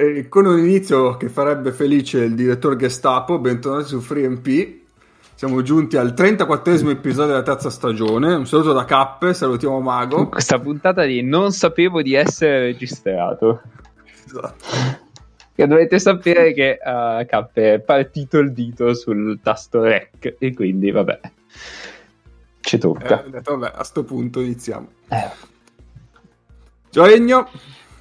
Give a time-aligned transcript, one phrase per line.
[0.00, 4.78] E con un inizio che farebbe felice il direttore Gestapo, bentornati su FreeMP.
[5.34, 8.32] Siamo giunti al 34 episodio della terza stagione.
[8.32, 10.30] Un saluto da Cappe, salutiamo Mago.
[10.30, 13.60] Questa puntata di non sapevo di essere registrato.
[14.24, 14.64] Esatto.
[15.54, 20.90] Che dovete sapere che uh, Cappe è partito il dito sul tasto REC e quindi
[20.90, 21.20] vabbè.
[22.60, 23.22] Ci tocca.
[23.22, 24.88] Eh, detto, vabbè, a sto punto iniziamo.
[25.10, 25.30] Eh.
[26.88, 27.04] Ciao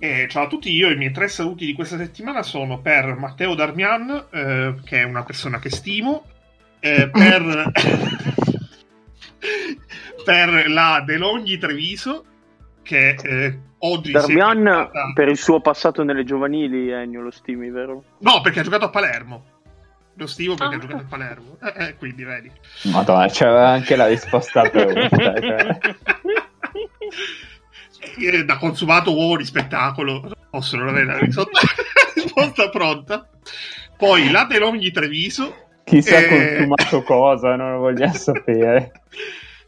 [0.02, 3.54] Eh, ciao a tutti, io i miei tre saluti di questa settimana sono per Matteo
[3.54, 6.24] Darmian, eh, che è una persona che stimo,
[6.80, 7.72] eh, per,
[10.24, 12.24] per la Delogni Treviso,
[12.82, 14.14] che eh, oggi...
[14.14, 18.02] Darmian inventata- per il suo passato nelle giovanili, Ennio, lo stimi, vero?
[18.20, 19.46] No, perché ha giocato a Palermo.
[20.16, 20.78] Lo stimo perché Ah.
[20.78, 21.58] ha giocato a Palermo.
[21.62, 22.50] Eh, eh, quindi, vedi.
[22.84, 25.10] Madonna, c'era anche la risposta pronta.
[25.10, 25.78] cioè.
[28.18, 33.28] Eh, da consumato uomo di spettacolo possono non avere la risposta, pronta.
[33.98, 36.28] Poi la Delogni Treviso, Chissà Eh.
[36.58, 38.92] consumato cosa, non lo vogliamo sapere.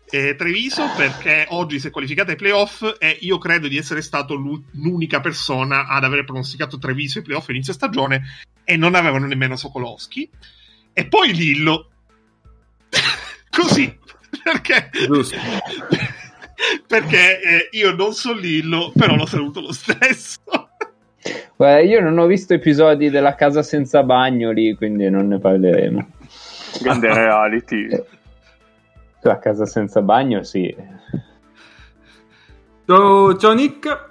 [0.09, 4.35] eh, Treviso perché oggi si è qualificata ai playoff e io credo di essere stato
[4.35, 8.21] l'u- l'unica persona ad aver pronosticato Treviso ai playoff inizio stagione
[8.63, 10.29] e non avevano nemmeno Sokolowski.
[10.93, 11.89] E poi Lillo.
[13.49, 13.97] Così.
[14.43, 14.89] Perché?
[15.07, 15.35] Giusto.
[16.87, 20.39] Perché eh, io non so Lillo, però lo saluto lo stesso.
[21.55, 26.07] Guarda, io non ho visto episodi della casa senza bagno lì, quindi non ne parleremo.
[26.81, 27.87] Grande reality.
[29.21, 30.75] La casa senza bagno, sì.
[32.85, 34.09] Ciao, ciao Nick.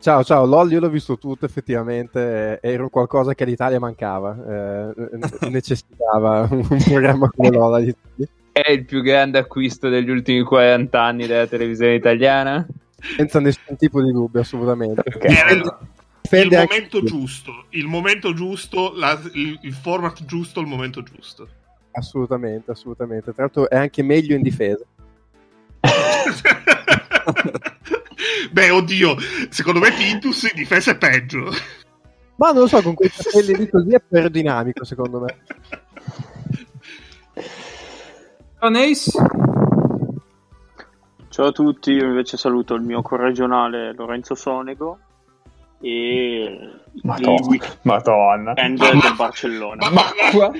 [0.00, 4.32] Ciao, ciao, LOL io l'ho visto tutto effettivamente, eh, era un qualcosa che all'Italia mancava,
[4.32, 8.28] eh, ne- necessitava un programma come LOL all'Italia.
[8.60, 12.66] È il più grande acquisto degli ultimi 40 anni della televisione italiana?
[13.16, 15.02] senza nessun tipo di dubbio, assolutamente.
[15.06, 15.24] Ok.
[15.24, 15.76] Era il
[16.20, 21.48] Difende anche- momento giusto, il momento giusto, la- il, il format giusto, il momento giusto.
[21.92, 23.32] Assolutamente, assolutamente.
[23.32, 24.84] Tra l'altro è anche meglio in difesa.
[28.50, 29.16] Beh, oddio,
[29.50, 31.50] secondo me Pintus in difesa è peggio.
[32.36, 35.36] Ma non lo so, con quei capelli lì così è aerodinamico, secondo me.
[38.60, 39.12] Ciao Nace.
[41.28, 44.98] Ciao a tutti, io invece saluto il mio corregionale Lorenzo Sonego
[45.80, 47.56] e Madonna.
[47.82, 48.54] Madonna.
[48.54, 49.90] del Barcellona.
[49.90, 50.02] Ma,
[50.32, 50.52] qua-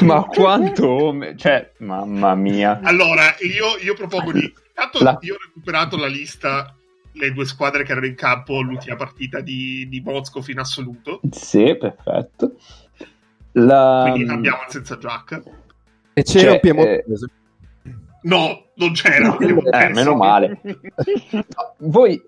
[0.00, 1.14] ma quanto...
[1.36, 2.80] Cioè, mamma mia.
[2.82, 4.52] Allora, io, io propongo di...
[4.74, 6.74] Tanto La- io ho recuperato la lista,
[7.12, 11.20] le due squadre che erano in campo l'ultima partita di, di Moscov in assoluto.
[11.30, 12.56] Sì, perfetto.
[13.52, 14.08] La...
[14.10, 15.42] Quindi abbiamo il senza giacca.
[16.18, 17.26] E c'era Cioè, un piemontese.
[18.22, 19.36] No, non c'era.
[19.36, 20.58] Eh, meno male.
[21.78, 22.22] Voi,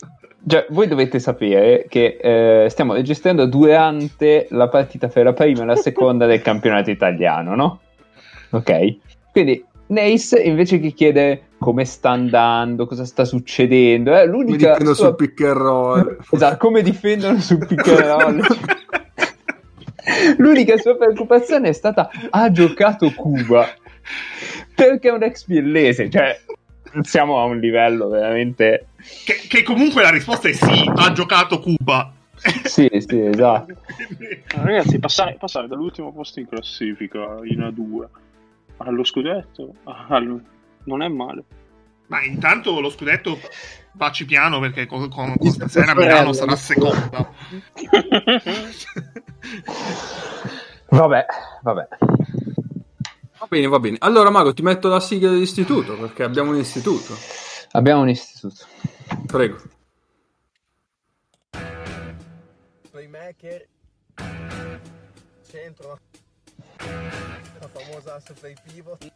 [0.47, 5.67] cioè, voi dovete sapere che eh, stiamo registrando durante la partita fra la prima e
[5.67, 7.81] la seconda del campionato italiano, no?
[8.51, 8.97] Ok?
[9.33, 14.93] Quindi Nace invece che chiede come sta andando, cosa sta succedendo, è Mi l'unica difendo
[14.95, 16.19] sua- sul pick and roll.
[16.31, 18.41] Esatto, come difendono sul pick and roll.
[20.39, 23.69] L'unica sua preoccupazione è stata ha giocato Cuba
[24.75, 26.39] perché è un ex biellese, cioè
[27.03, 28.89] siamo a un livello veramente
[29.25, 32.13] Che, che comunque la risposta è sì, ha giocato Cuba.
[32.65, 33.75] sì, sì, esatto.
[33.97, 38.07] Quindi- Ragazzi, passare, passare dall'ultimo posto in classifica in A2
[38.79, 40.41] allo scudetto al-
[40.85, 41.43] non è male.
[42.09, 43.39] Ma intanto lo scudetto
[43.93, 45.95] baci piano perché con, con, con stasera.
[45.95, 47.33] Milano sarà seconda.
[50.91, 51.27] Vabbè,
[51.63, 51.89] vabbè.
[53.39, 53.97] Va bene, va bene.
[54.01, 57.15] Allora, Mago, ti metto la sigla dell'istituto perché abbiamo un istituto.
[57.73, 58.65] Abbiamo un istituto.
[59.27, 59.59] Prego.
[62.99, 63.69] playmaker
[65.49, 65.99] centro
[67.61, 69.13] la famosa asse play pivot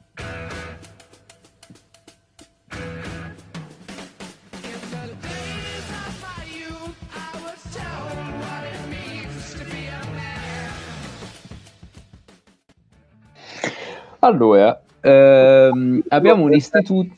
[14.24, 17.12] Allora, ehm, abbiamo un istituto.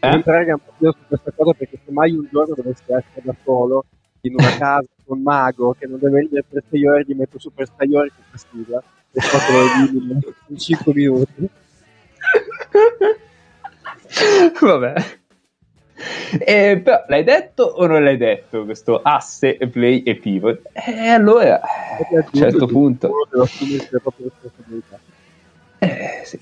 [0.00, 0.22] Eh?
[0.22, 3.86] Prega un po' su questa cosa perché se mai un giorno dovessi essere da solo
[4.22, 7.66] in una casa con mago che non deve ridere per 6 ore, gli metto super
[7.66, 8.82] Staiori con questa sigla
[9.12, 11.48] e so che lo elimino in 5 minuti.
[14.60, 14.94] Vabbè.
[16.38, 20.70] Eh, però l'hai detto o non l'hai detto questo asse, play e pivot?
[20.72, 21.60] E allora,
[21.98, 23.12] Perché a un certo punto,
[25.78, 26.38] eh, sì.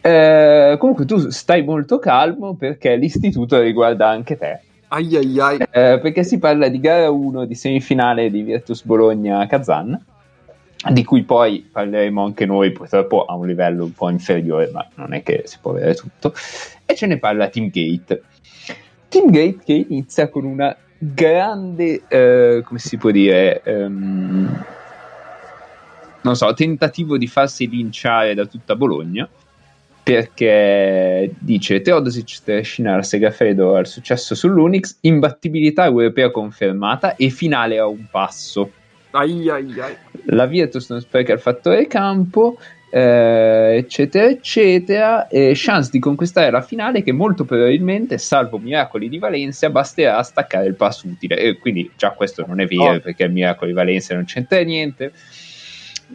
[0.00, 4.60] Eh, comunque tu stai molto calmo perché l'istituto riguarda anche te.
[4.88, 5.58] Ai ai ai.
[5.70, 9.98] Eh, perché si parla di gara 1 di semifinale di Virtus Bologna-Kazan,
[10.90, 15.14] di cui poi parleremo anche noi, purtroppo a un livello un po' inferiore, ma non
[15.14, 16.34] è che si può avere tutto.
[16.84, 18.22] E ce ne parla Team Gate.
[19.08, 24.64] Team Gate che inizia con una grande, eh, come si può dire, ehm,
[26.22, 29.28] non so, tentativo di farsi linciare da tutta Bologna
[30.04, 37.86] perché dice Teodosic trascina la Segafredo al successo sull'Unix, imbattibilità europea confermata e finale a
[37.86, 38.70] un passo.
[39.16, 39.96] Ai ai ai.
[40.26, 42.58] La Virtus non spreca il fattore campo,
[42.90, 45.28] eh, eccetera, eccetera.
[45.28, 50.22] E chance di conquistare la finale che molto probabilmente, salvo miracoli di Valencia, basterà a
[50.24, 51.38] staccare il passo utile.
[51.38, 53.00] E quindi già questo non è vero No.
[53.00, 55.12] perché il miracolo di Valencia non c'entra niente.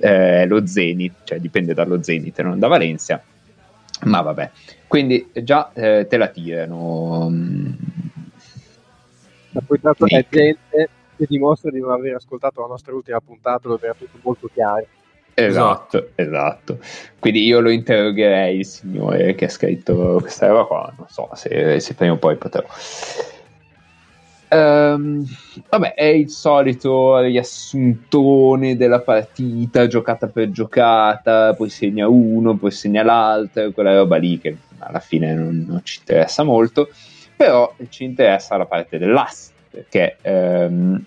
[0.01, 3.21] Eh, lo Zenit, cioè dipende dallo Zenit e non da Valencia.
[4.03, 4.49] Ma vabbè,
[4.87, 7.29] quindi già eh, te la tirano.
[9.51, 10.29] Ma poi tanto è Nick.
[10.29, 14.49] gente che dimostra di non aver ascoltato la nostra ultima puntata dove era tutto molto
[14.53, 14.85] chiaro.
[15.33, 16.79] Esatto, esatto.
[17.19, 21.79] Quindi io lo interrogherei il signore che ha scritto questa roba qua, non so se,
[21.79, 22.63] se prima o poi potrò.
[24.51, 25.23] Ehm,
[25.69, 33.03] vabbè, è il solito riassuntone della partita, giocata per giocata, poi segna uno, poi segna
[33.03, 36.89] l'altro, quella roba lì che alla fine non, non ci interessa molto,
[37.35, 41.05] però ci interessa la parte dell'ass, perché ehm,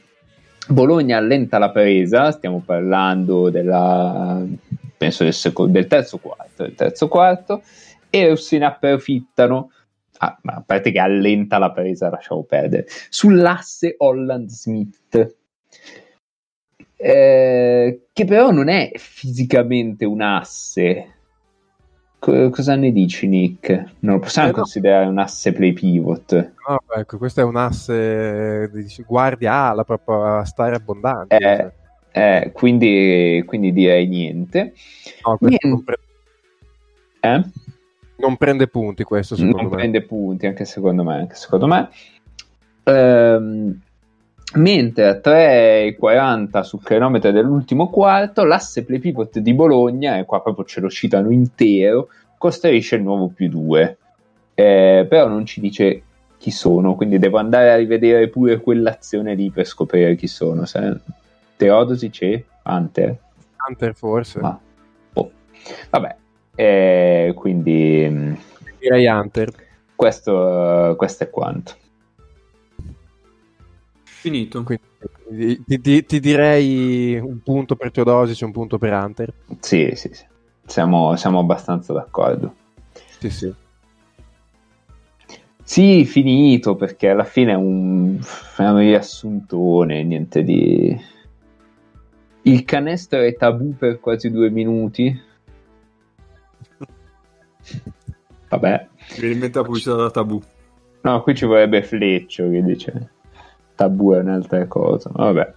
[0.69, 4.43] Bologna allenta la presa, stiamo parlando della,
[4.97, 7.63] del, seco- del terzo quarto, del terzo quarto,
[8.09, 9.71] e se ne approfittano,
[10.19, 15.37] ah, a parte che allenta la presa, lasciamo perdere, sull'asse Holland-Smith,
[16.97, 21.12] eh, che però non è fisicamente un asse.
[22.23, 23.69] Co- cosa ne dici, Nick?
[23.99, 24.57] Non lo possiamo Eh, no.
[24.59, 26.53] considerare un asse play pivot.
[26.69, 31.37] No, ecco, questo è un asse di guardia ala proprio a stare abbondante.
[31.37, 31.73] Eh,
[32.13, 34.73] eh, quindi, quindi direi niente.
[35.27, 35.67] No, niente.
[35.67, 35.99] non, pre-
[37.19, 37.43] Eh?
[38.19, 39.77] non prende punti questo secondo non me.
[39.79, 41.89] prende punti anche secondo me, anche secondo me.
[42.85, 43.81] Ehm,
[44.55, 50.65] mentre a 3,40 sul cronometro dell'ultimo quarto l'asse play pivot di Bologna e qua proprio
[50.65, 53.97] ce lo citano intero costruisce il nuovo più 2
[54.55, 56.03] però non ci dice
[56.39, 60.99] chi sono quindi devo andare a rivedere pure quell'azione lì per scoprire chi sono se...
[61.57, 62.43] Teodosi c'è?
[62.65, 63.17] Hunter?
[63.69, 64.41] Hunter forse.
[64.41, 64.59] Ah.
[65.13, 65.31] Boh.
[65.91, 66.17] vabbè
[66.55, 68.39] eh, quindi mh,
[68.79, 69.53] Direi Hunter.
[69.95, 71.75] questo, questo è quanto.
[74.23, 74.63] Finito.
[74.63, 79.35] Quindi, ti, ti- ti direi un punto per Teodosic e un punto per Hunter.
[79.61, 80.25] Sì, sì, sì.
[80.67, 82.55] Siamo, siamo abbastanza d'accordo.
[83.19, 83.55] Sì, sì.
[85.65, 88.19] Sì, finito perché alla fine è un,
[88.57, 90.97] è un riassuntone, niente di.
[92.43, 95.19] Il canestro è tabù per quasi due minuti.
[98.49, 100.41] Vabbè, Mi viene in mente la pubblicità da tabù.
[101.03, 103.11] no, qui ci vorrebbe Fleccio che dice
[103.75, 105.11] tabù è un'altra cosa.
[105.13, 105.53] Vabbè,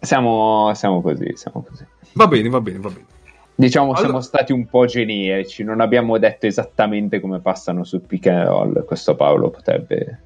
[0.00, 1.86] siamo, siamo così, siamo così.
[2.14, 3.06] Va bene, va bene, va bene.
[3.54, 8.26] Diciamo Allora- siamo stati un po' generici, non abbiamo detto esattamente come passano sul pick
[8.26, 8.84] and roll.
[8.84, 10.20] Questo Paolo potrebbe.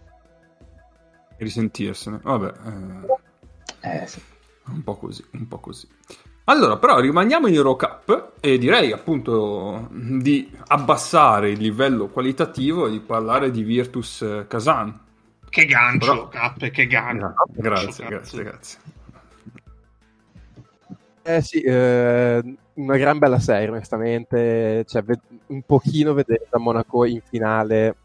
[1.38, 2.21] Risentirsene.
[2.23, 2.52] Vabbè,
[3.83, 4.21] eh, Eh, sì.
[4.68, 5.87] un po' così, un po' così.
[6.45, 13.00] Allora, però rimaniamo in Eurocup e direi appunto di abbassare il livello qualitativo e di
[13.00, 14.99] parlare di Virtus Kazan.
[15.57, 16.29] Che gancio, Bravo.
[16.29, 17.33] Cappe, che gancio.
[17.55, 18.79] Grazie, grazie, grazie.
[21.23, 24.85] Eh sì, eh, una gran bella serie, onestamente.
[24.87, 25.03] Cioè,
[25.47, 27.97] un pochino vedere da Monaco in finale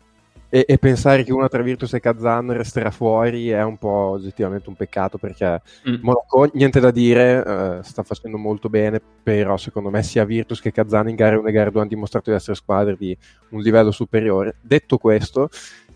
[0.53, 4.67] e, e pensare che una tra Virtus e Kazan resterà fuori è un po' oggettivamente
[4.67, 5.95] un peccato perché Mm.
[6.01, 7.43] Monaco, niente da dire,
[7.79, 11.47] eh, sta facendo molto bene, però secondo me sia Virtus che Kazan in gare 1
[11.47, 13.17] e gare 2 hanno dimostrato di essere squadre di
[13.49, 14.57] un livello superiore.
[14.61, 15.49] Detto questo,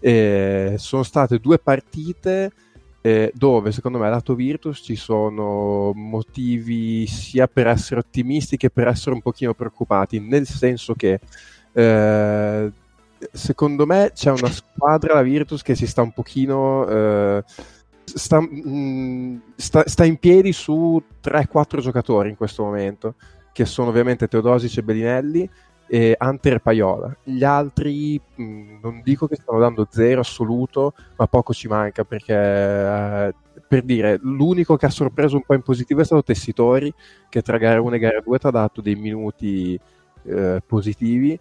[0.06, 2.52] eh, sono state due partite
[3.02, 8.88] eh, dove secondo me lato Virtus ci sono motivi sia per essere ottimisti che per
[8.88, 11.20] essere un pochino preoccupati, nel senso che
[11.74, 12.72] eh,
[13.32, 16.88] secondo me c'è una squadra, la Virtus, che si sta un pochino...
[16.88, 17.44] eh,
[18.04, 23.16] sta, mm, sta- sta in piedi su 3-4 giocatori in questo momento,
[23.52, 25.50] che sono ovviamente Teodosic e Bellinelli,
[25.88, 27.16] e Hunter e Paiola.
[27.24, 32.34] Gli altri mh, non dico che stanno dando zero assoluto, ma poco ci manca perché
[32.34, 33.34] eh,
[33.68, 36.94] per dire l'unico che ha sorpreso un po' in positivo è stato Tessitori
[37.30, 39.80] che tra gara 1 e gara 2 ti ha dato dei minuti
[40.26, 41.40] eh, positivi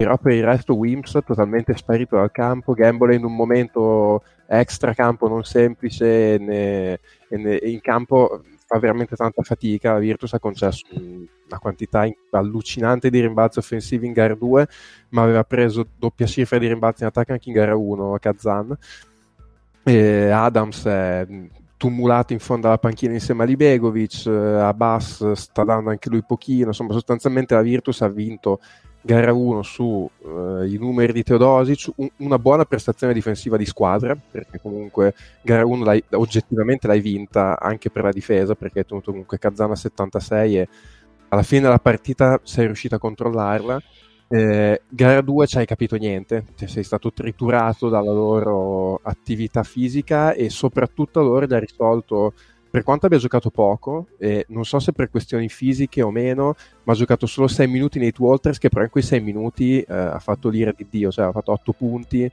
[0.00, 5.28] però per il resto Wimps totalmente sparito dal campo, Gamble in un momento extra campo
[5.28, 10.86] non semplice e, in campo fa veramente tanta fatica, la Virtus ha concesso
[11.50, 14.68] una quantità allucinante di rimbalzi offensivi in gara 2,
[15.10, 18.76] ma aveva preso doppia cifra di rimbalzi in attacco anche in gara 1 a Kazan.
[19.82, 21.26] E Adams è
[21.76, 26.92] tumulato in fondo alla panchina insieme a Libegovic, Abbas sta dando anche lui pochino, insomma
[26.92, 28.60] sostanzialmente la Virtus ha vinto
[29.02, 29.86] gara 1 sui
[30.18, 35.84] uh, numeri di Teodosic, un, una buona prestazione difensiva di squadra, perché comunque gara 1
[35.84, 40.68] l'hai, oggettivamente l'hai vinta anche per la difesa, perché hai tenuto comunque Kazana 76 e
[41.30, 43.82] alla fine della partita sei riuscito a controllarla.
[44.32, 50.34] Eh, gara 2 ci hai capito niente, cioè, sei stato triturato dalla loro attività fisica
[50.34, 52.32] e soprattutto loro gli ha risolto
[52.70, 56.92] per quanto abbia giocato poco, eh, non so se per questioni fisiche o meno, ma
[56.92, 60.20] ha giocato solo 6 minuti nei Walters, che però in quei 6 minuti eh, ha
[60.20, 62.30] fatto l'ira di Dio, cioè ha fatto 8 punti,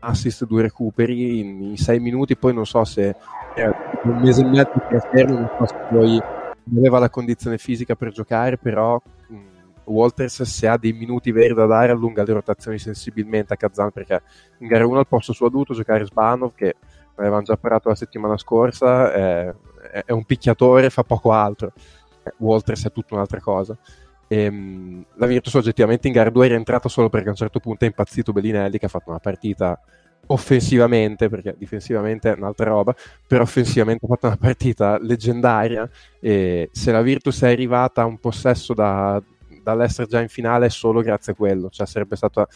[0.00, 3.14] assist, 2 recuperi in, 6 minuti, poi non so se
[3.54, 3.72] era
[4.02, 6.20] un mese e mezzo di trasfermo, non so se poi
[6.74, 9.36] aveva la condizione fisica per giocare, però mh,
[9.84, 14.22] Walters se ha dei minuti veri da dare allunga le rotazioni sensibilmente a Kazan, perché
[14.58, 16.74] in gara 1 al posto suo ha dovuto giocare Sbanov, che
[17.16, 19.54] avevamo già parlato la settimana scorsa, eh,
[20.04, 21.72] è un picchiatore, fa poco altro.
[22.22, 23.76] Eh, Walters è tutta un'altra cosa.
[24.28, 27.60] E, ehm, la Virtus oggettivamente in gara 2 è rientrata solo perché a un certo
[27.60, 29.78] punto è impazzito Bellinelli che ha fatto una partita
[30.26, 32.94] offensivamente, perché difensivamente è un'altra roba,
[33.26, 35.88] però offensivamente ha fatto una partita leggendaria
[36.20, 39.22] e se la Virtus è arrivata a un possesso da,
[39.62, 42.46] dall'essere già in finale è solo grazie a quello, cioè sarebbe stata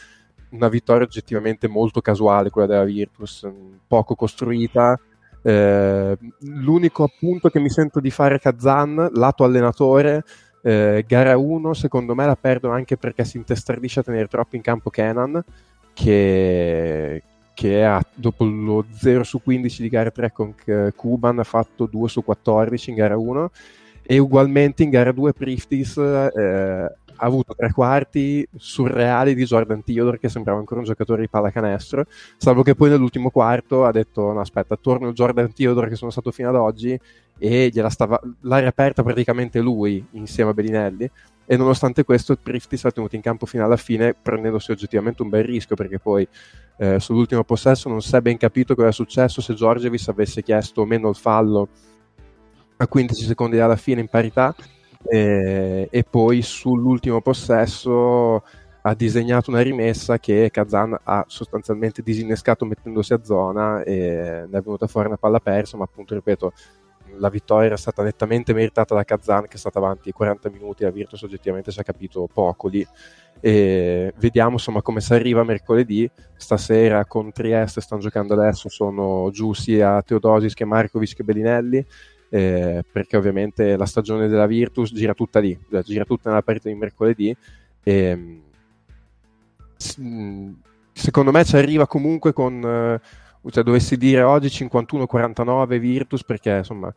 [0.50, 3.48] una vittoria oggettivamente molto casuale quella della Virtus,
[3.86, 4.98] poco costruita,
[5.42, 10.24] eh, l'unico appunto che mi sento di fare Kazan, lato allenatore,
[10.62, 14.62] eh, gara 1 secondo me la perdono anche perché si intestardisce a tenere troppo in
[14.62, 15.42] campo Kenan,
[15.92, 17.22] che,
[17.60, 20.54] che ha, dopo lo 0 su 15 di gara 3 con
[20.96, 23.50] Kuban ha fatto 2 su 14 in gara 1
[24.02, 30.18] e ugualmente in gara 2 Priftis eh, ha avuto tre quarti surreali di Jordan Theodore
[30.18, 32.06] che sembrava ancora un giocatore di pallacanestro,
[32.38, 36.10] salvo che poi nell'ultimo quarto ha detto no aspetta, torno il Jordan Theodore che sono
[36.10, 36.98] stato fino ad oggi
[37.36, 41.10] e gliela stava, l'ha riaperta praticamente lui insieme a Bellinelli
[41.50, 45.42] e nonostante questo Priftis ha tenuto in campo fino alla fine prendendosi oggettivamente un bel
[45.42, 46.24] rischio perché poi
[46.78, 50.82] eh, sull'ultimo possesso non si è ben capito cosa è successo se Giorgevis avesse chiesto
[50.82, 51.68] o meno il fallo
[52.76, 54.54] a 15 secondi dalla fine in parità
[55.02, 58.44] e, e poi sull'ultimo possesso
[58.82, 64.62] ha disegnato una rimessa che Kazan ha sostanzialmente disinnescato mettendosi a zona e ne è
[64.62, 66.52] venuta fuori una palla persa, ma appunto ripeto
[67.20, 70.90] la vittoria era stata nettamente meritata da Kazan che è stata avanti 40 minuti, la
[70.90, 72.86] Virtus oggettivamente ci ha capito poco lì
[73.42, 76.08] e vediamo insomma come si arriva mercoledì.
[76.36, 81.84] Stasera con Trieste stanno giocando adesso sono giù sia Teodosis che Markovic che Bellinelli.
[82.32, 86.68] Eh, perché ovviamente la stagione della Virtus gira tutta lì, cioè gira tutta nella partita
[86.68, 87.34] di mercoledì.
[87.82, 88.42] E
[90.00, 90.52] mm,
[90.92, 93.00] secondo me ci arriva comunque con eh,
[93.48, 96.92] cioè dovessi dire oggi 51-49 Virtus perché insomma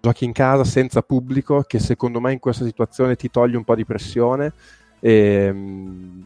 [0.00, 3.74] giochi in casa senza pubblico che secondo me in questa situazione ti toglie un po'
[3.74, 4.52] di pressione
[5.00, 6.20] e, mm,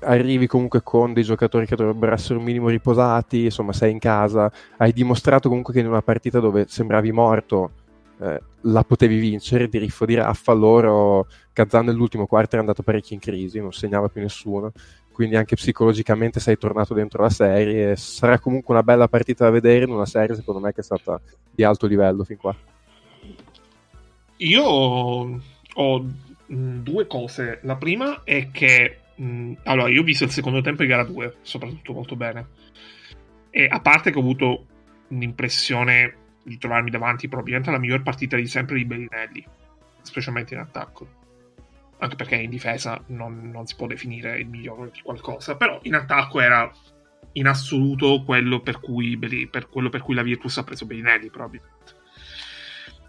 [0.00, 4.50] arrivi comunque con dei giocatori che dovrebbero essere un minimo riposati, insomma sei in casa,
[4.76, 7.70] hai dimostrato comunque che in una partita dove sembravi morto
[8.20, 13.14] eh, la potevi vincere, di riffo di raffa, loro Kazan nell'ultimo quarto era andato parecchio
[13.14, 14.72] in crisi, non segnava più nessuno,
[15.14, 19.84] quindi anche psicologicamente sei tornato dentro la serie sarà comunque una bella partita da vedere
[19.84, 21.18] in una serie secondo me che è stata
[21.50, 22.54] di alto livello fin qua.
[24.38, 26.06] Io ho
[26.46, 27.60] due cose.
[27.62, 31.36] La prima è che Mm, allora, io ho visto il secondo tempo di gara 2,
[31.42, 32.48] soprattutto molto bene.
[33.50, 34.66] E a parte che ho avuto
[35.08, 39.44] un'impressione di trovarmi davanti probabilmente alla miglior partita di sempre di Bellinelli,
[40.02, 41.22] specialmente in attacco.
[41.98, 45.94] Anche perché in difesa non, non si può definire il migliore di qualcosa, però in
[45.94, 46.70] attacco era
[47.32, 49.18] in assoluto quello per cui,
[49.50, 52.02] per quello per cui la Virtus ha preso Bellinelli, probabilmente.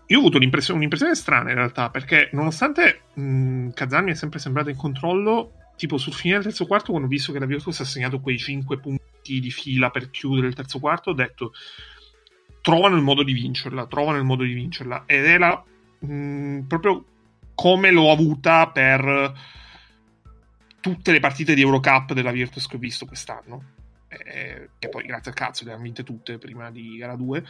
[0.08, 4.40] Io ho avuto un'impressione, un'impressione strana in realtà, perché nonostante mh, Kazan mi è sempre
[4.40, 7.80] sembrato in controllo, tipo sul fine del terzo quarto, quando ho visto che la Virtus
[7.80, 11.54] ha segnato quei 5 punti di fila per chiudere il terzo quarto, ho detto
[12.62, 15.04] trovano il modo di vincerla, trovano il modo di vincerla.
[15.06, 15.64] Ed era
[16.00, 17.06] mh, proprio
[17.56, 19.34] come l'ho avuta per
[20.80, 23.74] tutte le partite di Eurocup della Virtus che ho visto quest'anno.
[24.08, 27.44] Eh, che poi grazie al cazzo le hanno vinte tutte prima di gara 2.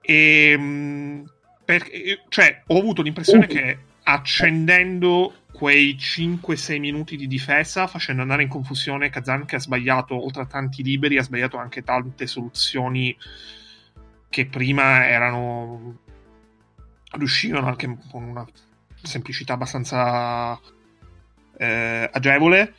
[0.00, 1.30] E, mh,
[1.64, 8.48] perché, cioè, ho avuto l'impressione che accendendo quei 5-6 minuti di difesa facendo andare in
[8.48, 13.16] confusione Kazan che ha sbagliato oltre a tanti liberi ha sbagliato anche tante soluzioni
[14.28, 15.98] che prima erano
[17.12, 18.46] riuscivano anche con una
[19.02, 20.58] semplicità abbastanza
[21.56, 22.74] eh, agevole.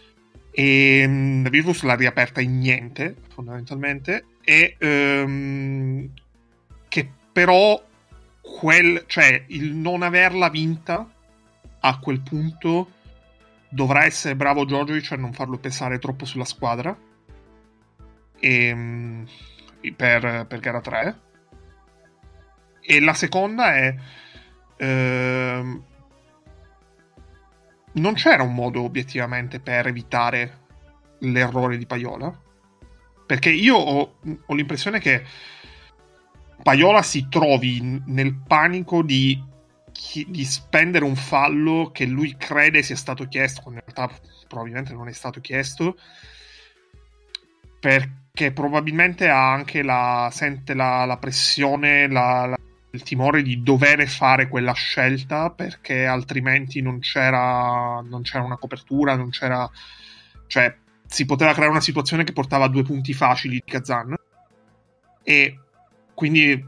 [0.51, 6.11] E um, la Virtus l'ha riaperta in niente fondamentalmente e um,
[6.89, 7.81] che però
[8.41, 11.09] quel, cioè il non averla vinta
[11.79, 12.91] a quel punto
[13.69, 16.95] dovrà essere bravo Giorgiovic a non farlo pesare troppo sulla squadra.
[18.43, 19.25] E, um,
[19.95, 21.29] per, per gara 3
[22.81, 23.95] e la seconda è
[24.77, 25.83] ehm,
[27.93, 30.59] non c'era un modo obiettivamente per evitare
[31.19, 32.33] l'errore di Paiola?
[33.25, 35.23] Perché io ho, ho l'impressione che
[36.61, 39.41] Paiola si trovi nel panico di,
[40.27, 44.15] di, spendere un fallo che lui crede sia stato chiesto, quando in realtà
[44.47, 45.97] probabilmente non è stato chiesto,
[47.79, 52.57] perché probabilmente ha anche la, sente la, la pressione, la, la,
[52.91, 59.15] il timore di dover fare quella scelta perché altrimenti non c'era, non c'era una copertura,
[59.15, 59.69] non c'era...
[60.47, 64.15] cioè si poteva creare una situazione che portava a due punti facili di Kazan.
[65.23, 65.59] E
[66.13, 66.65] quindi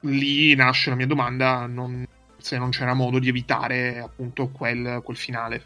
[0.00, 2.06] lì nasce la mia domanda non,
[2.36, 5.64] se non c'era modo di evitare appunto quel, quel finale.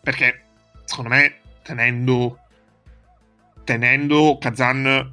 [0.00, 0.44] Perché
[0.84, 2.38] secondo me tenendo
[3.64, 5.12] tenendo Kazan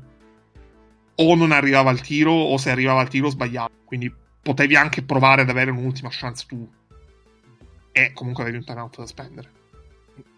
[1.15, 3.70] o non arrivava al tiro o se arrivava al tiro sbagliava.
[3.84, 6.67] Quindi potevi anche provare ad avere un'ultima chance tu.
[7.91, 9.50] E comunque avevi un timeout da spendere.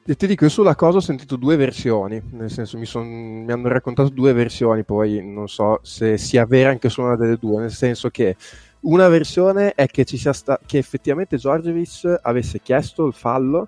[0.03, 3.51] E ti dico, io sulla cosa ho sentito due versioni, nel senso mi, son, mi,
[3.51, 7.61] hanno raccontato due versioni, poi non so se sia vera anche su una delle due,
[7.61, 8.35] nel senso che
[8.81, 13.67] una versione è che, sta- che effettivamente Georgievich avesse chiesto il fallo,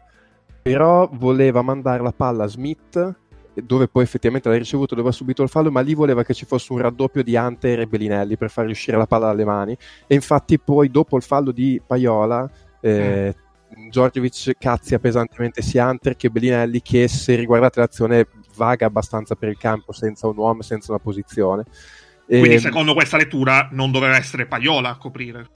[0.63, 3.15] però voleva mandare la palla a Smith,
[3.53, 6.45] dove poi effettivamente l'ha ricevuto, dove ha subito il fallo, ma lì voleva che ci
[6.45, 10.15] fosse un raddoppio di Hunter e Bellinelli per far riuscire la palla dalle mani, e
[10.15, 12.49] infatti poi dopo il fallo di Paiola...
[12.79, 13.35] Eh,
[13.89, 19.57] Giorgiovic cazzia pesantemente sia Hunter che Bellinelli che se riguardate l'azione vaga abbastanza per il
[19.57, 21.63] campo senza un uomo, senza una posizione.
[22.25, 22.53] Quindi e...
[22.53, 25.47] Ehm, secondo questa lettura non doveva essere Paiola a coprire.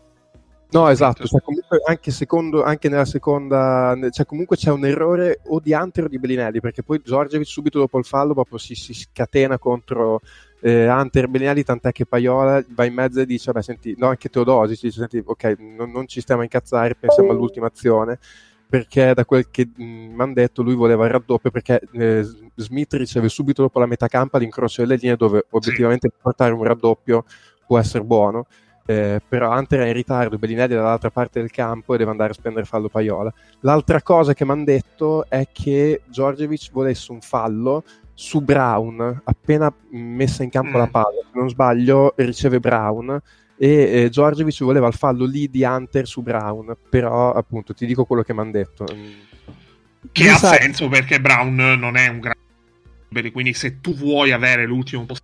[0.69, 5.61] No, esatto, cioè, comunque anche, secondo, anche nella seconda, cioè comunque c'è un errore o
[5.61, 8.93] di Hunter o di Bellinelli, perché poi Giorgevic subito dopo il fallo proprio si, si
[8.93, 10.19] scatena contro
[10.59, 14.27] eh, Hunter Bellinelli, tant'è che Paiola va in mezzo e dice, beh senti, no anche
[14.27, 18.19] Teodosi, dice, senti, ok, non, non, ci stiamo a incazzare, pensiamo all'ultima azione,
[18.67, 22.25] perché da quel che mi hanno detto lui voleva il raddoppio perché eh,
[22.55, 26.17] Smith riceve subito dopo la metà campa l'incrocio delle linee dove obiettivamente sì.
[26.21, 27.23] portare un raddoppio
[27.65, 28.47] può essere buono
[28.87, 32.31] eh, però Hunter è in ritardo, Bellinelli è dall'altra parte del campo e deve andare
[32.31, 33.31] a spendere fallo Paiola.
[33.59, 39.71] L'altra cosa che mi hanno detto è che Giorgevic volesse un fallo su Brown appena
[39.91, 40.79] messa in campo mm.
[40.79, 43.21] la palla, se non sbaglio riceve Brown
[43.57, 48.05] e eh, Giorgevic voleva il fallo lì di Hunter su Brown, però appunto ti dico
[48.05, 48.85] quello che mi hanno detto.
[48.85, 50.53] Che Mi ha sa...
[50.53, 55.23] senso perché Brown non è un grande quindi se tu vuoi avere l'ultimo posto,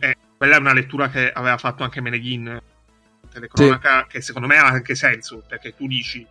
[0.00, 2.60] eh, quella è una lettura che aveva fatto anche Meneghin
[3.30, 4.06] telecronaca sì.
[4.08, 6.26] che secondo me ha anche senso perché tu dici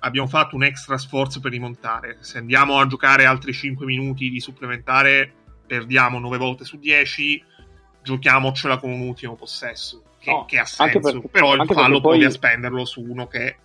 [0.00, 2.18] abbiamo fatto un extra sforzo per rimontare.
[2.20, 5.32] Se andiamo a giocare altri 5 minuti di supplementare
[5.66, 7.44] perdiamo 9 volte su 10
[8.02, 11.00] giochiamocela con un ultimo possesso che, no, che ha senso.
[11.00, 12.12] perché, però il fallo poi...
[12.12, 13.56] provi a spenderlo su uno che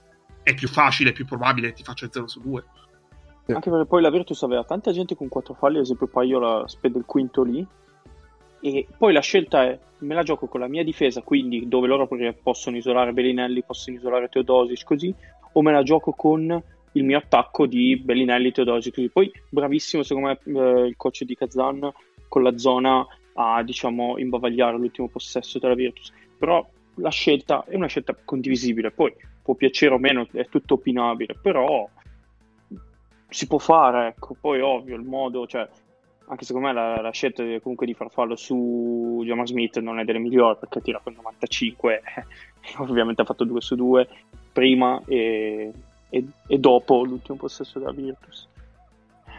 [0.41, 2.63] è più facile, più probabile ti faccia il 0 su 2
[3.53, 6.97] anche perché poi la Virtus aveva tanta gente con 4 falli ad esempio Paiola spende
[6.97, 7.65] il quinto lì
[8.61, 12.07] e poi la scelta è me la gioco con la mia difesa, quindi dove loro
[12.41, 15.13] possono isolare Bellinelli, possono isolare Teodosic così,
[15.53, 19.09] o me la gioco con il mio attacco di Bellinelli, Teodosic così.
[19.09, 21.91] Poi bravissimo secondo me eh, il coach di Kazan
[22.27, 27.87] con la zona a diciamo imbavagliare l'ultimo possesso della Virtus, però la scelta è una
[27.87, 31.87] scelta condivisibile, poi può piacere o meno, è tutto opinabile, però
[33.29, 35.67] si può fare, ecco, poi ovvio il modo, cioè
[36.27, 40.05] anche secondo me la, la scelta comunque di far fallo su Jamar Smith non è
[40.05, 42.01] delle migliori perché tira con 95
[42.77, 44.07] ovviamente ha fatto 2 su 2
[44.53, 45.71] prima e,
[46.09, 48.47] e, e dopo l'ultimo possesso della Virtus.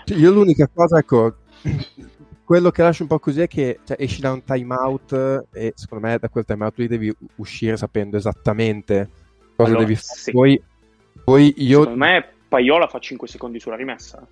[0.06, 1.36] Io l'unica cosa ecco
[2.44, 6.06] quello che lascio un po' così è che cioè, esci da un timeout e secondo
[6.06, 9.08] me da quel timeout lì devi uscire sapendo esattamente
[9.56, 10.18] cosa allora, devi fare.
[10.18, 10.30] sì.
[10.30, 10.62] poi,
[11.24, 14.26] poi io secondo me Paiola fa 5 secondi sulla rimessa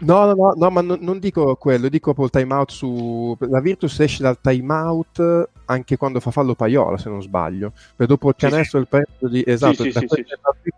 [0.00, 3.36] No, no, no, no, ma non, non dico quello, dico proprio il timeout su...
[3.40, 7.72] La Virtus esce dal timeout anche quando fa fallo Paiola, se non sbaglio.
[7.94, 9.44] Per dopo il Sì, canestro del pareggio di...
[9.46, 10.24] Esatto, sì, da sì, sì,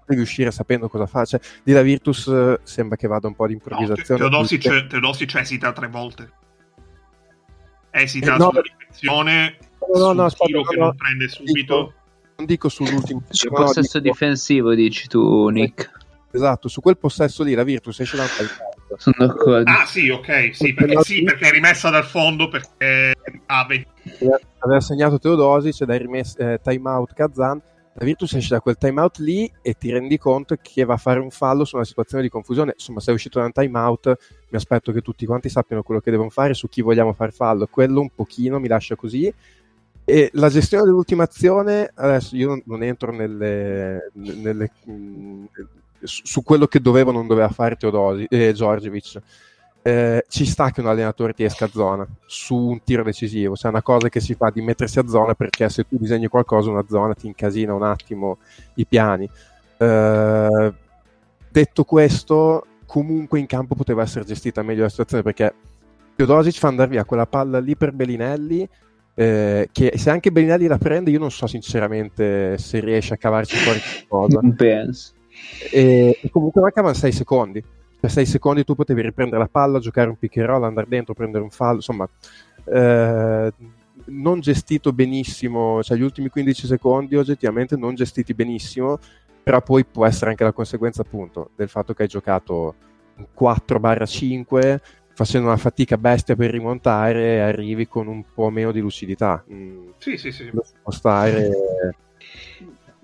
[0.07, 1.25] devi uscire sapendo cosa fa.
[1.25, 4.21] Cioè, di la Virtus eh, sembra che vada un po' di No, Te- improvvisazione.
[4.21, 6.33] Teodosic, Teodosic esita tre volte.
[7.91, 10.85] Esita Eh, no, sulla riflessione, no, no, sul no, aspetta, tiro no, che no.
[10.85, 11.95] non prende subito.
[12.37, 13.23] Non dico sull'ultimo...
[13.31, 15.91] Sul no, no, possesso dico- difensivo, dici tu, Nick.
[16.31, 18.29] Esatto, su quel possesso lì la Virtus esce da un
[18.97, 19.01] timeout.
[19.01, 19.71] Sono d'accordo.
[19.71, 23.15] Ah sì, ok, sì perché, sì, perché è rimessa dal fondo perché
[23.47, 23.87] 20
[24.59, 27.61] aveva segnato Teodosic ed è rimesso eh, timeout Kazan
[27.97, 31.21] la Virtus esce da quel timeout lì e ti rendi conto che va a fare
[31.21, 34.07] un fallo su una situazione di confusione insomma sei uscito da un timeout
[34.49, 37.69] mi aspetto che tutti quanti sappiano quello che devono fare su chi vogliamo far fallo
[37.71, 39.33] quello un pochino mi lascia così
[40.07, 44.71] e la gestione dell'ultima azione adesso io non, entro nelle, nelle,
[46.05, 49.21] su, quello che doveva o non doveva fare Teodosi, eh, Giorgevic
[49.87, 53.67] eh, ci sta che un allenatore ti esca a zona su un tiro decisivo, se
[53.67, 56.71] è una cosa che si fa di mettersi a zona perché se tu disegni qualcosa
[56.71, 58.39] una zona ti incasina un attimo
[58.77, 59.29] i piani.
[59.77, 60.73] Eh,
[61.51, 65.55] detto questo, comunque in campo poteva essere gestita meglio la situazione perché
[66.17, 68.67] Teodosic fa andare via quella palla lì per Bellinelli
[69.17, 73.57] eh, che se anche Bellinelli la prende io non so sinceramente se riesce a cavarci
[73.57, 75.13] fuori qualcosa Non penso.
[75.71, 77.63] E, e comunque mancavano 6 secondi.
[78.01, 81.15] Per 6 secondi tu potevi riprendere la palla, giocare un pick and roll, andare dentro,
[81.15, 82.09] prendere un fallo, insomma,
[82.65, 83.53] eh,
[84.07, 88.99] non gestito benissimo, cioè gli ultimi 15 secondi oggettivamente non gestiti benissimo,
[89.43, 92.75] però poi può essere anche la conseguenza appunto del fatto che hai giocato
[93.17, 94.79] un 4-5
[95.15, 99.45] facendo una fatica bestia per rimontare e arrivi con un po' meno di lucidità.
[99.51, 100.51] Mm, Sì, sì, sì.
[100.51, 101.51] può stare...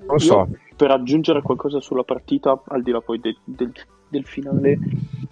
[0.01, 0.49] Non Io, so.
[0.81, 3.71] Per aggiungere qualcosa sulla partita, al di là poi de- del,
[4.09, 4.79] del finale,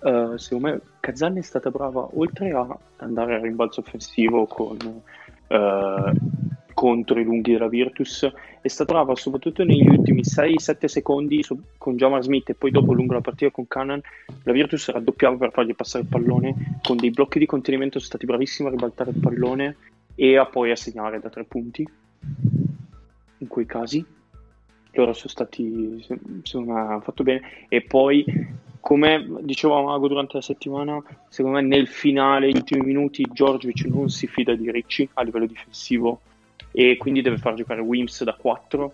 [0.03, 4.77] eh, secondo me Kazan è stata brava, oltre a andare a rimbalzo offensivo con,
[5.47, 6.13] eh,
[6.75, 8.31] contro i lunghi della Virtus,
[8.61, 12.93] è stata brava soprattutto negli ultimi 6-7 secondi su- con Jamar Smith e poi dopo
[12.93, 14.03] lungo la partita con Cannon,
[14.43, 18.27] la Virtus raddoppiava per fargli passare il pallone, con dei blocchi di contenimento sono stati
[18.27, 19.77] bravissimi a ribaltare il pallone
[20.15, 21.89] e a poi a segnare da tre punti
[23.39, 24.17] in quei casi
[25.01, 27.67] loro sono stati se- hanno fatto bene.
[27.69, 28.25] E poi
[28.81, 34.09] come diceva Mago durante la settimana secondo me nel finale gli ultimi minuti Giorgiovic non
[34.09, 36.21] si fida di Ricci a livello difensivo
[36.71, 38.93] e quindi deve far giocare Wims da 4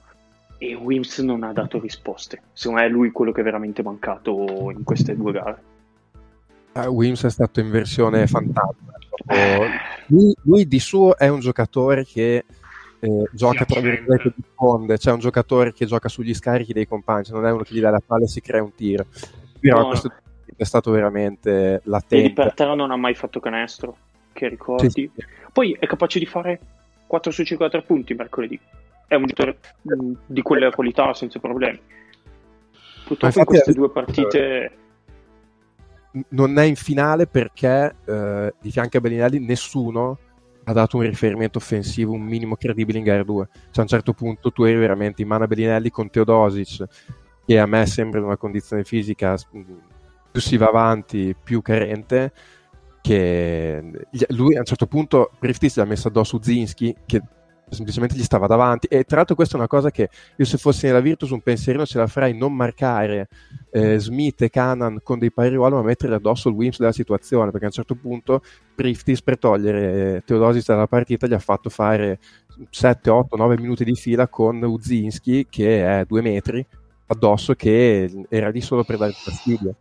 [0.58, 2.42] e Wims non ha dato risposte.
[2.52, 5.62] Secondo me è lui quello che è veramente mancato in queste due gare.
[6.72, 8.92] Eh, Wims è stato in versione fantasma.
[10.06, 12.44] Lui, lui di suo è un giocatore che
[13.04, 17.24] eh, gioca tra virgolette di fonde, cioè un giocatore che gioca sugli scarichi dei compagni,
[17.30, 19.06] non è uno che gli dà la palla e si crea un tiro.
[19.60, 19.86] Però No.
[19.88, 20.12] questo
[20.56, 22.32] è stato veramente e latente.
[22.32, 23.96] per terra non ha mai fatto canestro
[24.32, 25.24] che ricordi Sì, sì.
[25.52, 26.60] Poi è capace di fare
[27.06, 28.58] 4 su 5 da 3 punti mercoledì.
[29.06, 31.78] È un giocatore mh, di quelle qualità senza problemi.
[33.06, 34.72] Purtroppo in infatti- queste due partite
[36.28, 40.18] non è in finale perché eh, di fianco a Bellinelli nessuno
[40.64, 44.12] ha dato un riferimento offensivo un minimo credibile in gara 2 cioè a un certo
[44.12, 46.84] punto tu eri veramente in mano a Bellinelli con Teodosic
[47.46, 49.60] che a me sembra una condizione fisica mh,
[50.30, 52.32] più si va avanti più carente
[53.00, 57.20] che lui a un certo punto Priftis gli ha messo addosso Zinski che
[57.68, 58.86] semplicemente gli stava davanti.
[58.86, 61.86] E tra l'altro questa è una cosa che io se fossi nella Virtus un pensierino
[61.86, 63.28] ce la farei non marcare
[63.70, 67.50] eh, Smith e Canan con dei pari ruolo ma mettere addosso il Wims della situazione
[67.50, 68.42] perché a un certo punto
[68.74, 72.18] Priftis per togliere eh, Teodosic dalla partita gli ha fatto fare
[72.70, 76.64] 7, 8, 9 minuti di fila con Uzinski che è due metri
[77.06, 79.74] addosso che era lì solo per dare fastidio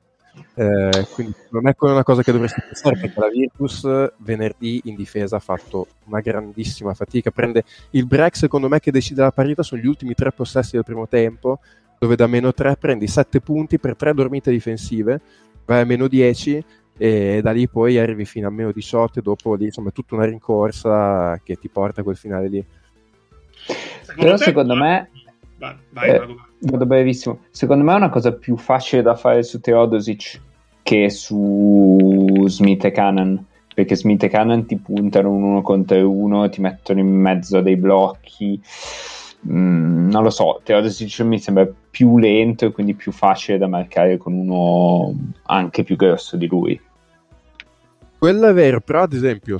[0.56, 4.96] eh, quindi non è quella una cosa che dovresti pensare perché la Virtus venerdì in
[4.96, 7.32] difesa ha fatto una grandissima fatica.
[7.32, 11.08] Prende il break secondo me che decide la sono gli ultimi tre possessi del primo
[11.08, 11.60] tempo
[12.00, 15.22] dove da meno 3 prendi 7 punti per 3 dormite difensive
[15.66, 16.66] vai a meno 10
[16.98, 20.26] e da lì poi arrivi fino a meno 18 e dopo lì insomma tutta una
[20.26, 22.66] rincorsa che ti porta a quel finale lì.
[24.16, 25.10] Però secondo me
[25.64, 26.36] Vai, vai, Eh, Radu.
[26.60, 27.40] Vado brevissimo.
[27.50, 30.42] Secondo me è una cosa più facile da fare su Teodosic
[30.82, 33.46] che su Smith e Cannon.
[33.74, 37.62] Perché Smith e Cannon ti puntano un uno contro uno, ti mettono in mezzo a
[37.62, 38.62] dei blocchi.
[39.50, 44.18] Mm, non lo so, Teodosic mi sembra più lento e quindi più facile da marcare
[44.18, 46.80] con uno anche più grosso di lui.
[48.20, 49.58] Quello è vero, però ad esempio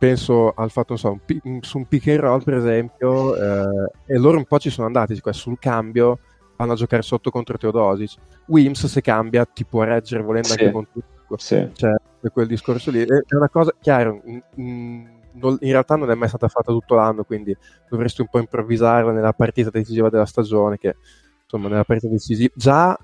[0.00, 3.90] penso al fatto, non so, un pi- su un pick and roll per esempio, eh,
[4.06, 6.18] e loro un po' ci sono andati, cioè sul cambio
[6.56, 8.16] vanno a giocare sotto contro Teodosic.
[8.46, 10.52] Wims se cambia ti può reggere volendo Sì.
[10.54, 10.86] anche con,
[11.20, 11.36] acqua.
[11.38, 11.68] Sì.
[11.74, 11.94] Cioè,
[12.32, 13.02] quel discorso lì.
[13.02, 14.22] È una cosa, chiaro,
[14.54, 17.54] non- in realtà non è mai stata fatta tutto l'anno, quindi
[17.88, 20.96] dovresti un po' improvvisarla nella partita decisiva della stagione, che
[21.42, 22.98] insomma nella partita decisiva già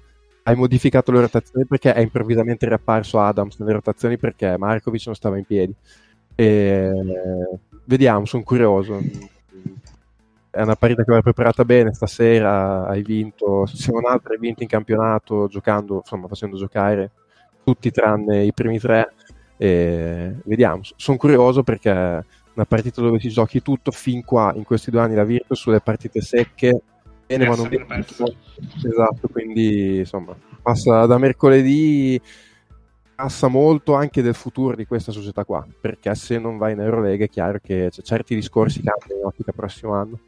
[0.44, 5.36] hai modificato le rotazioni perché è improvvisamente riapparso Adams nelle rotazioni perché Markovic non stava
[5.36, 5.74] in piedi.
[6.36, 6.92] E,
[7.84, 9.00] vediamo, sono curioso.
[10.50, 14.62] È una partita che vai preparata bene, stasera hai vinto, se non altro hai vinto
[14.62, 17.10] in campionato giocando, insomma facendo giocare
[17.64, 19.12] tutti tranne i primi tre.
[19.56, 22.22] E vediamo, sono curioso perché è
[22.54, 25.80] una partita dove si giochi tutto fin qua in questi due anni la Virtus sulle
[25.80, 26.80] partite secche
[27.26, 32.20] bene ma non esatto quindi insomma passa da mercoledì
[33.16, 37.24] passa molto anche del futuro di questa società qua perché se non vai in Eurolega
[37.24, 40.20] è chiaro che c'è certi discorsi cambiano in ottica prossimo anno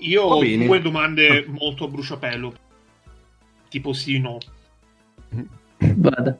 [0.00, 2.54] Io ho due domande molto a bruciapelo.
[3.68, 4.38] Tipo sì no.
[5.78, 6.38] Vada.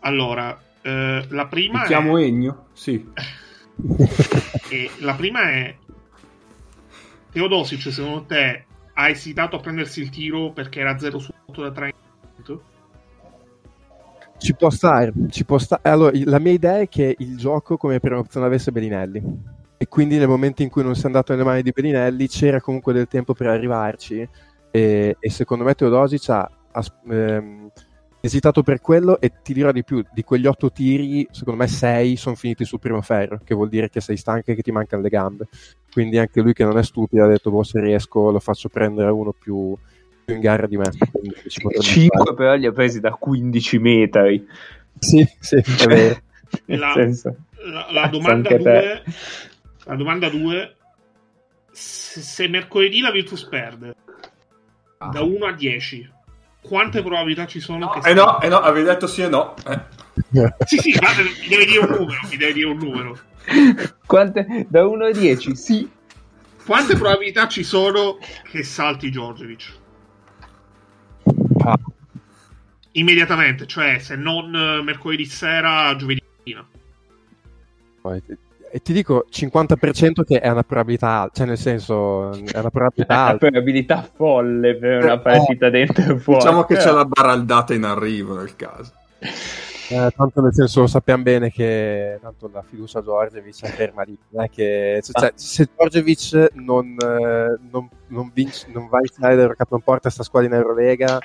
[0.00, 1.86] Allora, eh, la prima Mi è...
[1.88, 2.66] chiamo Ennio?
[2.72, 3.04] Sì.
[4.70, 5.76] E la prima è
[7.32, 11.72] Teodosic, secondo te ha esitato a prendersi il tiro perché era 0 su 8 da
[11.72, 11.92] 3
[14.38, 15.82] ci può stare, ci può stare.
[15.90, 19.22] Allora, la mia idea è che il gioco come prima opzione avesse Bellinelli.
[19.76, 22.60] E quindi nel momento in cui non si è andato nelle mani di Bellinelli c'era
[22.60, 24.26] comunque del tempo per arrivarci.
[24.70, 27.70] E, e secondo me Teodosic ha, ha, ehm,
[28.20, 29.20] esitato per quello.
[29.20, 32.78] E ti dirò di più: di quegli otto tiri, secondo me sei sono finiti sul
[32.80, 35.48] primo ferro, che vuol dire che sei stanco e che ti mancano le gambe.
[35.92, 39.10] Quindi anche lui, che non è stupido, ha detto: Boh, se riesco, lo faccio prendere
[39.10, 39.76] uno più,
[40.24, 40.90] più in gara di me.
[41.12, 42.00] Quindi ci potrebbe stare.
[42.00, 44.46] 5 però li ha presi da 15 metri.
[44.98, 46.20] Sì, sì, è vero.
[46.66, 47.34] La- senso,
[47.64, 49.02] La, la domanda 2
[49.86, 50.76] La domanda 2
[51.72, 53.96] se, se mercoledì la Virtus perde
[55.10, 56.12] da 1 a 10
[56.60, 59.54] quante probabilità ci sono che Eh no, eh no, avevi detto sì e no.
[59.66, 59.80] Eh.
[60.64, 63.18] Sì, sì, guarda, mi devi dire un numero, mi devi dire un numero.
[64.06, 65.90] quante, da 1 a 10, sì.
[66.64, 68.18] Quante probabilità ci sono
[68.50, 69.82] che salti Giorgevic?
[72.92, 76.64] Immediatamente, cioè se non eh, mercoledì sera, giovedì mattina.
[78.70, 83.24] E ti dico 50% che è una probabilità cioè nel senso è una probabilità Una
[83.26, 83.38] alta.
[83.38, 86.40] probabilità folle per una Eh, partita dentro e fuori.
[86.40, 88.92] Diciamo che c'è Però- la baraldata in arrivo nel caso.
[89.90, 94.16] Eh, tanto nel senso sappiamo bene che tanto la fiducia a Giorgevic è ferma lì.
[94.32, 99.34] È che, cioè, cioè, se Giorgevic non, eh, non, non, vince, non va in finale
[99.34, 101.18] dell'Eurocup, non porta sta squadra in Eurolega,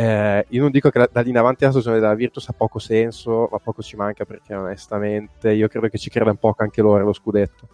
[0.00, 2.54] eh, io non dico che la- da lì in avanti la stagione della Virtus ha
[2.56, 6.54] poco senso, ma poco ci manca perché onestamente io credo che ci creda un po'
[6.56, 7.66] anche loro lo scudetto.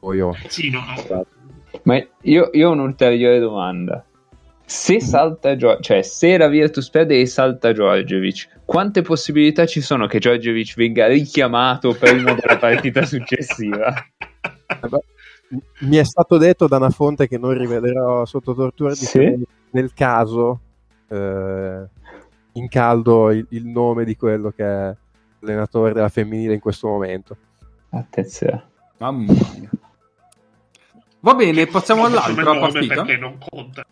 [0.00, 0.34] Poi io.
[0.48, 1.26] Sì, no, no.
[1.84, 4.04] Ma io, io ho un'ulteriore domanda.
[4.64, 10.08] Se salta Gio- cioè se la Virtus perde e salta Giorgevic, quante possibilità ci sono
[10.08, 13.94] che Giorgevic venga richiamato prima della partita successiva?
[15.80, 19.44] Mi è stato detto da una fonte che non rivelerò sotto tortura di Sì?
[19.70, 20.60] nel caso
[21.10, 21.82] eh,
[22.52, 24.94] in caldo il, il nome di quello che è
[25.42, 27.36] allenatore della femminile in questo momento.
[27.90, 28.62] Attenzione.
[28.98, 29.70] Mamma mia.
[31.20, 32.94] Va bene, passiamo all'altra partita.
[33.02, 33.84] Perché non conta.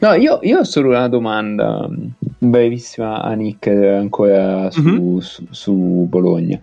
[0.00, 5.18] No, io, io ho solo una domanda mh, brevissima a Nick eh, ancora su, Mhm.
[5.18, 6.60] su- su Bologna.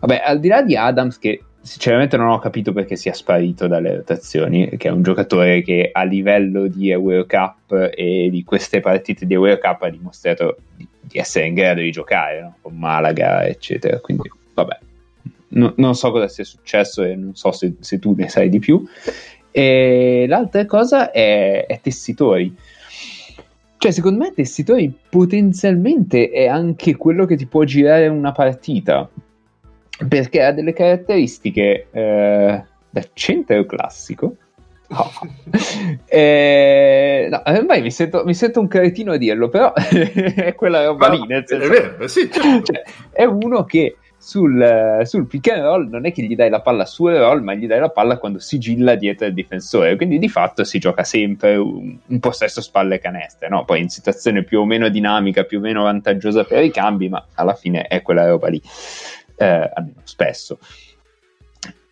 [0.00, 3.96] Vabbè, al di là di Adams, che sinceramente non ho capito perché sia sparito dalle
[3.96, 9.34] rotazioni, che è un giocatore che a livello di Eurocup e di queste partite di
[9.34, 12.56] Eurocup ha dimostrato di, di essere in grado di giocare no?
[12.60, 13.98] con Malaga, eccetera.
[14.00, 14.78] Quindi, vabbè,
[15.50, 18.58] No- non so cosa sia successo e non so se, se tu ne sai di
[18.58, 18.86] più.
[19.50, 22.54] E l'altra cosa è, è Tessitori.
[23.78, 29.08] Cioè, secondo me, Tessitori potenzialmente è anche quello che ti può girare una partita.
[30.06, 34.36] Perché ha delle caratteristiche eh, da centro classico.
[34.88, 35.10] Oh.
[36.10, 41.08] Eh, no, ormai mi sento, mi sento un cretino a dirlo, però è quella roba
[41.08, 41.26] lì.
[41.26, 42.72] Nel È senso, vero, eh, sì, certo.
[42.72, 42.82] cioè,
[43.12, 46.60] è uno che sul, eh, sul pick and roll non è che gli dai la
[46.60, 49.96] palla su roll, ma gli dai la palla quando sigilla dietro il difensore.
[49.96, 53.64] Quindi di fatto si gioca sempre un, un possesso spalle canestre, no?
[53.64, 57.24] Poi in situazione più o meno dinamica, più o meno vantaggiosa per i cambi, ma
[57.34, 58.60] alla fine è quella roba lì,
[59.38, 60.58] eh, almeno spesso.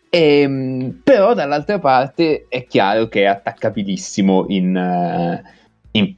[0.09, 5.43] Ehm, però dall'altra parte è chiaro che è attaccabilissimo in, eh,
[5.91, 6.15] in,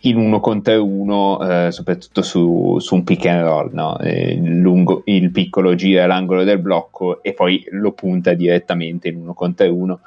[0.00, 3.70] in uno contro uno, eh, soprattutto su, su un pick and roll.
[3.72, 3.96] No?
[4.02, 9.34] Il, lungo, il piccolo gira l'angolo del blocco e poi lo punta direttamente in uno
[9.34, 10.00] contro uno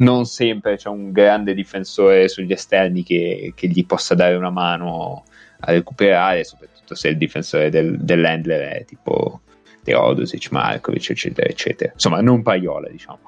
[0.00, 5.24] non sempre c'è un grande difensore sugli esterni che, che gli possa dare una mano
[5.60, 9.40] a recuperare, soprattutto se il difensore del, dell'handler è tipo
[9.82, 11.92] Teodosic, Markovic, eccetera, eccetera.
[11.92, 13.18] Insomma, non Paiola, diciamo.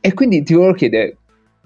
[0.00, 1.16] E quindi ti volevo chiedere,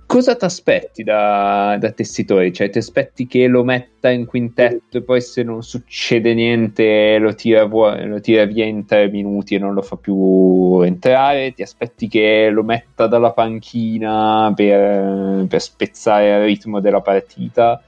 [0.06, 2.52] cosa ti aspetti da, da Tessitori?
[2.52, 7.34] Cioè, ti aspetti che lo metta in quintetto e poi se non succede niente lo
[7.34, 11.52] tira, vuo- lo tira via in tre minuti e non lo fa più entrare?
[11.52, 17.80] Ti aspetti che lo metta dalla panchina per, per spezzare il ritmo della partita?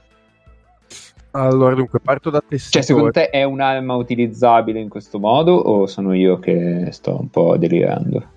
[1.35, 2.59] Allora, dunque, parto da te.
[2.59, 7.29] Cioè, secondo te è un'arma utilizzabile in questo modo o sono io che sto un
[7.29, 8.29] po' delirando?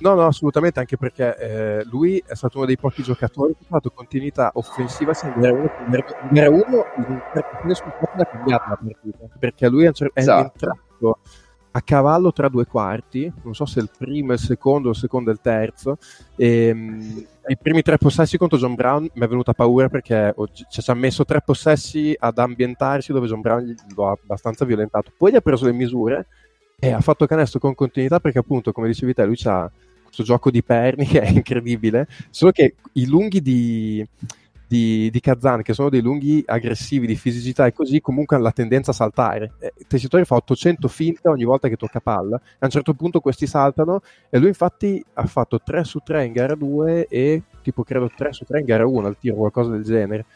[0.00, 3.68] No, no, assolutamente, anche perché eh, lui è stato uno dei pochi giocatori che ha
[3.70, 8.10] fatto continuità offensiva sia in gara 1 che in gara 1 in gara sul campo
[8.14, 10.52] da cambiare la partita, perché lui è, è Esatto.
[10.52, 11.18] entrato
[11.76, 15.34] a cavallo tra due quarti, non so se il primo, il secondo, il secondo e
[15.34, 15.98] il terzo,
[16.34, 20.46] e, mh, i primi tre possessi contro John Brown mi è venuta paura perché oh,
[20.46, 25.12] c- ci ha messo tre possessi ad ambientarsi dove John Brown lo ha abbastanza violentato,
[25.14, 26.26] poi gli ha preso le misure
[26.78, 29.70] e ha fatto canestro con continuità perché appunto, come dicevi te, lui ha
[30.02, 34.06] questo gioco di perni che è incredibile, solo che i lunghi di,
[34.66, 38.52] di, di Kazan, che sono dei lunghi aggressivi di fisicità e così, comunque hanno la
[38.52, 39.52] tendenza a saltare.
[39.60, 43.46] Eh, Tessitori fa 800 finte ogni volta che tocca palla, a un certo punto questi
[43.46, 48.10] saltano e lui infatti ha fatto 3 su 3 in gara 2 e tipo credo
[48.14, 50.26] 3 su 3 in gara 1 al tiro, qualcosa del genere.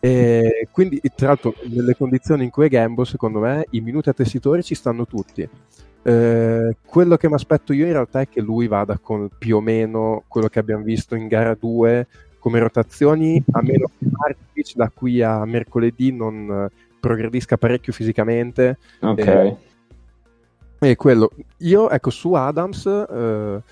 [0.00, 4.12] E quindi, tra l'altro, nelle condizioni in cui è Gamble, secondo me, i minuti a
[4.12, 5.48] tessitori ci stanno tutti.
[6.06, 9.60] Eh, quello che mi aspetto io in realtà è che lui vada con più o
[9.62, 12.06] meno quello che abbiamo visto in gara 2
[12.44, 18.76] come rotazioni, a meno che Markovic da qui a mercoledì non eh, progredisca parecchio fisicamente.
[19.00, 19.18] Ok.
[19.18, 19.56] Eh,
[20.80, 21.30] E quello,
[21.60, 23.62] io ecco su Adams, eh,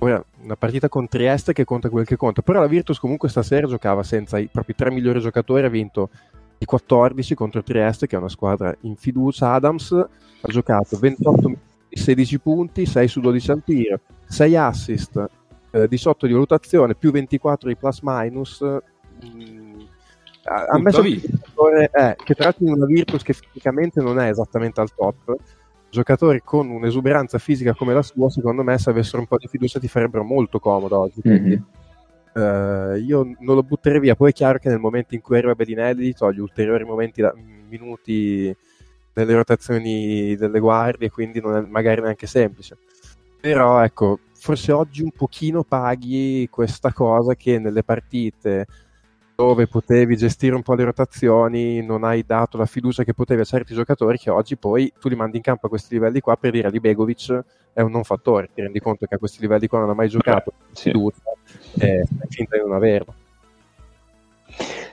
[0.00, 3.66] ora una partita con Trieste che conta quel che conta, però la Virtus comunque stasera
[3.66, 6.10] giocava senza i propri tre migliori giocatori, ha vinto
[6.58, 9.54] i 14 contro Trieste che è una squadra in fiducia.
[9.54, 11.62] Adams ha giocato 28 minuti,
[11.92, 15.30] 16 punti, 6 su 12 al tiro, 6 assist,
[15.70, 18.62] eh, 18 di valutazione, più 24 di plus minus.
[18.62, 19.80] mm,
[20.44, 24.30] ha, messo un giocatore, eh, che tra l'altro in una Virtus che fisicamente non è
[24.30, 25.36] esattamente al top,
[25.90, 29.78] giocatori con un'esuberanza fisica come la sua, secondo me, se avessero un po' di fiducia
[29.78, 31.20] ti farebbero molto comodo oggi.
[31.20, 31.50] Quindi,
[32.34, 32.42] Mhm.
[32.42, 34.14] eh, io non lo butterei via.
[34.14, 37.34] Poi è chiaro che nel momento in cui arriva Bellinelli, toglie ulteriori momenti da,
[37.68, 38.54] minuti
[39.14, 42.76] nelle rotazioni delle guardie, quindi non è magari neanche semplice.
[43.40, 48.66] Però ecco, forse oggi un pochino paghi questa cosa che nelle partite
[49.34, 53.44] dove potevi gestire un po' le rotazioni, non hai dato la fiducia che potevi a
[53.44, 56.50] certi giocatori che oggi poi tu li mandi in campo a questi livelli qua per
[56.50, 59.78] dire di Begovic è un non fattore, ti rendi conto che a questi livelli qua
[59.78, 60.90] non ha mai giocato Sì.
[60.90, 61.20] fiducia
[61.78, 63.14] e fai finta di non averlo.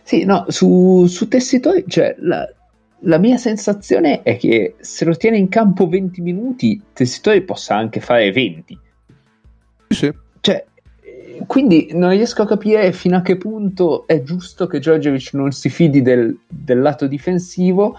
[0.03, 2.47] Sì, no, su, su Tessitori, cioè, la,
[2.99, 7.99] la mia sensazione è che se lo tiene in campo 20 minuti, Tessitori possa anche
[7.99, 8.79] fare 20.
[9.87, 10.65] Sì, Cioè,
[11.01, 15.51] eh, quindi non riesco a capire fino a che punto è giusto che Djordjevic non
[15.51, 17.97] si fidi del, del lato difensivo,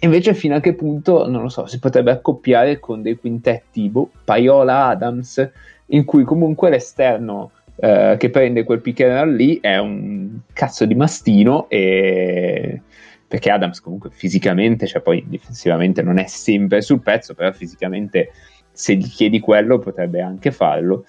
[0.00, 4.10] invece fino a che punto, non lo so, si potrebbe accoppiare con dei quintetti, boh,
[4.24, 5.50] Paiola, Adams,
[5.86, 11.68] in cui comunque l'esterno eh, che prende quel pick lì è un cazzo di mastino
[11.68, 12.80] e
[13.26, 18.30] perché Adams comunque fisicamente, cioè poi difensivamente non è sempre sul pezzo, però fisicamente
[18.74, 21.04] se gli chiedi quello potrebbe anche farlo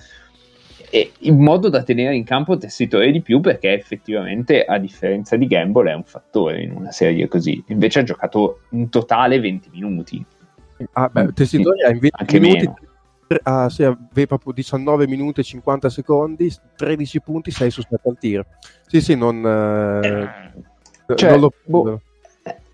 [0.91, 5.47] e in modo da tenere in campo tessitore di più perché effettivamente a differenza di
[5.47, 10.25] Gamble è un fattore in una serie così invece ha giocato in totale 20 minuti
[10.93, 13.39] Ah, beh, Tessitori ha in 20 Anche minuti, meno.
[13.43, 18.17] ah, sì, aveva proprio 19 minuti e 50 secondi, 13 punti, 6 su 7 al
[18.19, 18.45] tiro.
[18.85, 22.01] Sì, sì, non, eh, Cioè, non lo boh,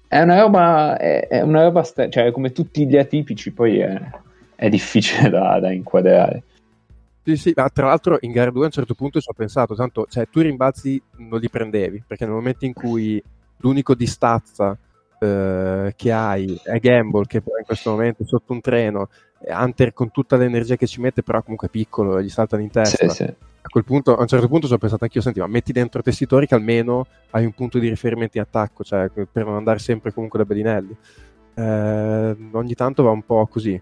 [0.08, 4.02] è una roba è, è una roba stra- cioè come tutti gli atipici poi è,
[4.62, 6.44] è difficile da, da inquadrare
[7.24, 9.74] Sì, sì, ma tra l'altro in gara 2 a un certo punto ci ho pensato,
[9.74, 13.22] tanto, cioè, tu i rimbalzi non li prendevi, perché nel momento in cui
[13.58, 14.78] l'unico di stazza
[15.20, 19.10] eh, che hai è Gamble, che però in questo momento è sotto un treno,
[19.40, 22.70] e Hunter con tutta l'energia che ci mette, però comunque è piccolo, gli saltano in
[22.70, 23.10] testa.
[23.10, 23.34] Sì, sì.
[23.64, 26.04] A quel punto, a un certo punto ci ho pensato anch'io, senti, ma metti dentro
[26.04, 30.14] tessitori che almeno hai un punto di riferimento in attacco, cioè per non andare sempre
[30.14, 30.96] comunque da Bellinelli.
[31.54, 33.80] Eh, ogni tanto va un po' così.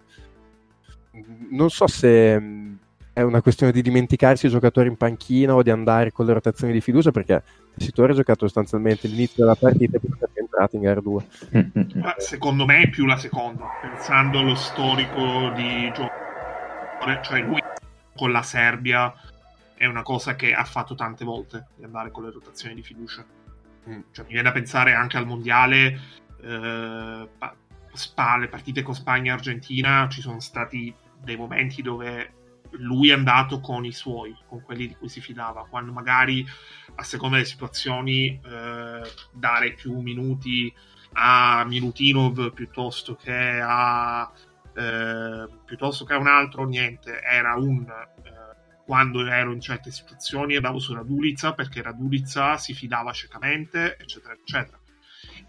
[1.49, 2.77] Non so se mh,
[3.13, 6.71] è una questione di dimenticarsi i giocatori in panchina o di andare con le rotazioni
[6.71, 7.43] di fiducia, perché
[7.75, 11.25] Tessitori ha giocato sostanzialmente l'inizio della partita e poi è entrato in gara 2.
[11.55, 12.01] Mm, mm, mm.
[12.01, 17.61] Ma secondo me è più la seconda, pensando allo storico di giocatore, cioè lui
[18.15, 19.13] con la Serbia
[19.75, 23.23] è una cosa che ha fatto tante volte di andare con le rotazioni di fiducia.
[23.89, 23.99] Mm.
[24.11, 25.99] Cioè, mi viene da pensare anche al mondiale,
[26.41, 27.27] eh,
[27.93, 32.33] Spa, le partite con Spagna e Argentina, ci sono stati dei momenti dove
[32.71, 36.45] lui è andato con i suoi, con quelli di cui si fidava, quando magari
[36.95, 40.73] a seconda delle situazioni eh, dare più minuti
[41.13, 44.31] a Milutinov piuttosto che a
[44.75, 50.55] eh, piuttosto che a un altro niente era un eh, quando ero in certe situazioni
[50.55, 54.78] andavo su Radulica perché Radulica si fidava ciecamente eccetera eccetera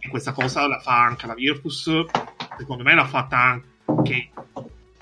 [0.01, 1.91] e questa cosa la fa anche la Virtus.
[2.59, 4.31] Secondo me l'ha fatta anche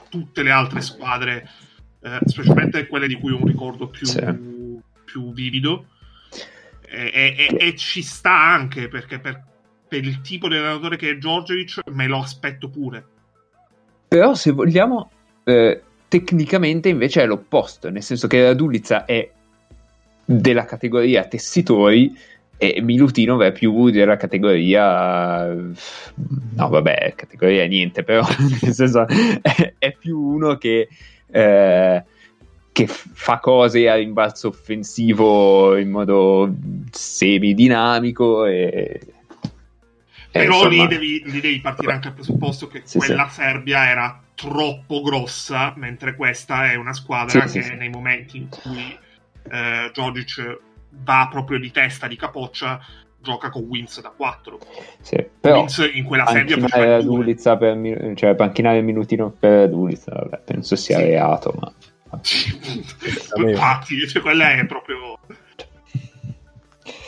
[0.09, 1.49] tutte le altre squadre
[2.01, 4.24] eh, specialmente quelle di cui ho un ricordo più, Sì.
[5.05, 5.86] più vivido.
[6.90, 9.42] E, e- e- ci sta anche perché per,
[9.86, 13.05] per il tipo di allenatore che è Djordjevic me lo aspetto pure.
[14.09, 15.11] Però se vogliamo,
[15.44, 19.30] eh, tecnicamente invece è l'opposto, nel senso che la Dulica è
[20.24, 22.16] della categoria tessitori
[22.59, 28.27] e Milutinov è più della categoria no vabbè categoria niente però
[28.63, 30.89] nel senso è, è più uno che
[31.31, 32.05] eh,
[32.73, 36.53] che fa cose a rimbalzo offensivo in modo
[36.91, 39.01] semidinamico e
[40.31, 43.89] e però insomma- lì, devi, lì devi partire anche dal presupposto che Sì, quella Serbia
[43.89, 47.75] era troppo grossa mentre questa è una squadra Sì, che sì, sì.
[47.77, 48.97] nei momenti in cui
[49.51, 50.59] eh, Djordjic
[50.91, 52.80] va proprio di testa di capoccia
[53.20, 54.59] gioca con Wins da 4
[55.01, 57.05] sì, però Wins in quella panchinare faceva il.
[57.05, 61.05] Dulica per mi- cioè panchinare Minutino per la Dulica vabbè, penso sia Sì.
[61.05, 61.72] reato ma
[63.49, 65.18] infatti cioè, quella è proprio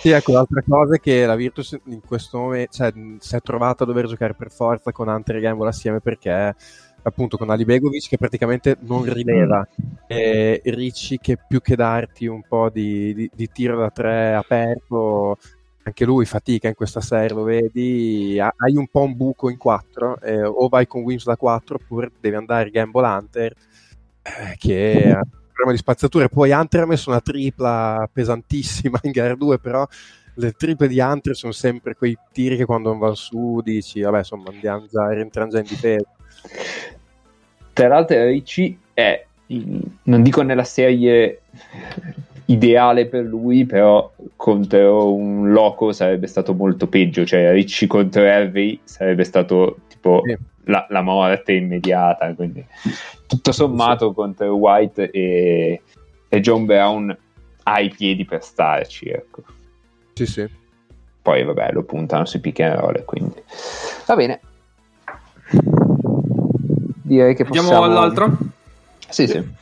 [0.00, 3.84] Sì, ecco, l'altra cosa è che la Virtus in questo momento cioè, si è trovata
[3.84, 6.54] a dover giocare per forza con Hunter e Gamble assieme perché
[7.02, 9.66] appunto con Ali Begovic che praticamente non rileva
[10.06, 15.38] e Ricci che più che darti un po' di, di- di tiro da tre aperto
[15.82, 18.38] anche lui fatica in questa serie lo vedi?
[18.38, 21.76] Ha- hai un po' un buco in quattro eh, o vai con Wims da 4
[21.76, 23.52] oppure devi andare Gamble Hunter
[24.22, 26.28] eh, che ha un problema di spazzatura.
[26.28, 29.86] Poi Hunter ha messo una tripla pesantissima in gara 2 però
[30.34, 34.50] le triple di Hunter sono sempre quei tiri che quando vanno su dici vabbè insomma
[34.50, 36.06] andiamo già rientriamo già in difesa
[37.72, 39.24] tra l'altro Ricci è
[40.02, 41.40] non dico nella serie
[42.46, 47.24] ideale per lui però contro un loco sarebbe stato molto peggio.
[47.24, 50.36] Cioè Ricci contro Hervey sarebbe stato tipo Sì.
[50.64, 52.64] la, la morte immediata quindi.
[53.26, 55.82] Tutto sommato contro White e,
[56.28, 57.16] e John Brown
[57.64, 59.42] ha i piedi per starci ecco.
[60.14, 60.48] Sì sì.
[61.22, 63.42] Poi vabbè lo puntano sui pick and roll quindi.
[64.06, 64.40] Va bene
[67.10, 68.30] direi che Andiamo possiamo all'altra?
[69.08, 69.58] sì sì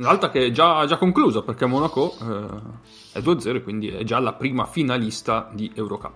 [0.00, 4.32] L'altra che è già, già conclusa perché Monaco eh, è 2-0 quindi è già la
[4.32, 6.14] prima finalista di Eurocup.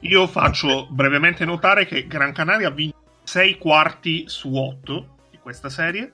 [0.00, 5.70] Io faccio brevemente notare che Gran Canaria ha vinto 6 quarti su 8 di questa
[5.70, 6.12] serie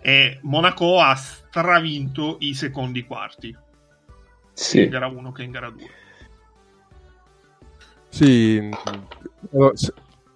[0.00, 3.56] e Monaco ha stravinto i secondi quarti,
[4.52, 5.90] sia in sì gara 1 che in gara 2.
[8.10, 8.70] Sì,
[9.52, 9.72] allora,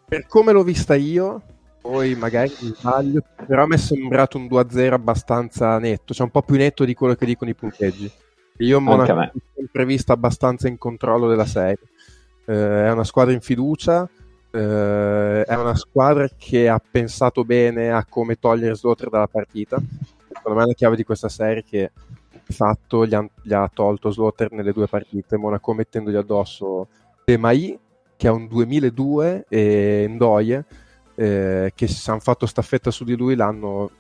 [0.08, 1.42] per come l'ho vista io,
[1.80, 6.42] poi magari mi sbaglio, però mi è sembrato un 2-0 abbastanza netto, cioè un po'
[6.42, 8.10] più netto di quello che dicono i punteggi.
[8.58, 11.78] Io Monaco l'ho sempre vista abbastanza in controllo della serie.
[12.44, 14.08] Eh, è una squadra in fiducia,
[14.50, 19.80] eh, è una squadra che ha pensato bene a come togliere Slaughter dalla partita.
[20.28, 21.90] Secondo me è la chiave di questa serie che
[22.46, 26.88] di fatto gli, han- gli ha tolto Slaughter nelle due partite, Monaco mettendogli addosso
[27.24, 27.78] Demai
[28.16, 30.64] che ha un 2002 e Ndoye
[31.20, 33.90] eh, che si hanno fatto staffetta su di lui l'hanno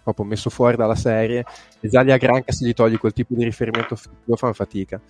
[0.00, 1.44] proprio messo fuori dalla serie.
[1.80, 5.00] E già gli Agranca se gli togli quel tipo di riferimento offensivo fanno fatica.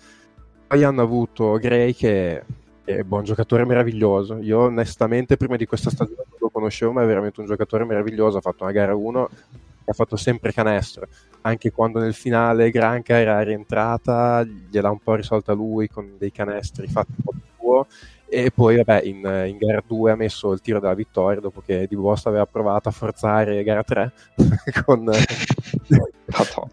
[0.65, 2.43] Poi hanno avuto Gray che
[2.83, 4.37] è un buon giocatore meraviglioso.
[4.37, 8.37] Io onestamente prima di questa stagione non lo conoscevo ma è veramente un giocatore meraviglioso.
[8.37, 11.05] Ha fatto una gara 1 e ha fatto sempre canestro.
[11.41, 16.87] Anche quando nel finale Granca era rientrata gliel'ha un po' risolta lui con dei canestri
[16.87, 17.85] fatti un po' suo
[18.29, 19.17] e poi vabbè in,
[19.47, 22.87] in gara 2 ha messo il tiro della vittoria dopo che Di Bosta aveva provato
[22.87, 24.13] a forzare gara 3
[24.85, 26.71] con Madonna.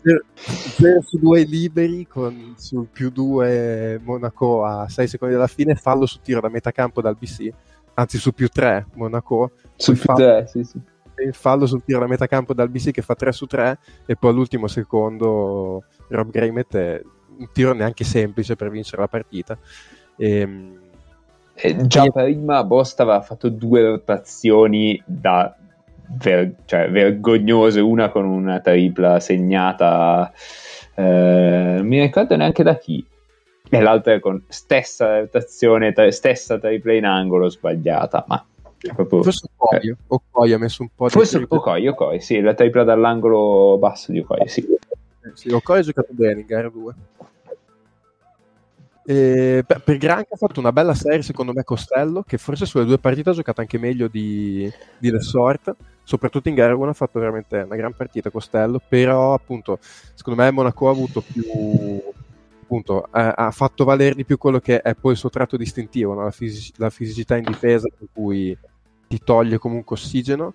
[0.76, 6.04] 0 su 2 liberi con sul più 2 Monaco a 6 secondi dalla fine fallo
[6.04, 7.48] su tiro da metà campo dal BC
[7.94, 10.78] anzi su più 3 Monaco Sul Fa- eh, sì, sì.
[11.24, 14.16] il fallo sul tiro da metà campo dal BC che fa 3 su 3 e
[14.16, 17.02] poi all'ultimo secondo Rob Gray mette
[17.38, 19.58] un tiro neanche semplice per vincere la partita
[20.16, 20.80] Ehm,
[21.56, 25.54] Eh, già prima Bosta aveva fatto due rotazioni da
[26.22, 30.32] ver- cioè, vergognose, una con una tripla segnata
[30.96, 33.04] eh, non mi ricordo neanche da chi.
[33.68, 38.44] E l'altra con stessa rotazione, tra- stessa triple in angolo sbagliata, ma
[38.94, 39.22] proprio...
[39.22, 41.12] Forse Okoye, eh, Okoye ha messo un po' di...
[41.12, 41.58] Forse triple.
[41.58, 44.66] Okoye, Okoye, sì, la tripla dall'angolo basso di Okoye, sì.
[45.34, 46.94] Sì, Okoye ha giocato bene in gara 2.
[49.08, 52.84] E, beh, per Granca ha fatto una bella serie secondo me Costello che forse sulle
[52.84, 57.20] due partite ha giocato anche meglio di, di Lessort soprattutto in gara 1 ha fatto
[57.20, 58.80] veramente una gran partita Costello.
[58.88, 59.78] Però appunto
[60.14, 61.44] secondo me Monaco ha avuto più
[62.62, 66.14] appunto ha, ha fatto valere di più quello che è poi il suo tratto distintivo
[66.14, 66.24] no?
[66.24, 68.58] la, fisi- la fisicità in difesa per cui
[69.06, 70.54] ti toglie comunque ossigeno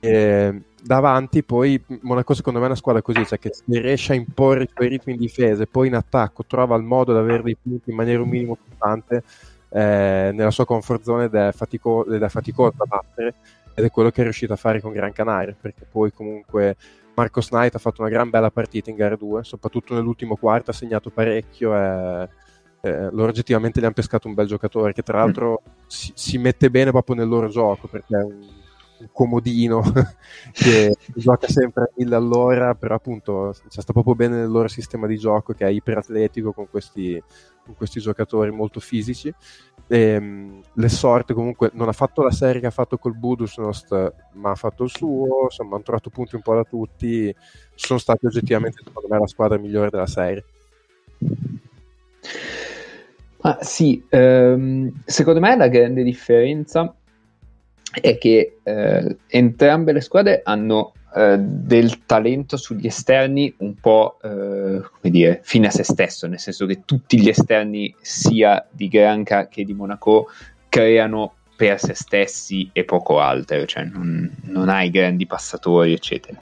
[0.00, 4.62] davanti poi Monaco secondo me è una squadra così cioè che se riesce a imporre
[4.62, 7.56] i suoi ritmi in difesa e poi in attacco trova il modo di avere dei
[7.60, 9.24] punti in maniera un minimo costante
[9.70, 13.34] eh, nella sua comfort zone ed è, fatico- ed è faticoso da battere
[13.74, 16.76] ed è quello che è riuscito a fare con Gran Canaria perché poi comunque
[17.14, 20.74] Marcos Knight ha fatto una gran bella partita in gara 2 soprattutto nell'ultimo quarto ha
[20.74, 22.28] segnato parecchio e
[22.80, 26.70] eh, loro oggettivamente gli hanno pescato un bel giocatore che tra l'altro si, si mette
[26.70, 28.46] bene proprio nel loro gioco perché è un,
[29.12, 29.82] comodino
[30.52, 35.06] che gioca sempre a mille all'ora però appunto cioè, sta proprio bene nel loro sistema
[35.06, 37.22] di gioco che è iperatletico con questi,
[37.64, 39.32] con questi giocatori molto fisici.
[39.90, 44.14] E, mh, le sorte comunque non ha fatto la serie che ha fatto col Budusnost
[44.34, 47.34] ma ha fatto il suo insomma hanno trovato punti un po' da tutti
[47.74, 50.44] sono stati oggettivamente secondo me la squadra migliore della serie.
[53.40, 56.94] Ma sì, ehm, secondo me la grande differenza
[57.92, 64.28] è che eh, entrambe le squadre hanno eh, del talento sugli esterni un po' eh,
[64.28, 69.48] come dire, fine a se stesso, nel senso che tutti gli esterni sia di Granca
[69.48, 70.28] che di Monaco
[70.68, 76.38] creano per se stessi e poco altro, cioè non, non hai grandi passatori, eccetera.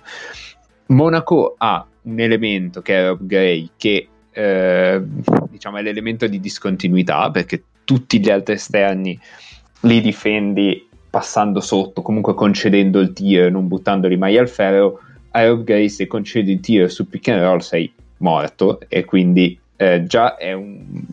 [0.87, 5.03] Monaco ha un elemento che è Rob Gray che eh,
[5.49, 9.19] diciamo è l'elemento di discontinuità perché tutti gli altri esterni
[9.81, 10.86] li difendi
[11.17, 15.01] passando sotto, comunque concedendo il tiro, non buttandoli mai al ferro.
[15.31, 19.59] A Rob Gray se concedi il tiro su pick and roll sei morto e quindi
[19.77, 21.05] eh, già è un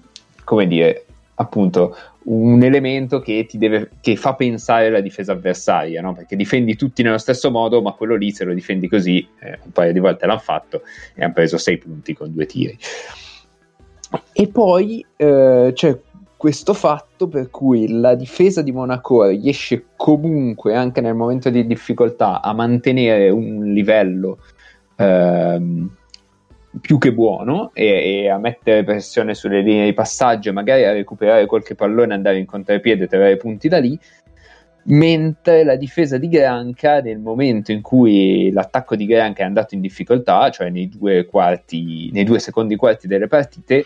[0.43, 6.13] come dire appunto un elemento che ti deve che fa pensare la difesa avversaria no?
[6.13, 9.71] perché difendi tutti nello stesso modo ma quello lì se lo difendi così eh, un
[9.71, 10.81] paio di volte l'hanno fatto
[11.15, 12.77] e hanno preso 6 punti con due tiri
[14.33, 15.97] e poi eh, c'è
[16.43, 22.41] questo fatto per cui la difesa di Monaco riesce comunque anche nel momento di difficoltà
[22.41, 24.39] a mantenere un livello
[24.97, 25.89] ehm,
[26.81, 31.45] più che buono e, e, a mettere pressione sulle linee di passaggio magari a recuperare
[31.45, 33.97] qualche pallone andare in contropiede e trovare punti da lì.
[34.87, 39.79] Mentre la difesa di Granca nel momento in cui l'attacco di Granca è andato in
[39.79, 43.85] difficoltà cioè nei due quarti nei due secondi quarti delle partite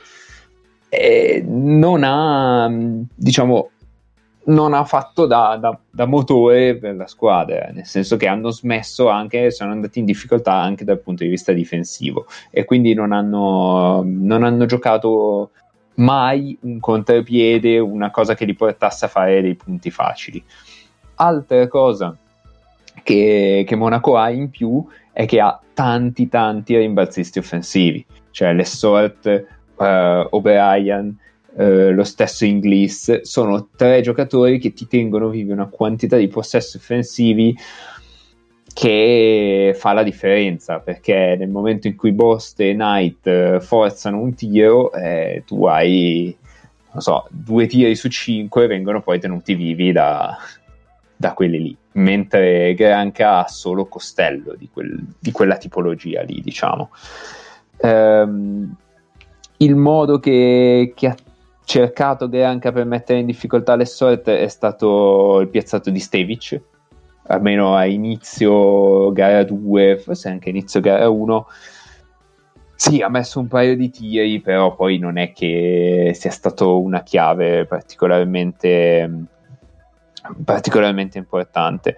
[0.89, 2.69] eh, non ha
[3.15, 3.71] diciamo
[4.47, 9.09] non ha fatto da, da, da, motore per la squadra, nel senso che hanno smesso
[9.09, 14.03] anche, sono andati in difficoltà anche dal punto di vista difensivo e quindi non hanno,
[14.05, 15.51] non hanno giocato
[15.95, 20.41] mai un contropiede, una cosa che li portasse a fare dei punti facili.
[21.15, 22.15] Altra cosa
[23.03, 29.45] che, che Monaco ha in più è che ha tanti tanti rimbalzisti offensivi, cioè Lessort,
[29.77, 31.15] uh, O'Brien,
[31.57, 36.77] Uh, lo stesso Inglis, sono tre giocatori che ti tengono vivi una quantità di possessi
[36.77, 37.57] offensivi
[38.75, 44.35] che fa la differenza perché nel momento in cui Bost e Knight uh, forzano un
[44.35, 46.37] tiro eh, tu hai
[46.91, 50.37] non so, due tiri su cinque vengono poi tenuti vivi da,
[51.15, 56.89] da quelli lì mentre Granca ha solo Costello di, quel, di quella tipologia lì diciamo.
[57.79, 58.75] Um,
[59.57, 61.15] il modo che, che ha
[61.63, 66.61] cercato Granca per mettere in difficoltà le sorte è stato il piazzato di Stevic.
[67.29, 71.47] Almeno a inizio gara 2 forse anche inizio gara 1
[72.73, 77.03] sì ha messo un paio di tiri però poi non è che sia stato una
[77.03, 79.27] chiave particolarmente
[80.43, 81.97] particolarmente importante.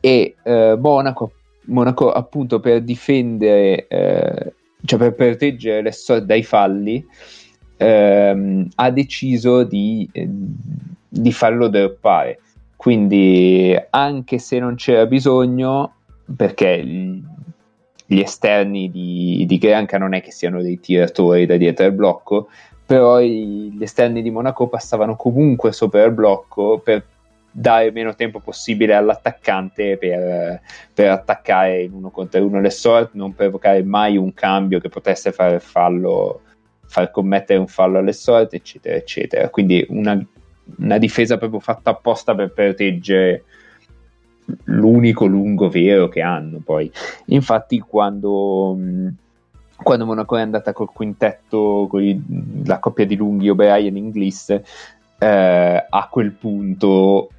[0.00, 1.32] E eh, Monaco,
[1.66, 4.52] Monaco appunto per difendere eh,
[4.88, 7.06] cioè per proteggere sorte dai falli
[7.76, 10.26] ehm, ha deciso di, eh,
[11.08, 12.40] di farlo droppare.
[12.74, 15.92] Quindi, anche se non c'era bisogno,
[16.34, 21.92] perché gli esterni di, di Granca non è che siano dei tiratori da dietro al
[21.92, 22.48] blocco,
[22.86, 27.04] però gli esterni di Monaco passavano comunque sopra il blocco per
[27.50, 30.60] dare meno tempo possibile all'attaccante per,
[30.92, 35.32] per attaccare in uno contro uno le sort, non provocare mai un cambio che potesse
[35.32, 36.42] fare fallo,
[36.86, 39.48] far commettere un fallo alle sorte, eccetera, eccetera.
[39.48, 40.24] Quindi una,
[40.78, 43.44] una difesa proprio fatta apposta per proteggere
[44.64, 46.90] l'unico lungo vero che hanno poi.
[47.26, 48.76] Infatti quando...
[49.80, 52.20] Quando Monaco è andata col quintetto, con i,
[52.64, 57.30] la coppia di lunghi O'Brien in Gliss, eh, a quel punto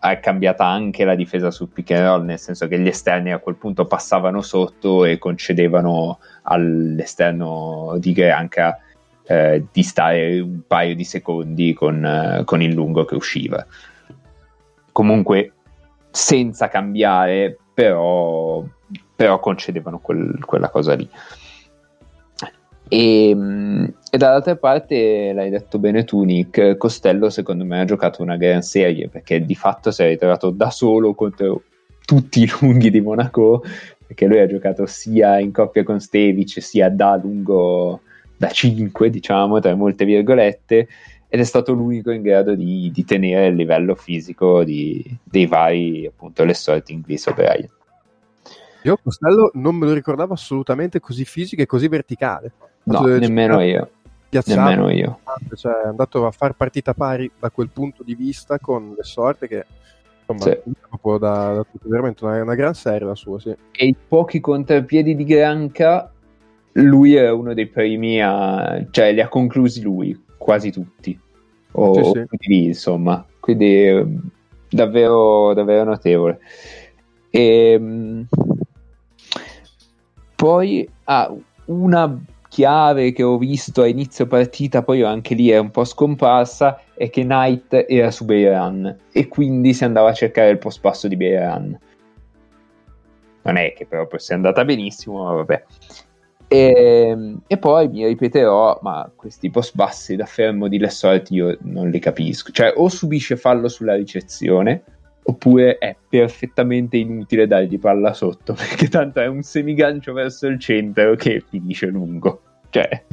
[0.00, 3.38] è cambiata anche la difesa sul pick and roll, nel senso che gli esterni a
[3.38, 8.78] quel punto passavano sotto e concedevano all'esterno di Granca
[9.24, 13.64] eh, di stare un paio di secondi con, eh, con il lungo che usciva.
[14.90, 15.52] Comunque
[16.10, 18.64] senza cambiare, però,
[19.14, 21.08] però concedevano quel, quella cosa lì.
[22.92, 23.30] E,
[24.10, 28.62] e, dall'altra parte, l'hai detto bene tu, Nick, Costello secondo me ha giocato una gran
[28.62, 31.62] serie perché di fatto si è ritrovato da solo contro
[32.04, 33.62] tutti i lunghi di Monaco
[34.04, 38.00] perché lui ha giocato sia in coppia con Stevic sia da lungo
[38.36, 40.88] da 5 diciamo tra molte virgolette
[41.28, 46.06] ed è stato l'unico in grado di, di tenere il livello fisico di, dei vari
[46.06, 47.70] appunto le sorti inglesi operai
[48.82, 52.50] io Costello non me lo ricordavo assolutamente così fisico e così verticale
[52.84, 53.90] No, nemmeno io.
[54.28, 55.18] piazzato, Nemmeno io.
[55.54, 59.48] Cioè, è andato a far partita pari da quel punto di vista con le sorte
[59.48, 59.66] che
[60.26, 60.72] insomma Sì.
[60.88, 63.50] proprio da, da tutto, veramente una, una gran serie la sua sì.
[63.50, 66.10] E i pochi contrapiedi di Granca,
[66.72, 68.84] lui è uno dei primi a...
[68.90, 71.18] cioè li ha conclusi lui, quasi tutti.
[71.72, 72.12] O, Sì, sì.
[72.26, 73.24] più di lì, insomma.
[73.38, 74.06] Quindi eh,
[74.68, 76.40] davvero, davvero notevole.
[77.30, 78.24] E,
[80.34, 81.32] poi ah,
[81.66, 82.18] una
[82.50, 87.08] chiave che ho visto a inizio partita, poi anche lì è un po' scomparsa, è
[87.08, 91.16] che Knight era su Beiran e quindi si andava a cercare il post passo di
[91.16, 91.78] Beiran.
[93.42, 95.64] Non è che proprio sia andata benissimo, ma vabbè.
[96.48, 101.88] E, e poi mi ripeterò, ma questi post bassi da fermo di Lessort io non
[101.88, 102.50] li capisco.
[102.50, 104.82] Cioè, o subisce fallo sulla ricezione,
[105.22, 111.14] oppure è perfettamente inutile dargli palla sotto, perché tanto è un semigancio verso il centro
[111.14, 112.42] che finisce lungo.
[112.70, 113.04] Cioè,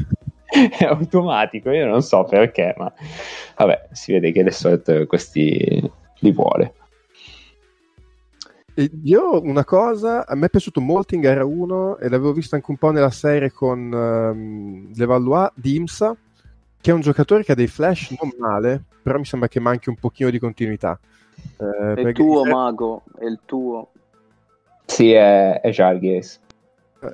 [0.47, 2.91] è automatico, io non so perché, ma
[3.57, 6.73] vabbè, si vede che Lessort questi li vuole.
[9.03, 12.69] Io una cosa, a me è piaciuto molto in gara 1 e l'avevo visto anche
[12.69, 16.15] un po' nella serie con um, Levallois di Imsa,
[16.79, 19.89] che è un giocatore che ha dei flash non male, però mi sembra che manchi
[19.89, 20.99] un pochino di continuità.
[21.59, 23.89] Eh, È il tuo, Mago, è il tuo.
[24.85, 26.39] Sì, è, è Jarghes.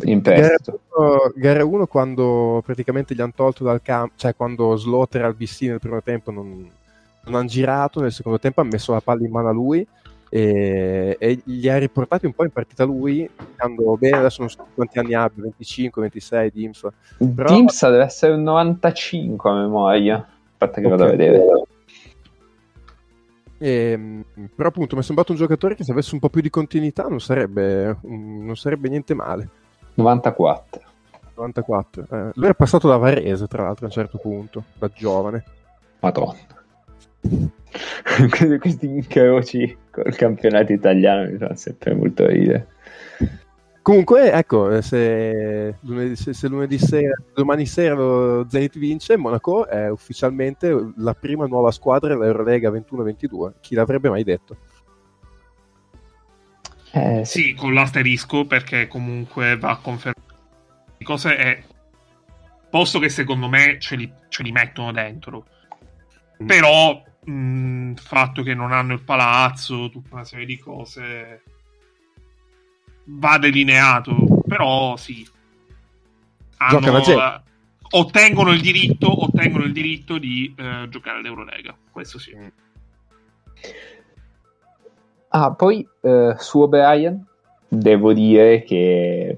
[0.04, 0.80] in Gara prestito.
[0.96, 5.62] 1, gara 1 quando praticamente gli hanno tolto dal campo, cioè quando Slaughter al BC
[5.64, 6.70] nel primo tempo non,
[7.26, 9.86] non hanno girato, nel secondo tempo ha messo la palla in mano a lui
[10.30, 14.66] e, e gli ha riportati un po' in partita lui, andando bene, adesso non so
[14.74, 16.94] quanti anni abbia, 25, 26 di IMSA.
[17.36, 20.28] Però- Dimsa deve essere un 95 a memoria.
[20.58, 21.44] Aspetta che vado a vedere.
[23.64, 23.98] E,
[24.54, 27.04] però appunto mi è sembrato un giocatore che se avesse un po' più di continuità
[27.04, 29.48] non sarebbe, non sarebbe niente male.
[29.94, 30.82] 94.
[31.36, 32.02] 94.
[32.10, 35.46] Eh, lui era passato da Varese, tra l'altro, a un certo punto, da giovane.
[36.02, 36.36] Madonna.
[38.04, 42.68] Questi- Questi incroci col campionato italiano mi fanno sempre molto ridere.
[43.84, 49.92] Comunque, ecco, se lunedì, se- se lunedì sera, domani sera lo Zenit vince, Monaco è
[49.92, 53.56] ufficialmente la prima nuova squadra dell'Eurolega 21-22.
[53.60, 54.58] Chi l'avrebbe mai detto?
[56.94, 60.32] Eh, Sì, con l'asterisco perché comunque va a confermare
[61.04, 61.64] cose è
[62.70, 65.46] posto che secondo me ce li, ce li mettono dentro.
[66.42, 66.48] Mm.
[66.48, 71.44] Però il fatto che non hanno il palazzo, tutta una serie di cose
[73.06, 74.16] va delineato,
[74.48, 75.28] però sì.
[76.70, 77.24] Gioca la gente.
[77.24, 77.42] eh,
[77.92, 81.76] ottengono il diritto, ottengono il diritto di eh, giocare all'Eurolega.
[81.92, 82.36] Questo sì.
[85.30, 87.26] Ah, poi eh, su O'Brien
[87.68, 89.38] devo dire che,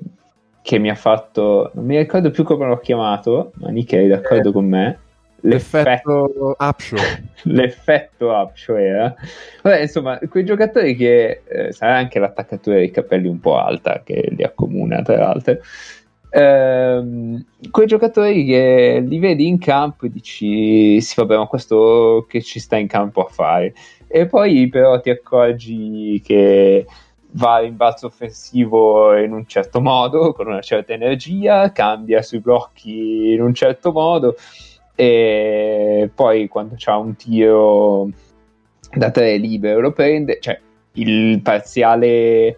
[0.61, 1.72] che mi ha fatto.
[1.74, 4.99] Non mi ricordo più come l'ho chiamato, ma Nick è d'accordo Eh, con me.
[5.46, 7.00] L'effetto, Upshaw.
[7.43, 9.16] l'effetto Upshaw era.
[9.62, 14.30] Vabbè, insomma, quei giocatori che eh, sarà anche l'attaccatura dei capelli un po' alta che
[14.36, 15.58] li accomuna, tra l'altro.
[16.32, 22.41] Ehm, quei giocatori che li vedi in campo e dici sì vabbè ma questo che
[22.41, 23.74] ci sta in campo a fare
[24.06, 26.86] e poi però ti accorgi che
[27.36, 33.32] va in balzo offensivo in un certo modo, con una certa energia, cambia sui blocchi
[33.32, 34.36] in un certo modo
[34.96, 38.10] e poi quando c'ha un tiro
[38.93, 40.60] da tre libero lo prende, cioè
[40.93, 42.58] il parziale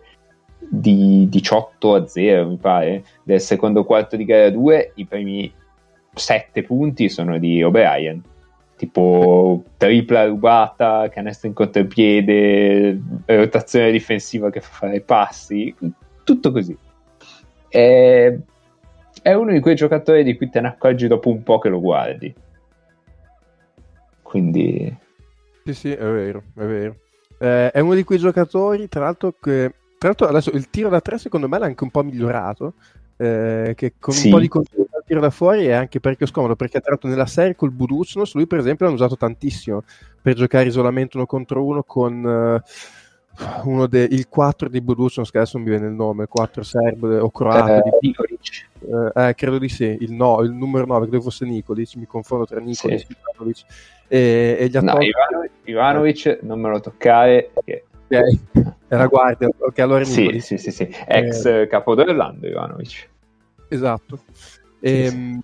[0.60, 5.52] di 18 a 0 mi pare del secondo quarto di gara 2 i primi
[6.14, 8.22] 7 punti sono di O'Brien.
[8.76, 15.74] Tipo tripla rubata canestro in contropiede rotazione difensiva che fa fare passi
[16.24, 16.78] tutto così.
[17.68, 18.38] È,
[19.28, 21.82] è uno di quei giocatori di cui te ne accorgi dopo un po' che lo
[21.82, 22.34] guardi
[24.21, 24.95] quindi
[25.65, 26.95] Sì, sì, è vero, è vero.
[27.39, 31.01] Eh, è uno di quei giocatori, tra l'altro, che tra l'altro adesso il tiro da
[31.01, 32.75] tre secondo me l'ha anche un po' migliorato,
[33.17, 34.28] eh, che con Sì.
[34.28, 37.09] un po' di continuità al tiro da fuori è anche parecchio scomodo, perché tra l'altro
[37.09, 39.84] nella serie col Buducnos lui per esempio l'hanno usato tantissimo
[40.21, 42.61] per giocare isolamento uno contro uno con eh,
[43.66, 46.64] uno dei il 4 di Buducnos, che adesso non mi viene il nome, il 4
[46.64, 48.68] serbo o croato, eh, di- Nikolic.
[49.16, 52.46] eh, eh, credo di sì, il, no, il numero 9, credo fosse Nicolic, mi confondo
[52.46, 53.08] tra Nicolic Sì.
[53.12, 53.66] e Ivanovic,
[54.08, 59.50] e, e gli ha no, Ivanovic, Ivanovic non me lo toccare perché Ok, era guardia,
[59.58, 60.90] ok, allora è sì, sì, sì, sì.
[61.08, 63.10] ex eh, capo d'Orlando Ivanovic
[63.70, 64.20] Esatto.
[64.80, 65.41] Sì, Ehm,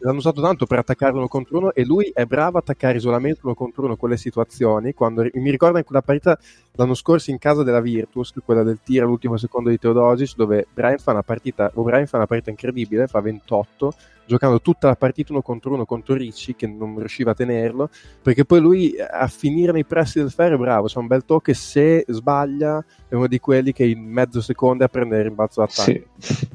[0.00, 3.40] L'hanno usato tanto per attaccare uno contro uno e lui è bravo a attaccare isolamento
[3.44, 4.92] uno contro uno con le situazioni.
[4.92, 6.38] Quando, mi ricordo in quella partita
[6.72, 10.98] l'anno scorso in casa della Virtus, quella del tiro all'ultimo secondo di Teodosic, dove Brian
[10.98, 13.94] fa una partita, O'Brien fa una partita incredibile, fa 28,
[14.26, 17.88] giocando tutta la partita uno contro uno contro Ricci, che non riusciva a tenerlo,
[18.22, 21.50] perché poi lui a finire nei pressi del ferro è bravo, c'ha un bel tocco
[21.50, 25.28] e se sbaglia è uno di quelli che in mezzo secondo è a prendere il
[25.28, 25.82] rimbalzo d'attacco.
[26.18, 26.48] sì.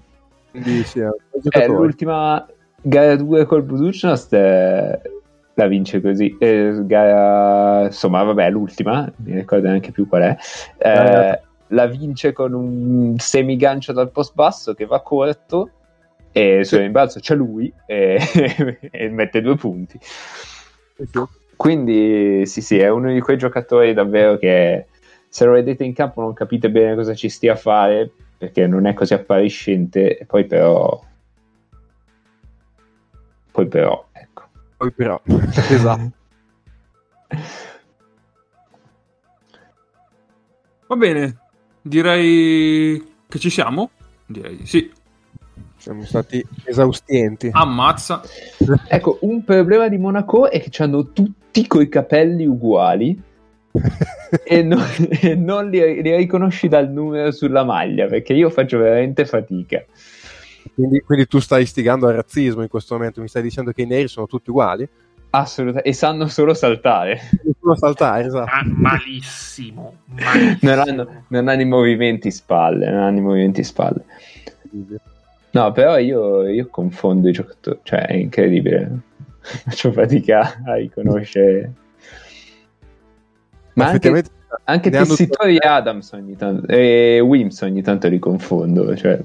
[0.52, 2.46] Quindi sì, è bel Eh, l'ultima
[2.82, 5.02] gara 2 col Buducnost eh,
[5.54, 6.36] la vince così.
[6.40, 10.38] Eh, gara insomma vabbè l'ultima mi ricordo neanche più qual è.
[10.78, 10.90] Eh,
[11.30, 11.42] Eh.
[11.68, 15.70] la vince con un semigancio dal post basso che va corto
[16.34, 18.18] e sul rimbalzo c'è lui e,
[18.92, 20.00] e mette due punti.
[21.56, 24.88] Quindi sì sì è uno di quei giocatori davvero che
[25.30, 28.12] se lo vedete in campo non capite bene cosa ci stia a fare
[28.42, 31.00] perché non è così appariscente e poi però
[33.52, 34.44] poi però ecco
[34.78, 35.22] Poi però,
[35.70, 36.12] esatto.
[40.88, 41.38] Va bene,
[41.84, 43.92] direi che ci siamo.
[44.26, 44.92] Direi di sì.
[45.78, 47.52] Siamo stati esaustienti.
[47.52, 48.24] Ammazza.
[48.88, 53.22] ecco un problema di Monaco è che hanno tutti coi capelli uguali
[54.44, 54.84] e non,
[55.22, 59.84] e non li, li riconosci dal numero sulla maglia perché io faccio veramente fatica
[60.74, 63.88] Quindi, quindi tu stai istigando al razzismo in questo momento, mi stai dicendo che i
[63.88, 64.88] neri sono tutti uguali?
[65.34, 68.52] assolutamente e sanno solo saltare Nessuno saltare, esatto.
[68.54, 69.96] Ma- malissimo.
[70.08, 70.58] malissimo.
[70.62, 74.04] non hanno, non hanno i movimenti spalle non hanno i movimenti spalle
[75.54, 79.00] No, però io, io confondo i giocatori, cioè è incredibile.
[79.42, 81.74] Faccio fatica a riconoscere.
[83.74, 84.30] Ma anche, Effettivamente
[84.66, 88.96] anche hanno- Tessitori e Adams ogni tanto, e Wims ogni tanto li confondo.
[88.96, 89.20] Cioè,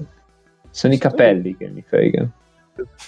[0.69, 2.31] sono i capelli che mi fregano.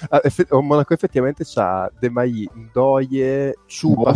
[0.10, 3.54] Ah, effe- oh, Monaco effettivamente c'ha De Mai, Ndoye,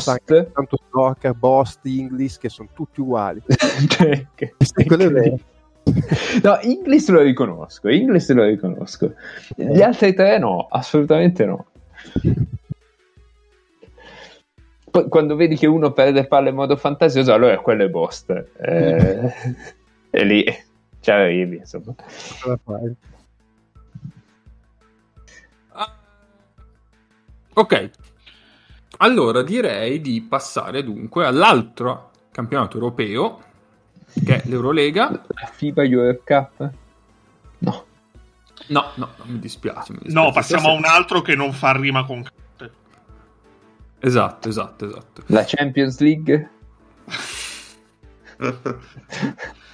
[0.07, 3.41] anche tanto Soccer, Bost, Inglis, che sono tutti uguali.
[3.88, 4.55] Cioè, che-
[4.88, 5.34] quello è.
[6.41, 9.13] No, Inglis lo riconosco, Inglis lo riconosco.
[9.55, 11.65] Gli altri tre no, assolutamente no.
[14.94, 18.30] Poi quando vedi che uno perde palle in modo fantasioso, allora quello è Bost.
[18.60, 19.34] Eh,
[20.12, 20.46] e lì
[21.00, 21.96] ci arrivi, insomma.
[25.72, 25.96] Ah.
[27.54, 27.89] Ok.
[28.98, 33.41] Allora direi di passare dunque all'altro campionato europeo,
[34.24, 35.10] che è l'Eurolega.
[35.10, 36.72] La FIBA Europe Cup?
[37.58, 37.86] No.
[38.68, 39.94] No, no, no, mi dispiace.
[39.94, 40.28] mi dispiace.
[40.28, 42.24] No, passiamo a un altro che non fa rima con.
[44.06, 45.24] Esatto, esatto, esatto.
[45.28, 46.49] La Champions League?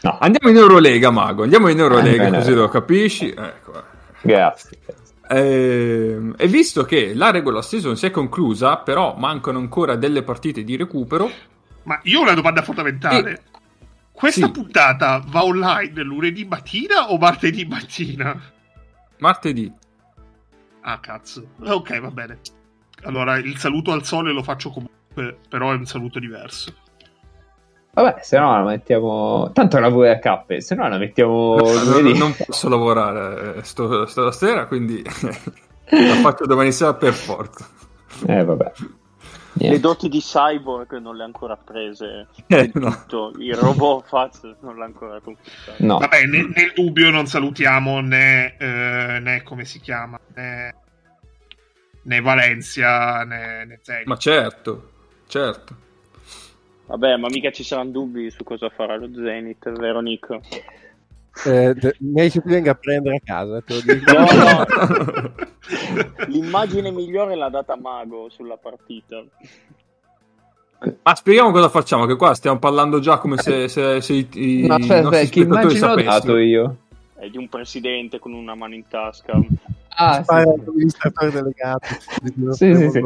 [0.01, 1.43] No, Andiamo in Eurolega, Mago.
[1.43, 3.30] Andiamo in Eurolega, Eh, così lo capisci.
[3.32, 3.84] Ecco.
[4.21, 4.77] grazie.
[5.30, 10.63] Ehm, E visto che la regular season si è conclusa, però mancano ancora delle partite
[10.63, 11.30] di recupero,
[11.84, 13.43] Ma io ho una domanda fondamentale.
[14.11, 14.51] Questa Sì.
[14.51, 18.39] puntata va online lunedì mattina o martedì mattina?
[19.17, 19.71] martedì.
[20.82, 21.47] Ah, cazzo.
[21.61, 22.39] Ok, va bene.
[23.03, 26.73] Allora, il saluto al sole lo faccio comunque, però è un saluto diverso.
[27.91, 29.51] Vabbè, se no la mettiamo...
[29.53, 32.17] Tanto lavoro a cappe, se no la mettiamo non, lunedì.
[32.17, 35.01] non posso lavorare eh, sto, stasera, quindi
[35.89, 37.67] la faccio domani sera per forza.
[38.27, 38.71] Eh, vabbè.
[39.53, 39.79] Le Niente.
[39.79, 42.27] doti di Cyborg non le ha ancora prese.
[42.47, 42.91] Eh, no.
[42.91, 43.33] tutto.
[43.39, 45.83] Il robot Faz non l'ha ancora conquistato.
[45.83, 45.97] No.
[45.97, 50.75] Vabbè, ne- nel dubbio non salutiamo né, eh, né come si chiama, né,
[52.03, 54.07] né Valencia né, né Zenit.
[54.07, 54.89] Ma certo,
[55.27, 55.75] certo.
[56.85, 60.39] Vabbè, ma mica ci saranno dubbi su cosa farà lo Zenith, vero Nick?
[61.45, 64.11] Eh, che ti venga a prendere a casa, te lo dico.
[64.19, 65.33] No, no.
[66.27, 69.23] L'immagine migliore l'ha data Mago sulla partita.
[71.03, 74.65] Ma spieghiamo cosa facciamo, che qua stiamo parlando già come se, se, se i, i
[74.65, 76.37] Ma aspetta, nostri che spettatori immagine ho dato sapessero.
[76.39, 76.77] io?
[77.15, 79.39] È di un presidente con una mano in tasca.
[80.01, 81.87] Ah, sì, l'amministratore delegato.
[82.51, 83.05] Sì, sì, sì.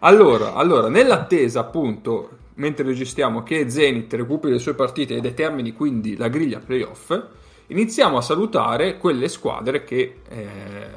[0.00, 6.16] Allora, allora, nell'attesa appunto, mentre registriamo che Zenith recuperi le sue partite e determini quindi
[6.16, 7.16] la griglia playoff,
[7.68, 10.90] iniziamo a salutare quelle squadre che eh,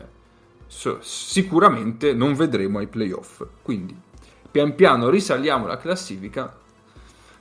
[0.65, 3.43] so- sicuramente non vedremo ai playoff.
[3.61, 3.95] Quindi,
[4.49, 6.57] pian piano risaliamo la classifica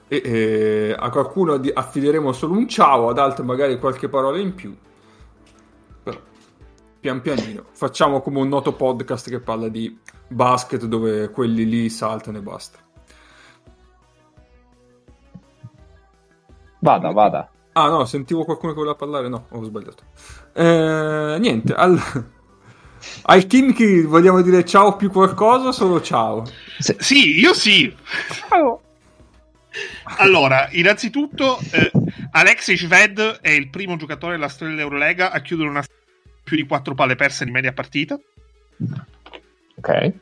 [0.08, 4.76] e eh, a qualcuno affideremo solo un ciao, ad altri magari qualche parola in più.
[7.00, 9.98] Pian pianino, facciamo come un noto podcast che parla di
[10.28, 12.78] basket dove quelli lì saltano e basta.
[16.80, 17.50] Vada, vada.
[17.72, 20.02] Ah no, sentivo qualcuno che voleva parlare, no, ho sbagliato.
[20.52, 21.98] Eh, niente, al...
[23.22, 26.44] al Kimchi vogliamo dire ciao più qualcosa solo ciao?
[26.78, 27.94] Se- Sì, io sì.
[30.18, 31.90] Allora, innanzitutto, eh,
[32.32, 35.82] Alexei Shved è il primo giocatore della storia dell'Eurolega a chiudere una
[36.50, 38.18] più di quattro palle perse di media partita.
[39.76, 40.12] Ok.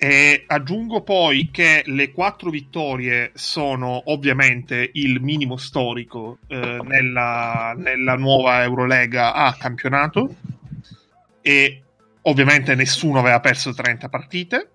[0.00, 8.16] E aggiungo poi che le quattro vittorie sono ovviamente il minimo storico eh, nella, nella
[8.16, 10.34] nuova Eurolega a campionato
[11.40, 11.82] e
[12.22, 14.70] ovviamente nessuno aveva perso 30 partite.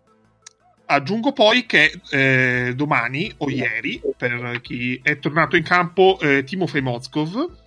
[0.85, 6.81] Aggiungo poi che eh, domani o ieri, per chi è tornato in campo, eh, Timofey
[6.81, 7.62] Mozgov,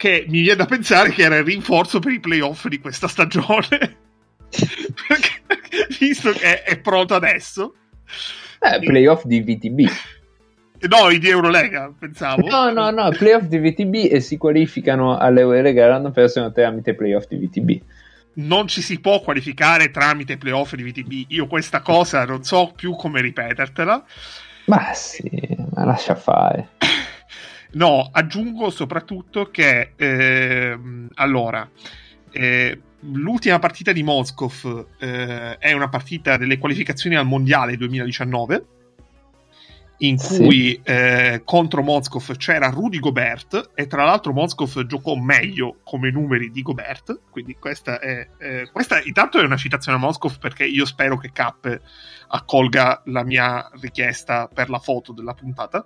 [0.00, 3.68] che mi viene da pensare che era il rinforzo per i playoff di questa stagione.
[4.48, 5.42] Perché,
[5.98, 7.74] visto che è pronto adesso,
[8.60, 9.88] Eh, playoff di VTB.
[10.88, 12.48] no, di Eurolega pensavo.
[12.48, 17.36] No, no, no, playoff di VTB e si qualificano all'Eurolega l'anno prossimo tramite playoff di
[17.36, 17.82] VTB.
[18.32, 21.24] Non ci si può qualificare tramite playoff di VTB.
[21.32, 24.02] Io questa cosa non so più come ripetertela.
[24.64, 25.28] Ma sì,
[25.74, 26.68] ma lascia fare.
[27.72, 31.68] No, aggiungo soprattutto che ehm, allora
[32.32, 38.64] eh, l'ultima partita di Moscov eh, è una partita delle qualificazioni al mondiale 2019
[40.02, 40.36] in Sì.
[40.38, 46.50] cui eh, contro Moscov c'era Rudy Gobert e tra l'altro Moscov giocò meglio come numeri
[46.50, 50.86] di Gobert quindi questa è eh, questa intanto è una citazione a Moscov perché io
[50.86, 51.80] spero che K
[52.28, 55.84] accolga la mia richiesta per la foto della puntata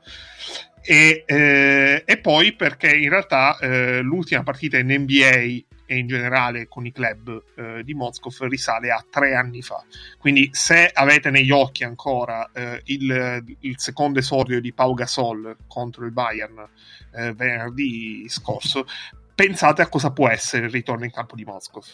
[0.85, 6.69] e, eh, e poi perché in realtà eh, l'ultima partita in NBA e in generale
[6.69, 9.83] con i club eh, di Moscov risale a tre anni fa.
[10.19, 16.05] Quindi se avete negli occhi ancora eh, il, il secondo esordio di Pau Gasol contro
[16.05, 16.69] il Bayern
[17.13, 18.87] eh, venerdì scorso,
[19.35, 21.85] pensate a cosa può essere il ritorno in campo di Moscov.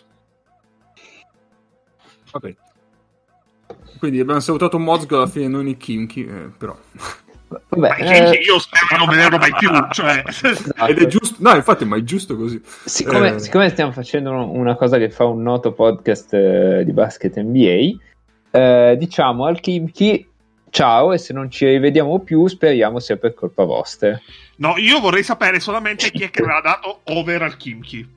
[2.33, 2.57] Vabbè.
[3.99, 6.77] Quindi abbiamo salutato Mozgo alla fine, non i Kimchi, eh, però.
[7.69, 9.69] Vabbè, eh, io spero di non vederlo mai più.
[9.91, 10.87] Cioè, esatto.
[10.87, 12.61] Ed è giusto, no, infatti, ma è giusto così.
[12.85, 13.39] Siccome, Eh.
[13.41, 17.97] siccome stiamo facendo un- una cosa che fa un noto podcast eh, di basket NBA,
[18.53, 20.29] eh, diciamo al Kimchi
[20.71, 24.21] ciao e se non ci rivediamo più speriamo sia per colpa vostra.
[24.59, 28.09] no, io vorrei sapere solamente chi è che aveva dato over al Kimchi.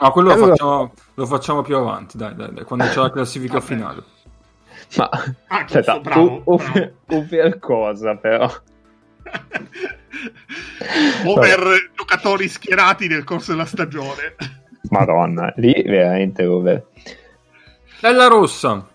[0.00, 3.10] Ah, quello lo Allora- facciamo, lo facciamo più avanti, dai, dai, dai, quando c'è la
[3.10, 4.02] classifica finale.
[4.96, 5.08] Ma
[5.48, 8.50] Ah, aspetta, bravo, o- over, over cosa però?
[11.26, 14.34] over giocatori schierati nel corso della stagione.
[14.90, 16.86] Madonna, lì veramente over.
[17.96, 18.88] Stella Rossa.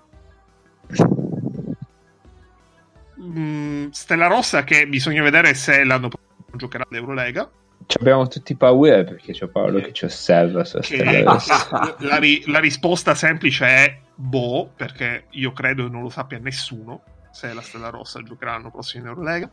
[3.21, 7.49] Mm, Stella Rossa che bisogna vedere se l'anno prossimo giocherà all'Eurolega.
[7.85, 13.13] Ci abbiamo tutti paura perché c'è Paolo che ci osserva Che la, ri- la risposta
[13.13, 18.21] semplice è boh, perché io credo che non lo sappia nessuno se la Stella Rossa
[18.21, 19.49] giocherà l'anno prossimo in Eurolega.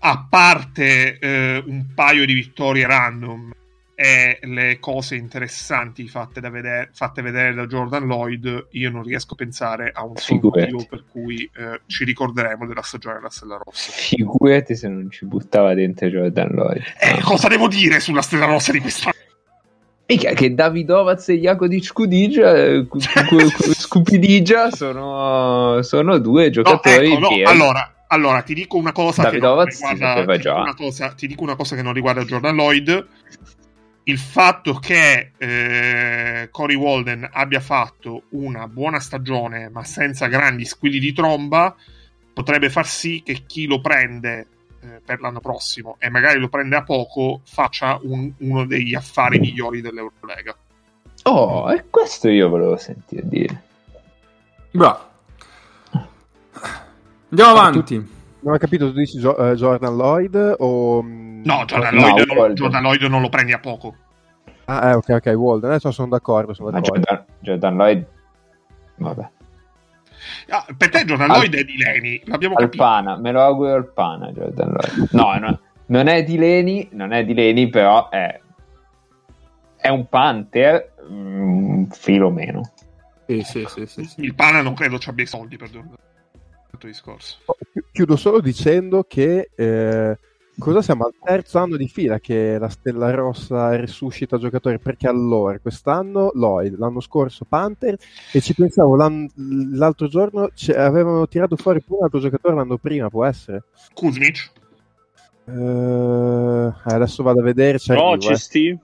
[0.00, 3.52] A parte eh, un paio di vittorie random
[4.00, 9.32] e le cose interessanti fatte, da vedere, fatte vedere da Jordan Lloyd, io non riesco
[9.32, 13.56] a pensare a un solo motivo per cui eh, ci ricorderemo della stagione della Stella
[13.56, 13.90] Rossa.
[13.90, 16.84] Figurati se non ci buttava dentro Jordan Lloyd.
[17.00, 19.16] Eh, cosa devo dire sulla Stella Rossa di quest'anno?
[20.10, 22.86] Mica che Davidovaz e Jakodic Kudigia, eh,
[23.74, 29.36] Scupidigia sono, sono due No, giocatori ecco, no, allora, allora, ti dico una cosa che
[29.36, 32.56] non Davidovaz riguarda, ti, dico una cosa, ti dico una cosa che non riguarda Jordan
[32.56, 33.06] Lloyd.
[34.04, 40.98] Il fatto che eh, Cory Walden abbia fatto una buona stagione ma senza grandi squilli
[40.98, 41.76] di tromba,
[42.32, 44.46] potrebbe far sì che chi lo prende
[44.80, 49.38] eh, per l'anno prossimo e magari lo prende a poco faccia un- uno degli affari
[49.38, 50.54] migliori dell'Eurolega.
[51.24, 53.62] Oh, e questo io volevo sentire dire.
[54.70, 55.06] Bravo.
[57.30, 58.16] Andiamo avanti.
[58.40, 61.02] Non ho capito, tu dici Gio- eh, Jordan Lloyd o...
[61.02, 62.54] mm, No, Jordan, No, Lloyd, non.
[62.54, 63.94] Jordan Lloyd non lo prendi a poco.
[64.66, 65.70] Ah, eh, ok, ok, Walden.
[65.70, 67.00] Adesso sono d'accordo, sono d'accordo.
[67.00, 68.06] Jordan, Jordan Lloyd,
[68.96, 69.28] vabbè.
[70.48, 72.82] Ah, per te Jordan Al- Lloyd è di Leni, l'abbiamo capito.
[72.82, 75.08] Alpana, me lo auguro Alpana, Jordan Lloyd.
[75.12, 78.40] No, no, non è di Leni, non è di Leni, però è,
[79.76, 82.72] è un Panther, mm, un filo meno.
[83.26, 84.20] Sì, sì, sì, sì, sì.
[84.22, 85.96] Il Pana non credo ci abbia i soldi per Jordan.
[86.80, 87.38] Discorso.
[87.72, 90.18] Chi- Chiudo solo dicendo che eh,
[90.58, 95.58] cosa siamo al terzo anno di fila che la Stella Rossa risuscita giocatori perché allora
[95.58, 97.96] quest'anno Lloyd, l'anno scorso Panther
[98.32, 103.24] e ci pensavo l'altro giorno avevano tirato fuori pure un altro giocatore l'anno prima, può
[103.24, 103.64] essere?
[103.94, 104.50] Kuzmic?
[105.46, 107.78] Eh, adesso vado a vedere.
[107.78, 108.78] Ci arrivo, eh.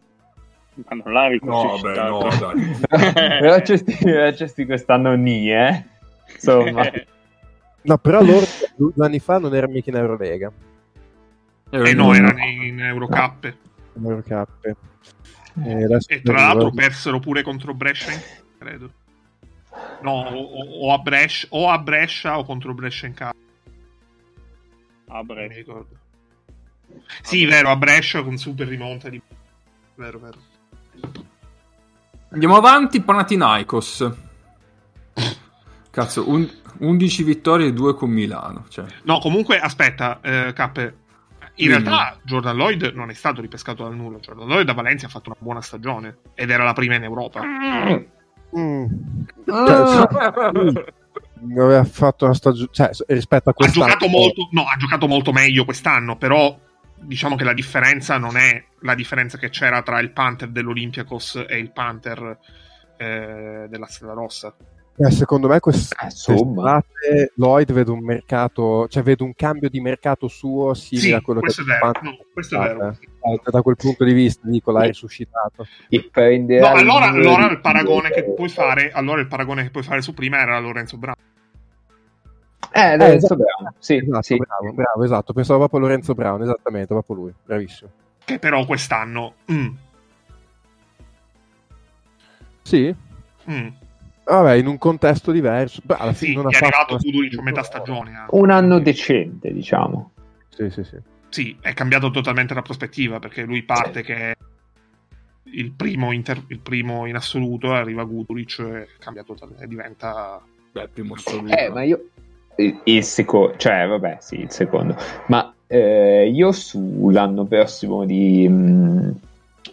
[0.86, 2.76] Ma non l'ha No, beh, no, dai.
[3.38, 5.84] però c'è c'è sti quest'anno ni, eh?
[6.32, 6.90] Insomma,
[7.84, 8.46] No, però loro
[8.76, 10.50] due anni fa non erano mica in Eurolega.
[11.82, 13.56] Eh no, erano in Eurocup.
[13.94, 14.76] in Eurocup.
[15.64, 18.12] E, adesso E tra l'altro persero pure contro Brescia,
[18.58, 18.90] credo.
[20.02, 23.34] No, o, o- a Brescia, o a Brescia o contro Brescia in casa.
[25.06, 25.54] Mi Brescia.
[25.54, 25.98] ricordo.
[27.22, 29.20] Sì, vero, a Brescia con super rimonta di...
[29.96, 30.38] Vero, vero.
[32.30, 34.10] Andiamo avanti, Panathinaikos.
[35.90, 38.66] Cazzo, un- 11 vittorie e 2 con Milano.
[38.68, 38.86] Cioè.
[39.04, 41.02] No, comunque, aspetta, eh, Cappe.
[41.56, 41.84] In Dimmi.
[41.84, 44.18] realtà Jordan Lloyd non è stato ripescato dal nulla.
[44.18, 47.42] Jordan Lloyd da Valencia ha fatto una buona stagione ed era la prima in Europa.
[48.56, 48.86] Mm.
[49.44, 50.08] Cioè,
[50.70, 55.06] sì, aveva fatto una stagione cioè, rispetto a Ha quest'anno giocato, molto, no, ha giocato
[55.06, 56.58] molto meglio quest'anno, però
[56.96, 61.58] diciamo che la differenza non è la differenza che c'era tra il Panther dell'Olympiakos e
[61.58, 62.38] il Panther
[62.96, 64.54] eh, della Stella Rossa.
[64.96, 70.28] Eh, secondo me Eh, quest'estate Lloyd vedo un mercato cioè vedo un cambio di mercato
[70.28, 71.92] suo simile Sì, a quello questo è che vero.
[72.02, 72.90] No, questo è vero.
[72.90, 77.60] Eh, da quel punto di vista dico l'ha risuscitato e No, allora, il- allora il
[77.60, 81.16] paragone che puoi fare, allora il paragone che puoi fare su prima era Lorenzo Brown.
[82.70, 83.34] Eh, Lorenzo esatto.
[83.36, 84.36] Brown, sì, esatto, sì.
[84.36, 87.90] bravo, bravo, esatto pensavo proprio a Lorenzo Brown esattamente proprio lui bravissimo
[88.24, 89.34] Che però quest'anno.
[89.50, 89.68] mm,
[92.62, 92.94] sì
[93.50, 93.68] mm.
[94.24, 97.02] Vabbè in un contesto diverso Beh, alla Sì, fine non gli ha è arrivato una
[97.02, 98.10] Kuduric a metà stagione.
[98.10, 98.24] eh.
[98.30, 100.12] Un anno decente, diciamo.
[100.48, 100.96] sì sì sì
[101.28, 104.34] Sì, è cambiato totalmente la prospettiva perché lui parte che è
[105.56, 110.40] il primo, inter- il primo in assoluto, arriva Guduric e cambia totalmente, diventa...
[110.72, 111.56] Beh, primo assoluto.
[111.56, 112.08] Eh, ma io...
[112.56, 114.96] Il, il secondo, cioè, vabbè, sì, il secondo.
[115.26, 119.20] Ma eh, io sull'anno prossimo di, mh,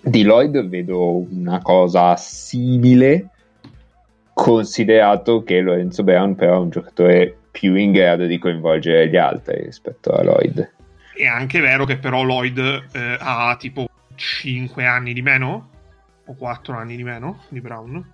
[0.04, 3.30] di Lloyd vedo una cosa simile,
[4.34, 9.64] considerato che Lorenzo Brown però è un giocatore più in grado di coinvolgere gli altri
[9.64, 10.74] rispetto a Lloyd.
[11.14, 15.70] È anche vero che però Lloyd eh, ha tipo 5 anni di meno
[16.26, 18.14] o 4 anni di meno di Brown,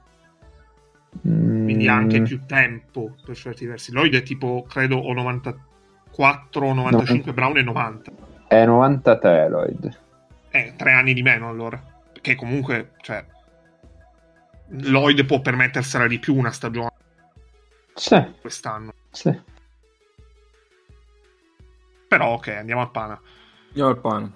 [1.21, 3.91] quindi ha anche Mm, più tempo per certi versi.
[3.91, 8.11] Lloyd è tipo, credo, o 94 o 95, Brown è 90.
[8.47, 9.97] È 93 Lloyd.
[10.49, 11.81] Eh, 3 anni di meno allora.
[12.11, 13.23] Perché comunque, cioè,
[14.69, 16.91] Lloyd può permettersela di più una stagione
[17.93, 18.93] Sì, quest'anno.
[19.11, 19.39] sì.
[22.07, 23.19] Però ok, andiamo al pana.
[23.67, 24.31] Andiamo al pane.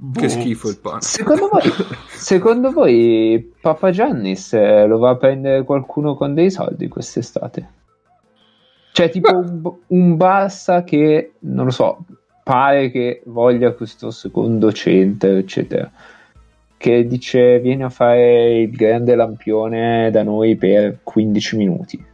[0.00, 0.20] Boh.
[0.20, 1.00] Che schifo il pane.
[1.00, 1.62] Secondo voi,
[2.08, 7.72] secondo voi Papa Giannis eh, lo va a prendere qualcuno con dei soldi quest'estate?
[8.92, 12.04] Cioè, tipo un, un Barça che, non lo so,
[12.42, 15.90] pare che voglia questo secondo center, eccetera.
[16.78, 22.06] Che dice vieni a fare il grande lampione da noi per 15 minuti.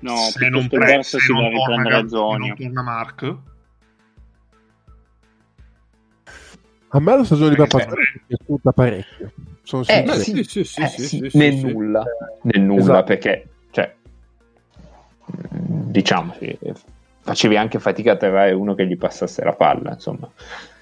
[0.00, 2.46] No, se non, piuttosto il pre- Barça se si non deve torna, riprendere Zonio.
[2.46, 3.36] non torna Mark,
[6.92, 9.32] a me la stagione di Perché Papa è piaciuta parecchio
[9.62, 10.42] sono Eh, sì.
[10.42, 11.72] sì, sì, Eh, sì, sì, sì, nel sì, sì.
[11.72, 12.04] nulla,
[12.42, 13.04] nel nulla Esatto.
[13.04, 13.94] perché, cioè,
[15.48, 16.34] diciamo,
[17.20, 20.28] facevi anche fatica a trovare uno che gli passasse la palla, insomma.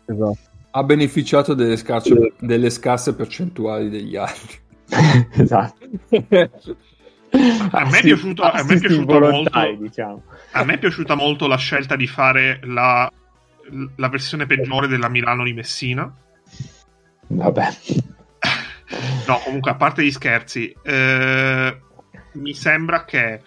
[0.07, 0.48] Esatto.
[0.71, 4.57] Ha beneficiato delle, scarse, delle scarse percentuali degli altri.
[5.33, 5.87] esatto.
[7.71, 8.79] A me è piaciuto- a me
[9.31, 10.23] molto- diciamo.
[10.53, 13.11] a me è piaciuta molto la scelta di fare la,
[13.97, 16.11] la versione peggiore della Milano di Messina.
[17.29, 17.69] Vabbè.
[19.27, 21.79] No, comunque, a parte gli scherzi, eh,
[22.33, 23.43] mi sembra che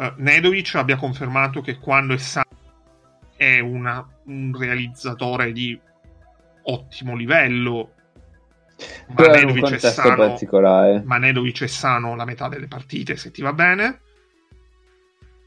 [0.00, 2.44] eh, Nedovic abbia confermato che quando è sano
[3.36, 5.78] è una- un realizzatore di
[6.70, 7.92] ottimo livello.
[9.08, 11.04] Ma Però è è, contesto sano, particolare.
[11.04, 14.00] ma Nedovic è sano la metà delle partite, se ti va bene.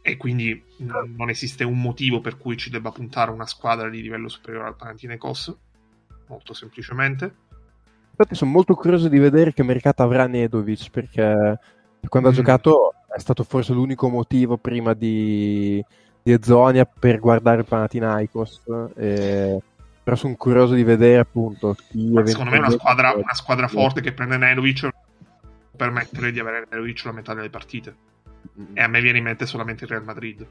[0.04, 4.02] E quindi mh, non esiste un motivo per cui ci debba puntare una squadra di
[4.02, 5.56] livello superiore al Panathinaikos.
[6.28, 7.36] Molto semplicemente.
[8.12, 11.58] Infatti sono molto curioso di vedere che mercato avrà Nedovic perché
[12.08, 12.34] quando ha Mm.
[12.34, 15.84] giocato è stato forse l'unico motivo prima di,
[16.22, 18.62] di Ezonia per guardare il Panathinaikos.
[18.96, 19.60] eh,
[20.04, 21.76] però sono curioso di vedere appunto
[22.26, 24.92] secondo me una squadra, una squadra forte che prende Nedovic può
[25.76, 27.96] permettere di avere Nedovic la metà delle partite.
[28.74, 30.46] E a me viene in mente solamente il Real Madrid.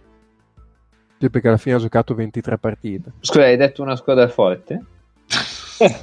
[1.18, 3.12] Sì, perché alla fine ha giocato 23 partite.
[3.20, 4.84] Scusa, hai detto una squadra forte?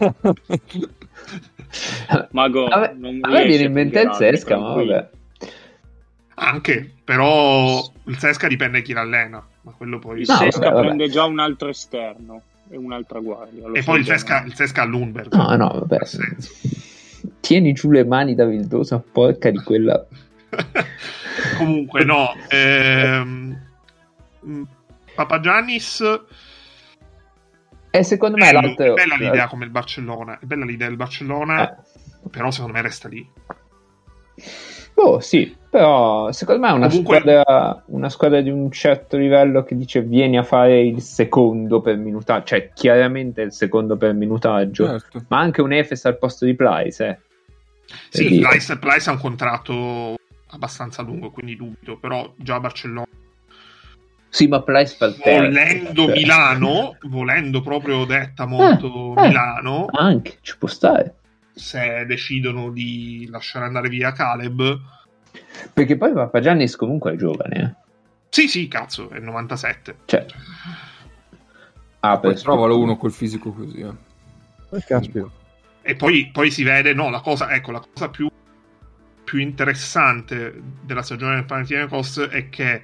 [2.31, 5.09] Mago, A me, non a me viene in mente il Sesca, ma vabbè.
[6.35, 9.45] Anche, però il Sesca dipende chi l'allena.
[9.61, 10.21] Ma quello poi...
[10.21, 10.85] Il No, Sesca vabbè, vabbè.
[10.85, 13.70] prende già un altro esterno e un'altra guardia.
[13.74, 14.05] E poi il.
[14.05, 15.34] Sesca, il Sesca a Lundberg.
[15.34, 15.97] No, no, vabbè.
[17.39, 20.05] Tieni giù le mani da Vildosa, porca di quella.
[21.57, 22.34] Comunque, no.
[22.49, 23.61] Ehm,
[24.41, 24.61] mh,
[25.15, 26.03] Papagiannis
[27.91, 28.86] E secondo me bello- l'altro...
[28.86, 30.39] è bella l'idea come il Barcellona.
[30.39, 31.76] È bella l'idea del Barcellona, Eh.
[32.30, 33.28] però secondo me resta lì.
[34.99, 39.63] Oh, sì, però secondo me è una, Comunque- squadra, una squadra di un certo livello
[39.63, 44.87] che dice vieni a fare il secondo per minutaggio, cioè chiaramente il secondo per minutaggio,
[44.87, 45.25] Certo.
[45.27, 47.13] ma anche un Efes al posto di Price, eh.
[47.85, 48.47] Per Sì, dire.
[48.49, 50.15] Price, Price ha un contratto
[50.49, 53.05] abbastanza lungo, quindi dubito, però già Barcellona
[54.29, 55.43] Sì, ma Price fa il terzo.
[55.45, 56.11] volendo cioè.
[56.15, 59.27] Milano, volendo proprio detta molto Eh, eh.
[59.27, 61.13] Milano, Anche, ci può stare.
[61.58, 64.80] Se decidono di lasciare andare via Caleb,
[65.74, 67.74] Perché poi Papagiannis comunque è giovane, eh.
[68.30, 69.97] sì, sì, cazzo, è 97.
[70.05, 70.26] Cioè,
[71.99, 73.80] ah, Poi per trovalo uno col fisico così.
[73.80, 73.93] eh.
[74.72, 75.30] Eh, caspita.
[75.82, 78.30] E poi, poi si vede, no, la cosa, ecco, la cosa più,
[79.24, 82.82] più interessante della stagione del Panathinaikos è che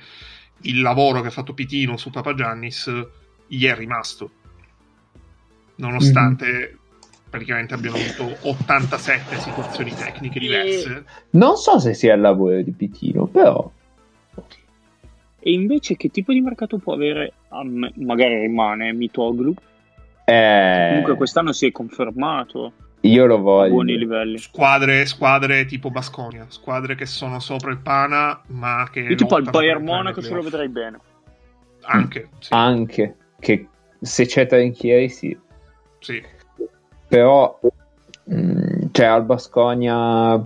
[0.62, 3.08] il lavoro che ha fatto Pitino su Papagiannis
[3.48, 4.32] gli è rimasto.
[5.76, 6.78] Nonostante
[7.34, 11.04] praticamente abbiano avuto 87 situazioni tecniche diverse.
[11.32, 13.72] Non so se sia il lavoro di Pitino, però
[15.40, 19.52] E invece che tipo di mercato può avere, me- magari rimane Mitoglu,
[20.26, 23.72] eh, comunque quest'anno si è confermato io lo voglio.
[23.72, 24.38] buoni livelli.
[24.38, 29.00] Squadre, squadre tipo Basconia, squadre che sono sopra il Pana, ma che.
[29.00, 31.00] Io tipo al lottano Bayern Monaco ce lo vedrei bene.
[31.82, 32.54] Anche, sì.
[32.54, 33.68] Anche che
[34.00, 35.36] se c'è Trinchieri, sì.
[35.98, 36.24] sì.
[37.14, 37.60] Però,
[38.24, 40.44] mh, cioè, al Basconia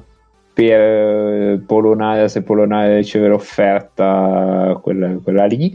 [0.54, 5.74] per Polonara, se Polonara riceve l'offerta, quella, quella lì,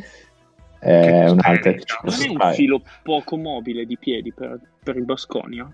[0.80, 5.06] è un'altra che ci Non è un filo poco mobile di piedi per, per il
[5.06, 5.66] Basconia?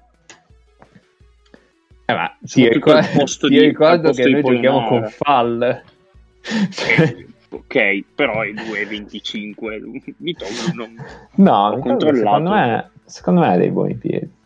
[2.04, 5.82] Eh, ma ti ricordo, ti di- ricordo che noi giochiamo con Fall.
[6.70, 10.14] Cioè, ok, però è 2,25.
[10.18, 10.94] Mitoglu non...
[11.34, 12.16] No, Ho Mitoglu, controllato.
[12.36, 14.36] secondo me, secondo me ha dei buoni piedi.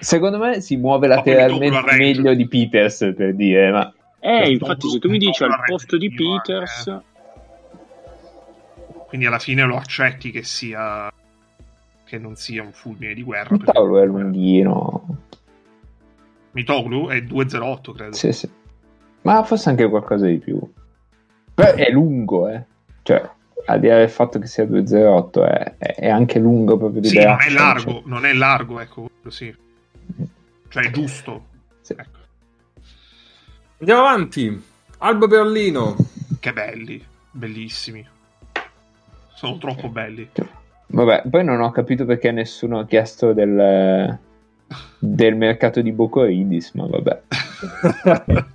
[0.00, 5.08] Secondo me si muove lateralmente meglio di Peters per dire, ma Eh, infatti se tu
[5.08, 6.86] mi dici al posto di Peters...
[6.88, 7.06] anche.
[9.08, 11.10] Quindi alla fine lo accetti che sia.
[12.04, 13.48] che non sia un fulmine di guerra.
[13.48, 15.06] perché Mitoglu è comunque- lunghino.
[16.52, 18.12] Mitoglu è 2,08 credo.
[18.14, 18.48] Sì, sì.
[19.22, 20.58] Ma forse anche qualcosa di più.
[21.54, 22.64] Però è lungo, eh.
[23.02, 23.28] Cioè,
[23.66, 27.08] al di là del fatto che sia 208, è, è- è anche lungo proprio di
[27.08, 28.02] Sì, non è largo, cioè.
[28.04, 29.54] non è largo, ecco, quello sì.
[30.68, 31.46] Cioè è giusto.
[31.80, 31.92] Sì.
[31.92, 32.18] Ecco.
[33.78, 34.64] Andiamo avanti.
[34.98, 35.96] Alba Berlino.
[36.40, 38.06] Che belli, bellissimi.
[39.34, 40.28] Sono troppo belli.
[40.88, 44.18] Vabbè, poi non ho capito perché nessuno ha chiesto del,
[44.98, 47.22] del mercato di Bocoridis, ma vabbè.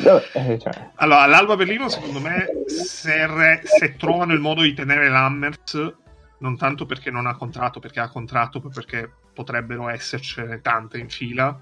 [0.00, 4.74] Vabbè, eh, cioè, Allora, l'Alba Berlino, secondo me, se, re- se trovano il modo di
[4.74, 5.94] tenere l'Hammers,
[6.38, 11.08] non tanto perché non ha contratto, perché ha contratto, ma perché potrebbero essercene tante in
[11.08, 11.56] fila,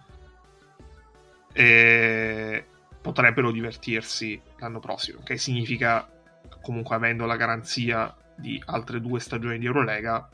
[1.52, 2.64] e
[3.02, 6.08] potrebbero divertirsi l'anno prossimo, che significa,
[6.62, 10.26] comunque avendo la garanzia di altre due stagioni di Eurolega,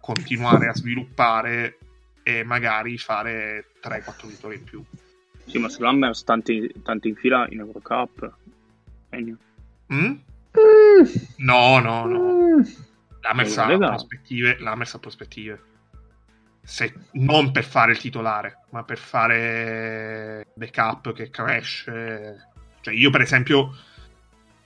[0.00, 1.78] continuare a sviluppare
[2.22, 4.84] e magari fare 3-4 vittorie in più.
[5.46, 8.32] Sì, ma sull'Hammers tanti, tanti in fila in Eurocup.
[9.08, 9.36] Ennio.
[9.92, 10.14] Mm?
[11.38, 12.18] No, no, no.
[12.18, 12.62] mm,
[13.22, 14.58] L'Hammers ha prospettive.
[14.60, 15.62] L'Hammers ha prospettive.
[16.68, 22.46] Se- non per fare il titolare, ma per fare backup che cresce.
[22.82, 23.74] Cioè, io, per esempio,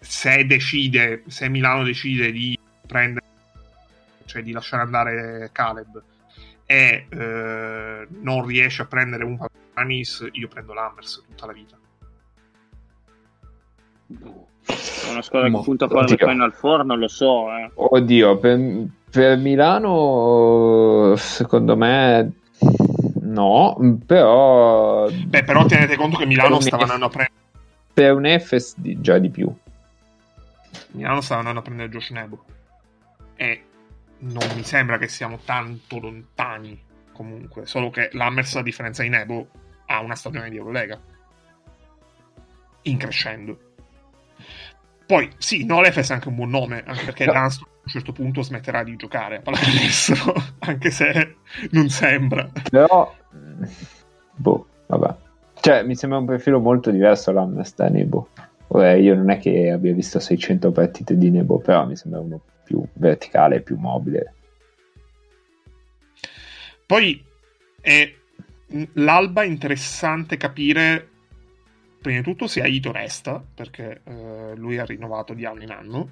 [0.01, 3.25] se decide, se Milano decide di prendere,
[4.25, 6.03] cioè di lasciare andare Caleb
[6.67, 9.39] e eh, non riesce a prendere un
[9.73, 11.79] Panis, io prendo l'Hammers tutta la vita.
[14.09, 16.27] È una squadra Mo- che punta a fare le oddio.
[16.27, 17.49] Final Four, non lo so.
[17.57, 17.71] Eh.
[17.75, 18.59] Oddio, per,
[19.13, 22.33] per Milano secondo me
[23.21, 27.39] no, però Beh, però tenete conto che Milano stava andando a prendere.
[27.93, 29.55] per un Efes già di più.
[30.93, 32.43] Milano stava andando a prendere Josh Nebo.
[33.37, 33.65] E
[34.21, 36.83] non mi sembra che siamo tanto lontani.
[37.13, 39.49] Comunque, solo che l'Hammers, a differenza di Nebo,
[39.87, 40.99] ha una stagione di Eurolega.
[42.83, 43.59] In crescendo.
[45.07, 47.33] Poi, sì, no, l'Efes è anche un buon nome, anche perché No.
[47.33, 51.37] Dunston a un certo punto smetterà di giocare a pallacanestro, anche se
[51.71, 52.49] non sembra.
[52.71, 53.15] Però
[54.37, 55.17] boh, vabbè.
[55.61, 58.29] Cioè, mi sembra un profilo molto diverso da Nebo.
[58.69, 62.41] Ora, io non è che abbia visto 600 partite di Nebo, però mi sembra uno
[62.65, 64.35] più verticale, più mobile.
[66.87, 67.25] Poi
[67.81, 68.13] è
[68.95, 71.09] l'alba è interessante capire
[72.01, 76.11] prima di tutto se Aito resta, perché eh, lui ha rinnovato di anno in anno,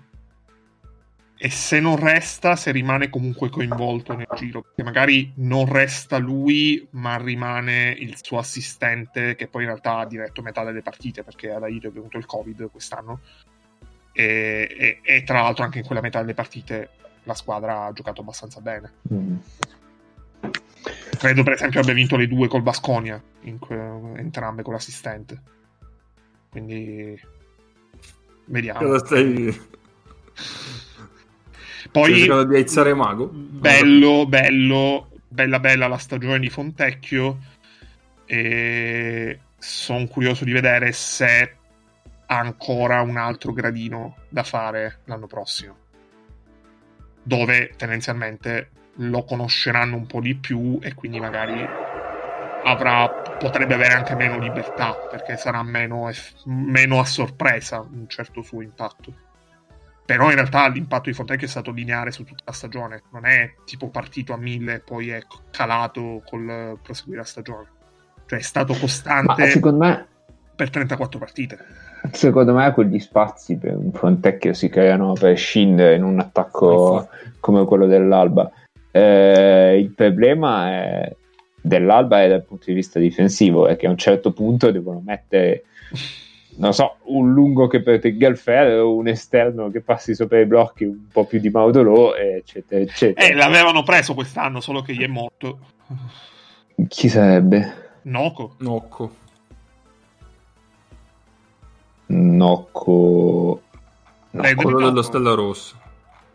[1.42, 6.86] e se non resta, se rimane comunque coinvolto nel giro, perché magari non resta lui,
[6.90, 11.50] ma rimane il suo assistente, che poi in realtà ha diretto metà delle partite, perché
[11.50, 13.20] ad Aito è venuto il Covid quest'anno,
[14.12, 16.90] e, e- e tra l'altro anche in quella metà delle partite
[17.22, 18.92] la squadra ha giocato abbastanza bene.
[19.10, 19.36] Mm.
[21.16, 25.40] Credo per esempio abbia vinto le due col Basconia, entrambe con l'assistente.
[26.50, 27.18] Quindi
[28.44, 28.80] vediamo.
[28.80, 29.78] Cosa stai...
[31.90, 33.28] Poi cercando di aizzare Mago?
[33.32, 37.38] bello, bello, bella bella la stagione di Fontecchio
[38.24, 41.56] e sono curioso di vedere se
[42.26, 45.76] ha ancora un altro gradino da fare l'anno prossimo.
[47.22, 51.66] Dove tendenzialmente lo conosceranno un po' di più e quindi magari
[52.64, 56.10] avrà, potrebbe avere anche meno libertà perché sarà meno,
[56.44, 59.28] meno a sorpresa un certo suo impatto.
[60.10, 63.54] Però in realtà l'impatto di Fontecchio è stato lineare su tutta la stagione, non è
[63.64, 65.20] tipo partito a mille e poi è
[65.52, 67.66] calato col proseguire la stagione.
[68.26, 70.06] Cioè è stato Ma costante secondo me,
[70.56, 71.58] per 34 partite.
[72.10, 77.08] secondo me quegli spazi per un Fontecchio si creano per scindere in un attacco
[77.38, 78.50] come quello dell'Alba.
[78.90, 81.16] Eh, il problema è-
[81.62, 85.66] dell'Alba è dal punto di vista difensivo, è che a un certo punto devono mettere,
[86.56, 90.84] non so, un lungo che protegga il ferro, un esterno che passi sopra i blocchi,
[90.84, 93.26] un po' più di Maudolò, eccetera, eccetera.
[93.26, 95.58] Eh, l'avevano preso quest'anno, solo che gli è morto.
[96.88, 97.98] Chi sarebbe?
[98.02, 98.54] Noco.
[98.58, 99.14] Nocco.
[102.06, 103.62] Nocco...
[104.32, 104.84] No, Eh, Quello Nocco.
[104.84, 105.76] dello Stella Rossa.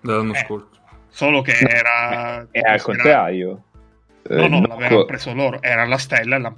[0.02, 0.38] Dell'anno Eh.
[0.38, 0.68] scorso.
[1.10, 2.48] Solo che No, era...
[2.52, 3.62] è al contrario.
[4.24, 5.62] No, Eh, no, Nocco- l'avevano preso loro.
[5.62, 6.56] Era la stella e l'hanno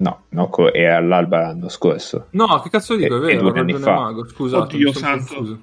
[0.00, 2.28] No, Nocco è all'Alba l'anno scorso.
[2.30, 3.16] No, che cazzo dico?
[3.16, 3.94] È E- e vero, due anni fa.
[3.94, 4.28] Mago.
[4.28, 5.34] Scusate, Oddio santo.
[5.34, 5.60] confuso.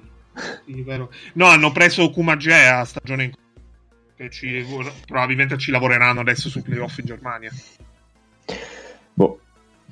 [0.66, 1.10] Sì, vero.
[1.34, 3.32] No, hanno preso Kumagea a stagione in
[4.16, 4.64] che ci,
[5.06, 7.50] probabilmente ci lavoreranno adesso su playoff in Germania.
[9.14, 9.40] Boh,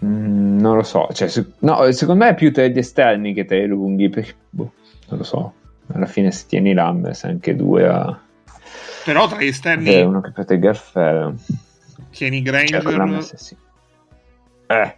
[0.04, 1.08] mm, non lo so.
[1.12, 4.08] Cioè, se- no, secondo me è più tra gli esterni che tra i lunghi.
[4.10, 4.72] Perché, boh,
[5.08, 5.54] non lo so.
[5.92, 8.18] Alla fine, se tieni Lammers, anche due a.
[9.04, 11.34] Però tra gli esterni avere uno che protegga il ferro.
[12.10, 13.56] tieni Cioè, Granger, Lammers, sì.
[14.66, 14.96] Eh.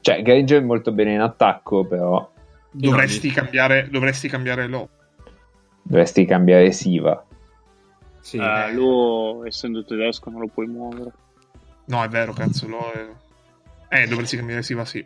[0.00, 2.30] Cioè, Granger è molto bene in attacco, però
[2.70, 4.88] dovresti cambiare, dovresti cambiare lo.
[5.82, 7.24] dovresti cambiare Siva.
[8.20, 8.38] Sì.
[8.38, 11.12] Eh, lui, essendo tedesco, non lo puoi muovere.
[11.86, 13.08] No, è vero, cazzo, lo è...
[13.88, 15.04] Eh, dovresti cambiare Siva, sì.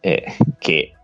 [0.00, 0.94] eh, che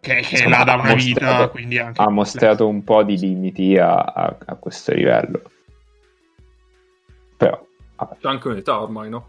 [0.00, 2.00] Che, che Insomma, la da una vita, mostrato- quindi anche...
[2.00, 5.42] ha mostrato un po' di limiti a, a- a questo livello.
[7.36, 7.66] Però,
[7.96, 8.16] vabbè.
[8.18, 9.28] C'è anche un'età ormai, no?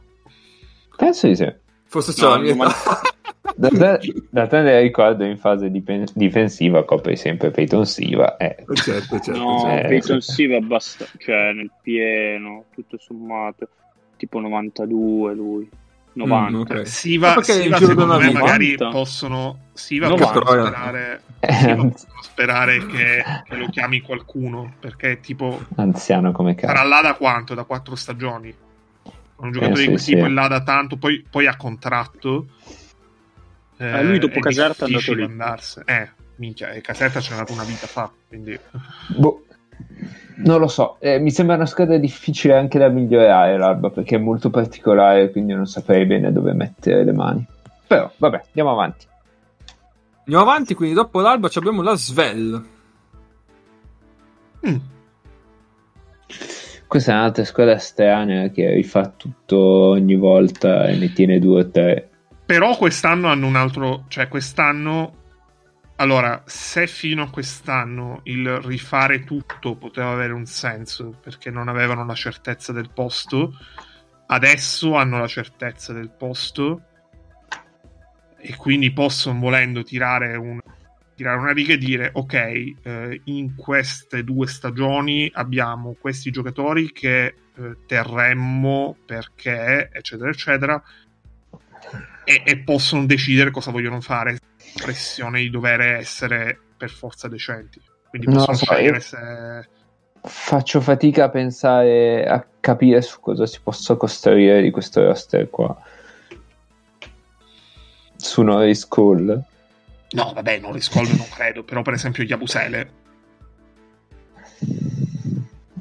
[0.95, 1.51] penso di sì.
[1.91, 3.01] Forse c'è No, la mia ma- età.
[3.53, 3.99] D'altronde
[4.29, 8.37] d'altronde ricordo in fase dipen- difensiva copri sempre Peyton Siva.
[8.37, 9.37] Eh, certo, certo.
[9.37, 10.31] No, cioè, Peyton sì.
[10.31, 13.67] Siva basta, cioè nel pieno, tutto sommato,
[14.15, 15.69] tipo 92 lui,
[16.13, 16.51] 90.
[16.57, 16.87] Mm, ok.
[16.87, 18.39] Siva, Ma perché Siva secondo me vita?
[18.39, 18.87] magari 90?
[18.89, 19.57] possono...
[19.73, 20.65] Siva No, possono Troia.
[20.67, 21.21] sperare...
[21.39, 25.59] Eh, Siva possono sperare che, che lo chiami qualcuno, perché tipo...
[25.75, 26.87] anziano come Sarà cazzo.
[26.87, 27.53] là da quanto?
[27.53, 28.55] Da quattro stagioni.
[29.41, 30.33] Un giocatore quel di tipo sì.
[30.33, 32.45] là da tanto, poi, poi ha contratto.
[33.77, 35.23] Eh, lui dopo è Caserta è andato lì.
[35.23, 35.85] andarsene.
[35.87, 38.57] Eh, minchia, e Caserta c'è andato una vita fa, quindi...
[39.17, 39.45] Boh.
[40.43, 44.19] Non lo so, eh, mi sembra una squadra difficile anche da migliorare l'Alba perché è
[44.19, 47.45] molto particolare, quindi non saprei bene dove mettere le mani.
[47.87, 49.05] Però, vabbè, andiamo avanti.
[50.19, 52.65] Andiamo avanti, quindi dopo l'Alba ci abbiamo la Svel.
[54.67, 54.75] Mm.
[56.91, 61.69] Questa è un'altra squadra strana che rifà tutto ogni volta e ne tiene due o
[61.69, 62.09] tre.
[62.45, 65.19] Però quest'anno hanno un altro, cioè quest'anno
[65.95, 72.03] allora, se fino a quest'anno il rifare tutto poteva avere un senso perché non avevano
[72.03, 73.53] la certezza del posto,
[74.25, 76.81] adesso hanno la certezza del posto
[78.37, 80.59] e quindi possono volendo tirare, un,
[81.21, 87.25] tirare una riga e dire ok, eh, in queste due stagioni abbiamo questi giocatori che
[87.25, 87.33] eh,
[87.85, 90.83] terremmo perché eccetera eccetera
[92.23, 94.39] e, e possono decidere cosa vogliono fare
[94.81, 97.79] pressione di dover essere per forza decenti.
[98.09, 99.17] Quindi possono scegliere se...
[100.23, 105.75] Faccio fatica a pensare, a capire su cosa si possa costruire di questo roster qua.
[108.15, 109.45] Su Norris Cole.
[110.11, 111.63] No, vabbè, non riscolve, non credo.
[111.63, 112.91] Però, per esempio, Yabusele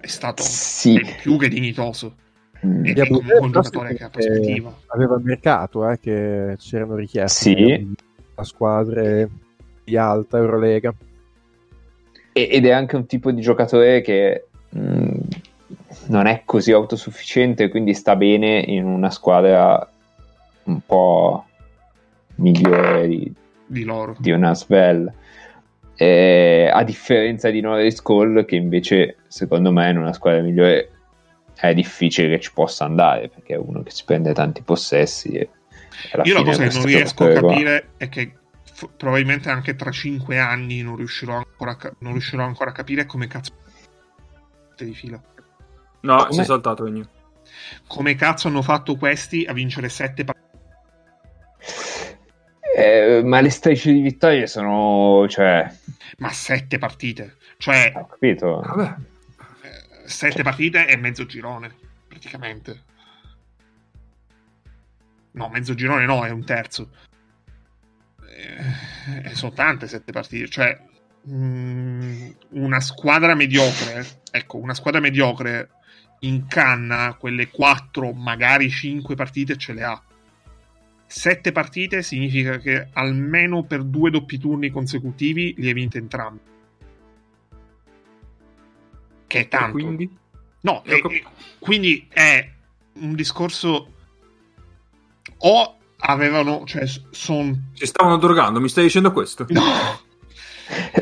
[0.01, 0.95] è stato Sì.
[0.95, 2.17] ben più che dignitoso.
[2.65, 2.85] Mm.
[2.85, 4.75] È Abu- comunque un giocatore che ha prospettiva.
[4.89, 7.95] Aveva il mercato, eh, che c'erano richieste Sì.
[8.35, 9.29] a squadre
[9.85, 10.95] di alta Eurolega.
[12.33, 14.47] Ed è anche un tipo di giocatore che
[14.77, 15.09] mm,
[16.07, 19.91] non è così autosufficiente, quindi sta bene in una squadra
[20.65, 21.45] un po'
[22.37, 23.33] migliore di,
[23.71, 24.17] Di loro.
[24.19, 25.13] di una Svel.
[25.95, 30.91] Eh, a differenza di Norris Cole, che invece secondo me in una squadra migliore
[31.55, 35.29] è difficile che ci possa andare perché è uno che si prende tanti possessi.
[35.33, 35.49] E,
[36.25, 38.33] Io la cosa che non riesco a giocatore qua- capire è che
[38.73, 42.73] f- probabilmente anche tra 5 anni non riuscirò ancora a, ca- non riuscirò ancora a
[42.73, 43.53] capire come cazzo
[44.79, 45.21] di fila.
[46.01, 47.09] No, Come- si è saltato Ennio.
[47.87, 50.49] Come cazzo hanno fatto questi a vincere 7 partite?
[52.77, 55.69] Eh, ma le strisce di vittorie sono, cioè,
[56.19, 57.37] Ma 7 partite.
[57.57, 58.61] Cioè, ho capito.
[58.61, 58.95] Vabbè.
[60.05, 61.75] 7 partite e mezzo girone,
[62.09, 62.83] praticamente.
[65.33, 66.91] No, mezzo girone no, è un terzo.
[68.27, 70.49] Eh, eh, sono tante 7 partite.
[70.49, 70.79] Cioè,
[71.29, 75.71] mm, una squadra mediocre, ecco, una squadra mediocre
[76.21, 80.03] in canna quelle 4, magari 5 partite ce le ha.
[81.13, 86.41] 7 partite significa che almeno per due doppi turni consecutivi li hai vinte entrambi.
[89.27, 89.79] Che è tanto.
[89.79, 90.17] E quindi?
[90.61, 91.25] No, e- cap- e
[91.59, 92.49] quindi è
[93.01, 93.93] un discorso
[95.39, 99.47] o avevano, cioè sono Si stavano drogando, mi stai dicendo questo?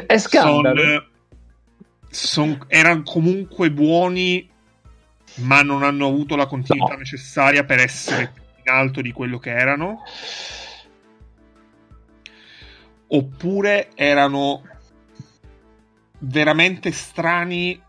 [0.06, 1.06] È scandalo.
[2.68, 4.48] erano comunque buoni,
[5.36, 6.98] ma non hanno avuto la continuità No.
[6.98, 8.32] necessaria per essere
[8.68, 10.02] alto di quello che erano.
[13.08, 14.62] Oppure erano
[16.20, 17.80] veramente strani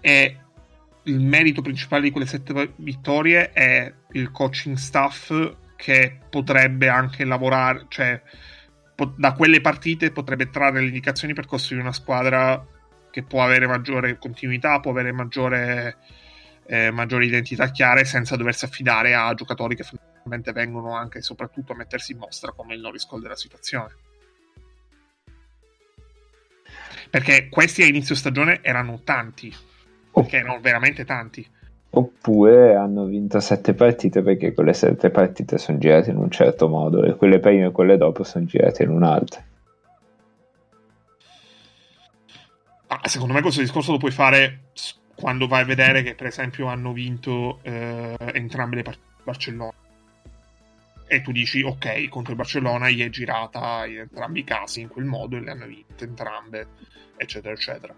[0.00, 0.36] e
[1.04, 5.32] il merito principale di quelle sette vittorie è il coaching staff
[5.76, 8.20] che potrebbe anche lavorare, cioè
[8.94, 12.66] po- da quelle partite potrebbe trarre le indicazioni per costruire una squadra
[13.10, 15.96] che può avere maggiore continuità, può avere maggiore,
[16.68, 21.72] eh, maggiori identità chiare senza doversi affidare a giocatori che fondamentalmente vengono anche e soprattutto
[21.72, 23.96] a mettersi in mostra come il Norris Cole della situazione.
[27.08, 29.54] Perché questi a inizio stagione erano tanti,
[30.12, 31.48] perché erano veramente tanti.
[31.90, 37.02] Oppure hanno vinto sette partite perché quelle sette partite sono girate in un certo modo
[37.02, 39.42] e quelle prime e quelle dopo sono girate in un altro.
[42.88, 44.64] Ma secondo me questo discorso lo puoi fare
[45.18, 49.74] quando vai a vedere che per esempio hanno vinto eh, entrambe le partite Barcellona.
[51.08, 54.88] E tu dici ok contro il Barcellona gli è girata in entrambi i casi in
[54.88, 56.68] quel modo e le hanno vinte entrambe
[57.16, 57.94] eccetera eccetera.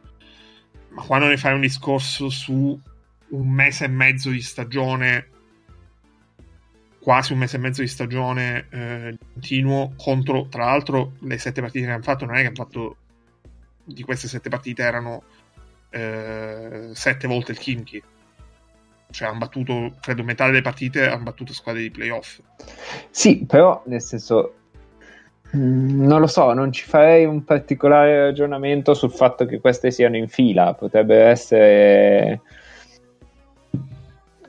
[0.88, 2.80] Ma quando ne fai un discorso su
[3.28, 5.28] un mese e mezzo di stagione
[7.00, 11.84] quasi un mese e mezzo di stagione eh, continuo contro tra l'altro le sette partite
[11.84, 12.96] che hanno fatto non è che hanno fatto
[13.84, 15.22] di queste sette partite erano
[15.90, 18.02] eh, sette volte il Kimchi.
[19.10, 22.40] Cioè hanno battuto, credo, metà delle partite hanno battuto squadre di playoff.
[23.10, 24.54] Sì, però nel senso,
[25.56, 30.16] mm, non lo so, non ci farei un particolare ragionamento sul fatto che queste siano
[30.16, 30.74] in fila.
[30.74, 32.40] Potrebbe essere.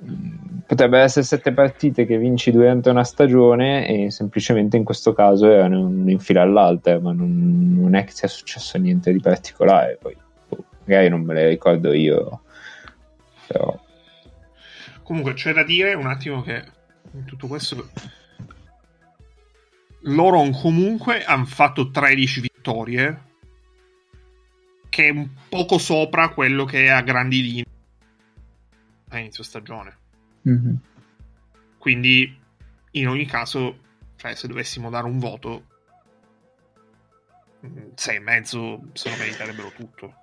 [0.05, 0.39] mm,
[0.71, 5.79] Potrebbero essere sette partite che vinci durante una stagione e semplicemente in questo caso erano
[6.09, 9.97] in fila all'altra, ma non, non è che sia successo niente di particolare.
[9.99, 10.15] Poi
[10.91, 12.41] magari non me le ricordo io
[13.47, 13.79] però
[15.03, 16.63] Comunque c'è da dire un attimo che
[17.13, 17.89] in tutto questo
[20.03, 23.29] loro comunque hanno fatto 13 vittorie
[24.89, 27.65] che è un poco sopra quello che è a grandi linee
[29.09, 29.97] a inizio stagione.
[30.43, 30.79] Mhm.
[31.77, 32.39] Quindi
[32.91, 33.79] in ogni caso,
[34.15, 35.65] cioè se dovessimo dare un voto
[37.95, 40.20] 6 e mezzo se lo meriterebbero tutto.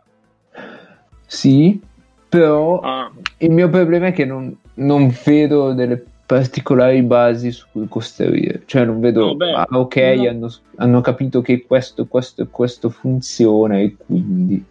[1.30, 1.78] Sì,
[2.28, 7.86] però Ah, il mio problema è che non, non vedo delle particolari basi su cui
[7.88, 8.62] costruire.
[8.64, 10.28] Cioè, non vedo, beh, ah, ok, no.
[10.28, 14.62] hanno, hanno capito che questo, questo e questo funziona e quindi...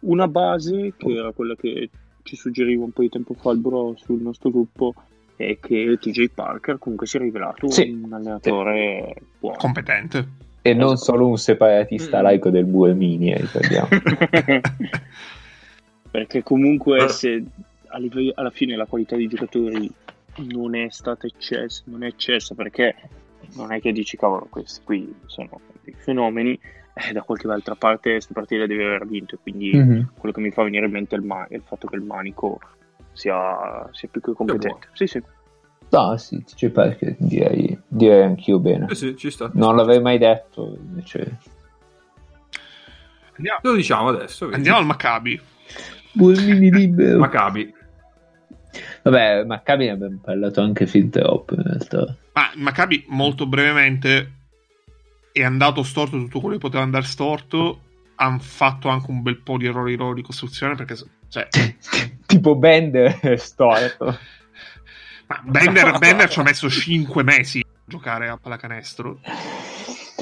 [0.00, 1.88] una base che era quella che
[2.22, 4.92] ci suggeriva un po' di tempo fa il bro sul nostro gruppo
[5.36, 8.00] è che TJ Parker comunque si è rivelato Sì.
[8.02, 9.56] un allenatore buono.
[9.58, 10.28] Competente.
[10.62, 12.22] E non solo un separatista Mm.
[12.22, 13.88] laico del Buemini, eh, ricordiamo.
[16.16, 17.08] Perché comunque Eh.
[17.10, 17.44] se
[17.88, 19.92] alla fine la qualità dei giocatori
[20.54, 22.94] non è stata eccessa, non è eccessa perché
[23.54, 26.58] non è che dici cavolo questi qui sono dei fenomeni,
[26.94, 30.12] eh, da qualche altra parte queste partite devi aver vinto, quindi Mhm.
[30.18, 32.02] quello che mi fa venire in mente è il, ma- è il fatto che il
[32.02, 32.60] manico
[33.12, 34.88] sia, sia più che competente.
[34.94, 35.22] Sì, sì.
[35.90, 38.86] No, sì, TJ Parker direi, direi anch'io bene.
[38.88, 39.50] Eh sì, ci sta.
[39.52, 41.38] Non l'avrei mai detto, invece...
[43.36, 44.46] Andiamo, Lo diciamo adesso.
[44.46, 44.56] vedi.
[44.56, 45.40] andiamo al Maccabi.
[46.16, 47.18] Buemini libero.
[47.18, 47.74] Maccabi.
[49.02, 52.16] Vabbè, Maccabi ne abbiamo parlato anche fin troppo in realtà.
[52.32, 54.32] Ma Maccabi, molto brevemente,
[55.30, 57.80] è andato storto tutto quello che poteva andare storto.
[58.14, 60.96] Hanno fatto anche un bel po' di errori loro di costruzione perché,
[61.28, 61.48] cioè,
[62.24, 64.18] tipo Bender è storto.
[65.26, 69.20] ma Bender, Bender ci ha messo 5 mesi a giocare a pallacanestro.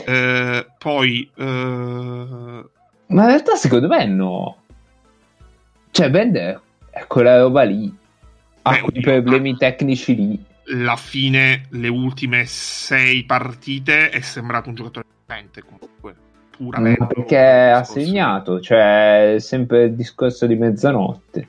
[0.05, 4.64] Eh, poi, eh, Ma in realtà secondo me no.
[5.95, 6.61] Cioè Bender
[6.91, 7.95] è quella roba lì.
[8.63, 10.45] Ha Beh, quei oddio, problemi ma- tecnici lì.
[10.81, 16.15] la fine, le ultime 6 partite, è sembrato un giocatore potente comunque.
[16.51, 16.99] Puramente.
[16.99, 21.49] Ma perché ha segnato, cioè sempre il discorso di mezzanotte.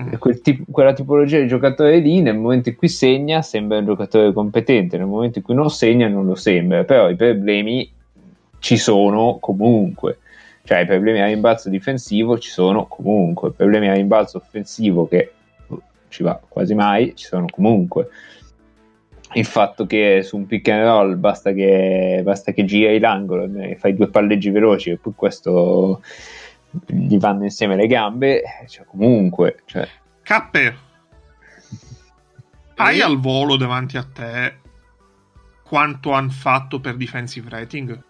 [0.00, 0.12] Mm.
[0.14, 4.32] Quel tipo- quella tipologia di giocatore lì, nel momento in cui segna, sembra un giocatore
[4.32, 6.84] competente, nel momento in cui non segna, non lo sembra.
[6.84, 7.90] Però i problemi
[8.60, 10.18] ci sono comunque.
[10.66, 13.50] Cioè, i problemi a rimbalzo difensivo ci sono comunque.
[13.50, 15.32] I problemi a rimbalzo offensivo, che
[15.64, 18.08] boh, ci va quasi mai, ci sono comunque.
[19.34, 23.76] Il fatto che su un pick and roll basta che, basta che giri l'angolo e
[23.76, 26.02] fai due palleggi veloci e poi questo
[26.84, 29.88] gli vanno insieme le gambe, cioè comunque, cioè,
[30.22, 30.76] Cappe,
[32.74, 34.58] hai al volo davanti a te
[35.62, 38.02] quanto hanno fatto per defensive rating?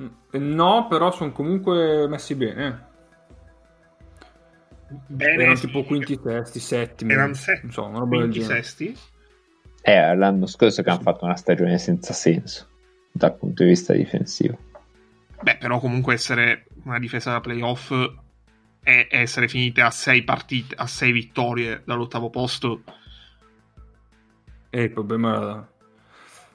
[0.00, 0.06] Mm,
[0.54, 2.92] No, però sono comunque messi bene.
[5.06, 5.66] Bene, Erano sì.
[5.66, 7.12] tipo quinti, sesti, settimi.
[7.12, 8.62] Erano se- non so, una quinti, genere.
[8.62, 8.96] sesti.
[9.80, 12.68] è l'anno scorso che hanno fatto una stagione senza senso
[13.12, 14.58] dal punto di vista difensivo.
[15.42, 17.90] Beh, però comunque essere una difesa da playoff
[18.82, 22.82] e essere finite a 6 partite, a 6 vittorie dall'ottavo posto,
[24.70, 25.66] E il problema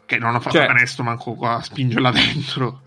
[0.06, 2.82] che non ha fatto Cioè- canestro manco qua a spingerla dentro.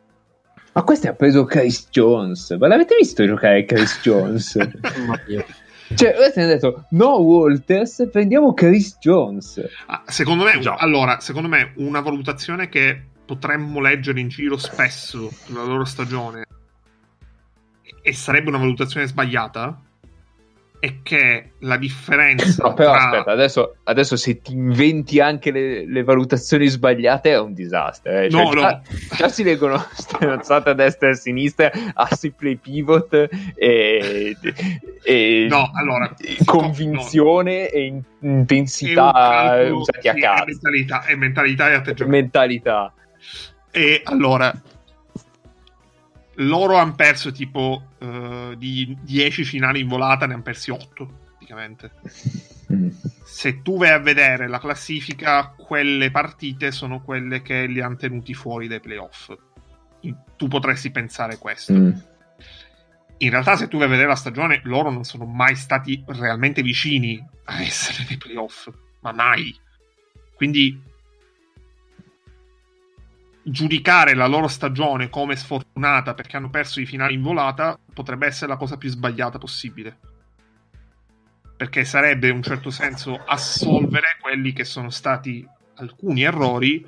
[0.73, 2.51] Ma questo ha preso Chris Jones.
[2.59, 4.57] Ma l'avete visto giocare Chris Jones?
[5.95, 9.61] Cioè, hanno detto no Walters, prendiamo Chris Jones.
[9.87, 10.77] Ah, secondo me, Già.
[10.77, 16.45] allora, secondo me una valutazione che potremmo leggere in giro spesso sulla loro stagione
[18.03, 19.81] e sarebbe una valutazione sbagliata
[20.83, 25.87] è che la differenza No, però tra- aspetta, adesso, adesso se ti inventi anche le,
[25.87, 28.11] le valutazioni sbagliate è un disastro.
[28.11, 28.29] eh.
[28.29, 28.83] Cioè, No, già,
[29.17, 34.37] già si leggono stronzate a destra e a sinistra, assi play pivot e,
[35.05, 36.13] e No, allora,
[36.45, 40.45] convinzione e in- è un intensità usati a caso.
[40.47, 42.93] mentalità, è mentalità e atteggiamento Mentalità.
[43.71, 44.53] E allora,
[46.37, 51.91] loro hanno perso tipo eh, di 10 finali in volata, ne hanno persi 8 praticamente.
[52.73, 52.89] Mm.
[53.25, 58.35] Se tu vai a vedere la classifica, quelle partite sono quelle che li hanno tenuti
[58.35, 59.33] fuori dai playoff.
[60.37, 61.73] Tu potresti pensare questo.
[61.73, 61.91] Mm.
[63.19, 66.63] In realtà, se tu vai a vedere la stagione, loro non sono mai stati realmente
[66.63, 68.69] vicini a essere nei playoff,
[69.01, 69.55] ma mai.
[70.35, 70.83] Quindi
[73.45, 78.51] giudicare la loro stagione come sfortunata perché hanno perso i finali in volata potrebbe essere
[78.51, 79.99] la cosa più sbagliata possibile.
[81.57, 85.47] Perché sarebbe in un certo senso assolvere quelli che sono stati
[85.77, 86.85] alcuni errori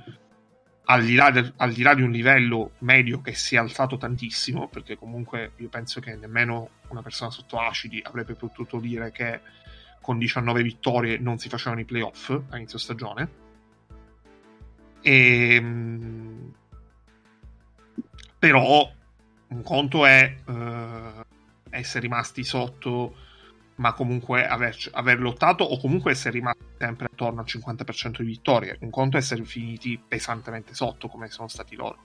[0.87, 3.97] al di, là del- al di là di un livello medio che si è alzato
[3.97, 9.41] tantissimo, perché comunque io penso che nemmeno una persona sotto acidi avrebbe potuto dire che
[10.03, 13.44] con 19 vittorie non si facevano i playoff a inizio stagione.
[15.07, 16.49] E, mm,
[18.39, 18.91] però
[19.49, 21.25] un conto è eh,
[21.69, 23.15] essere rimasti sotto
[23.77, 28.79] ma comunque aver, aver lottato o comunque essere rimasti sempre attorno al 50% di vittorie.
[28.81, 31.99] Un conto è essere finiti pesantemente sotto come sono stati loro.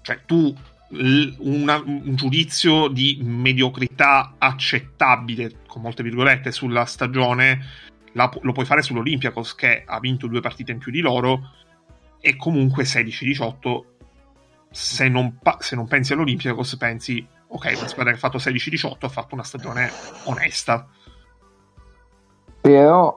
[0.00, 0.54] Cioè tu
[0.88, 7.60] una- un giudizio di mediocrità accettabile, con molte virgolette, sulla stagione
[8.16, 11.50] la lo puoi fare sull'Olympiacos che ha vinto due partite in più di loro
[12.20, 13.80] e comunque 16-18
[14.70, 18.94] se non, pa- se non pensi all'Olympiacos pensi ok, una squadra che ha fatto 16-18
[19.00, 19.90] ha fatto una stagione
[20.24, 20.86] onesta.
[22.60, 23.16] Però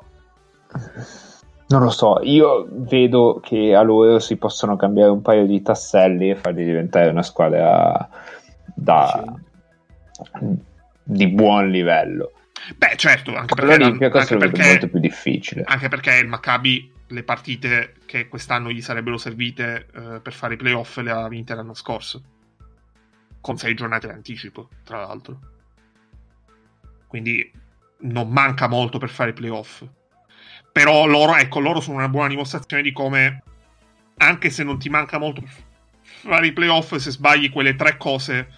[1.68, 6.30] non lo so, io vedo che a loro si possono cambiare un paio di tasselli
[6.30, 8.10] e farli diventare una squadra
[8.76, 9.24] da,
[11.04, 12.32] di buon livello.
[12.76, 15.64] Beh, certo, anche perché, l'Olympiacos anche perché, molto più difficile.
[15.66, 20.58] anche perché il Maccabi le partite che quest'anno gli sarebbero servite eh, per fare i
[20.58, 22.22] playoff le ha vinte l'anno scorso.
[23.42, 25.40] Con sei giornate di anticipo, tra l'altro.
[27.08, 27.52] Quindi
[28.02, 29.84] non manca molto per fare i playoff.
[30.72, 33.44] Però loro, ecco, loro sono una buona dimostrazione di come,
[34.18, 35.52] anche se non ti manca molto per
[36.04, 38.50] fare i playoff, se sbagli quelle tre cose,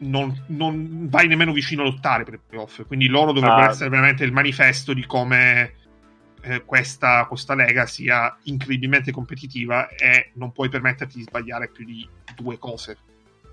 [0.00, 2.86] non, non vai nemmeno vicino a lottare per i playoff.
[2.86, 3.70] Quindi loro dovrebbero Ah.
[3.70, 5.74] essere veramente il manifesto di come
[6.42, 12.08] eh, questa, questa lega sia incredibilmente competitiva e non puoi permetterti di sbagliare più di
[12.34, 12.96] due cose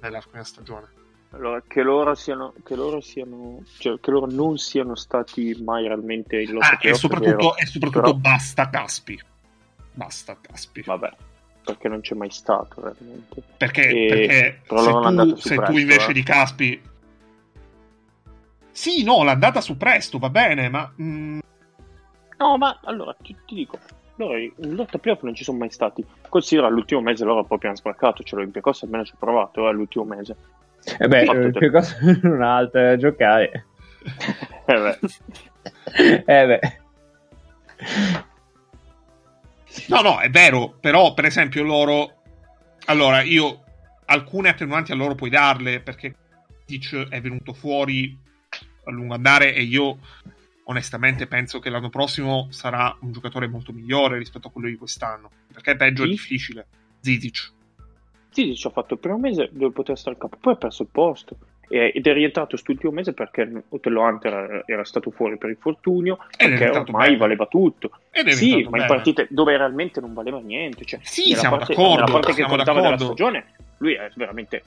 [0.02, 0.88] nell'arco di una stagione.
[1.32, 6.40] Allora, che loro siano, che loro siano, cioè che loro non siano stati mai realmente
[6.42, 9.20] in lotta Ah, e soprattutto, e soprattutto però- basta Caspi.
[9.94, 10.82] Basta Caspi.
[10.86, 11.10] Vabbè,
[11.68, 13.44] perché non c'è mai stato realmente.
[13.58, 16.14] Perché, E- perché però se, tu, se tu presto, invece eh.
[16.14, 16.82] di Caspi...
[18.72, 20.90] Sì, no, l'ha data su presto, va bene, ma...
[21.02, 21.40] mm,
[22.38, 23.80] No, ma allora ti, ti dico,
[24.16, 26.06] loro in lotta playoff non ci sono mai stati.
[26.30, 30.06] Considera l'ultimo mese loro proprio hanno sbarcato, cioè l'Olympiacos almeno ci ha provato eh, l'ultimo
[30.06, 30.36] mese.
[31.00, 33.66] E beh, eh, te- che cosa non ha altro da giocare?
[34.70, 35.00] Eh beh.
[36.26, 36.60] eh beh.
[39.88, 42.22] No, no, è vero, però per esempio loro...
[42.86, 43.64] Allora, io
[44.06, 46.16] alcune attenuanti a loro puoi darle perché
[46.66, 48.18] Dic è venuto fuori
[48.86, 50.00] a lungo andare e io
[50.66, 55.30] onestamente penso che l'anno prossimo sarà un giocatore molto migliore rispetto a quello di quest'anno.
[55.52, 56.12] Perché è peggio è Chi?
[56.12, 56.68] difficile.
[57.00, 57.54] Zizic.
[58.30, 60.84] Sì, ci ha fatto il primo mese dove poteva stare al capo, poi ha perso
[60.84, 61.38] il posto.
[61.70, 66.50] Ed è rientrato quest'ultimo mese perché Otello Hunter era- era stato fuori per infortunio, Ed
[66.58, 67.18] perché ormai bene.
[67.18, 67.92] valeva tutto.
[68.12, 68.86] Ed è Sì, ma in bene.
[68.86, 70.86] partite dove realmente non valeva niente.
[70.86, 73.46] Cioè, Sì, nella siamo parte, d'accordo, Nella parte che siamo contava della stagione,
[73.80, 74.64] lui è veramente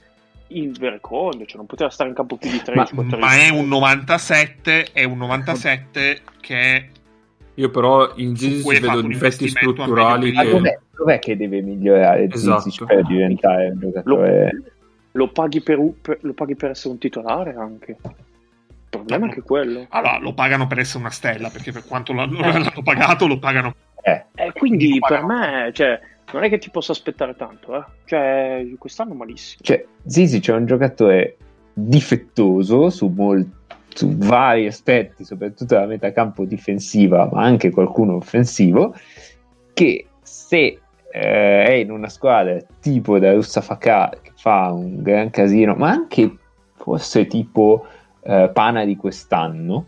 [0.47, 3.67] il verecondo, cioè non poteva stare in campo più di Ma- 13 Ma è un
[3.67, 6.89] 97, è un 97 che
[7.55, 10.49] Io però in Zizic vedo difetti strutturali Ma che...
[10.51, 12.61] dov'è, dov'è che deve migliorare Esatto.
[12.61, 14.63] Zizic per diventare un lo, giocatore?
[15.13, 17.97] Lo paghi per, per- lo paghi per essere un titolare anche.
[18.01, 19.85] Il problema è anche quello.
[19.89, 23.73] allora lo pagano per essere una stella, perché per quanto l'hanno, l'hanno pagato, lo pagano.
[24.03, 25.99] Eh, Eh, quindi per me, cioè,
[26.33, 27.83] non è che ti posso aspettare tanto, eh.
[28.05, 29.61] Cioè, quest'anno malissimo.
[29.63, 31.37] cioè, Zizic è un giocatore
[31.73, 33.49] difettoso su, mol-
[33.93, 38.95] su vari aspetti, soprattutto la metacampo difensiva, ma anche qualcuno offensivo,
[39.73, 40.79] che se
[41.11, 46.35] eh, è in una squadra tipo da Russafaka che fa un gran casino, ma anche
[46.75, 47.85] forse tipo
[48.23, 49.87] eh, Pana di quest'anno,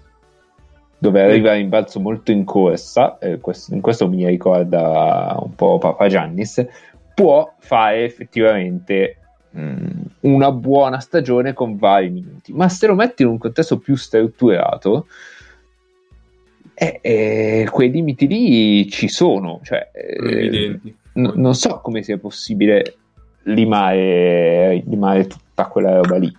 [0.98, 5.78] dove arriva in balzo molto in corsa, eh, questo- in questo mi ricorda un po'
[5.78, 6.66] Papa Giannis,
[7.14, 9.18] può fare effettivamente
[9.52, 13.96] mh, una buona stagione con vari minuti, ma se lo metti in un contesto più
[13.96, 15.06] strutturato,
[16.74, 20.96] eh, eh, quei limiti lì ci sono, cioè, eh, evidenti.
[21.14, 22.98] N- non so come sia possibile
[23.44, 26.36] limare, limare tutta quella roba lì.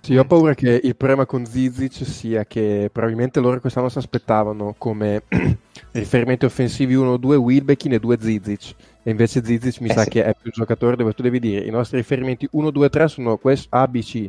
[0.00, 4.74] Sì, ho paura che il problema con Zizic sia che probabilmente loro quest'anno si aspettavano
[4.76, 5.22] come
[5.92, 8.74] riferimenti offensivi 1-2 Wilbekin e 2 Zizic
[9.04, 10.10] e invece Zizic mi Eh sa sì.
[10.10, 13.86] che è più giocatore dove tu devi dire i nostri riferimenti 1-2-3 sono questo A,
[13.86, 14.28] B, C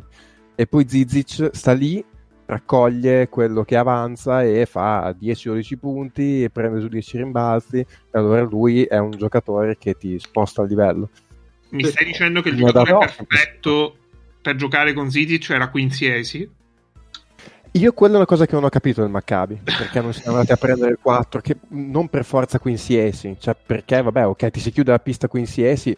[0.54, 2.04] e poi Zizic sta lì
[2.46, 8.42] raccoglie quello che avanza e fa 10-12 punti e prende su 10 rimbalzi e allora
[8.42, 11.10] lui è un giocatore che ti sposta il livello.
[11.70, 13.96] Mi stai dicendo che il giocatore perfetto
[14.40, 16.50] per giocare con Zizic era Quincy Esi?
[17.76, 20.52] Io quella è una cosa che non ho capito del Maccabi, perché non siamo andati
[20.52, 24.60] a prendere il 4, che non per forza Quincy Esi, cioè perché vabbè ok ti
[24.60, 25.96] si chiude la pista Quincy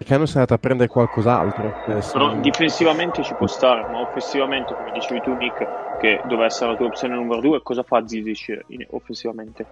[0.00, 1.74] Perché non sei andato a prendere qualcos'altro?
[1.86, 5.68] Adesso- Però difensivamente ci può stare, ma offensivamente, come dicevi tu, Nick,
[5.98, 9.66] che doveva essere la tua opzione numero due, cosa fa Zizic offensivamente?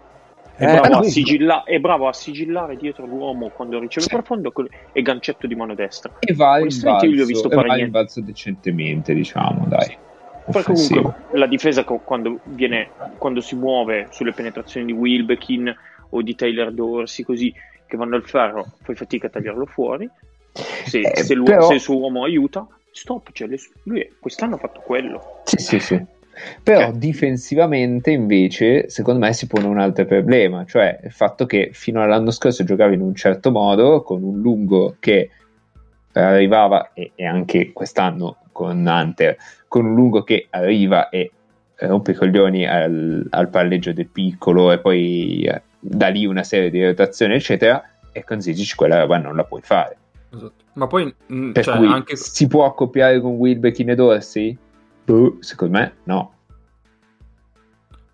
[0.54, 4.08] È, Eh, bravo a quindi- sigilla- è bravo a sigillare dietro l'uomo quando riceve Sì.
[4.10, 4.52] profondo
[4.92, 6.12] e gancetto di mano destra.
[6.20, 9.14] E va in Onestamente io gli ho balzo, visto e fare va in balzo decentemente,
[9.14, 9.96] diciamo, dai.
[10.50, 15.74] Poi comunque la difesa co- quando, viene, quando si muove sulle penetrazioni di Wilbekin
[16.10, 17.54] o di Taylor Dorsey così
[17.88, 20.08] che vanno al ferro, fai fatica a tagliarlo fuori.
[20.52, 23.30] Se, Eh, se, però- se il suo uomo aiuta, stop.
[23.32, 25.40] Cioè, le- lui quest'anno ha fatto quello.
[25.44, 26.04] Sì, sì, sì.
[26.62, 26.92] Però Eh.
[26.96, 32.30] difensivamente invece secondo me si pone un altro problema, cioè il fatto che fino all'anno
[32.30, 35.30] scorso giocavi in un certo modo con un lungo che
[36.12, 39.36] arrivava e, e anche quest'anno con Hunter
[39.68, 41.30] con un lungo che arriva e
[41.76, 46.70] rompe i coglioni al, al palleggio del piccolo e poi eh, da lì una serie
[46.70, 47.82] di rotazioni eccetera
[48.12, 49.96] e con Zizic quella roba non la puoi fare
[50.30, 50.64] Esatto.
[50.74, 52.14] Ma poi, mh, per cioè, cui anche...
[52.16, 54.56] si può accoppiare con Wilbekin e Dorsey?
[55.04, 56.32] Boh, secondo me no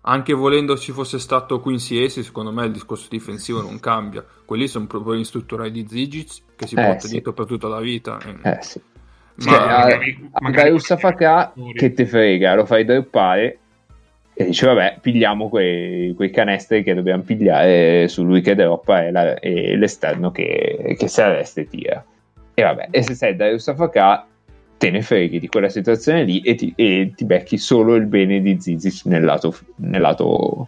[0.07, 4.23] Anche volendo ci fosse stato Quincy Esi, secondo me il discorso difensivo non cambia.
[4.45, 7.11] Quelli sono problemi strutturali di Zigic che si Eh, porta sì.
[7.13, 8.19] dietro per tutta la vita.
[8.23, 8.79] Eh, eh sì
[9.37, 13.59] Ma Cioè, magari- magari qualche- Safaka che te frega, lo fai droppare
[14.37, 19.11] e dice vabbè pigliamo quei, quei canestri che dobbiamo pigliare su lui che droppa e,
[19.11, 22.05] la- e l'esterno che, che si arresta e tira
[22.53, 24.27] e vabbè e se sei Darius Safaka
[24.77, 28.41] te ne freghi di quella situazione lì e ti, e ti becchi solo il bene
[28.41, 30.67] di Zizic nel lato, nel lato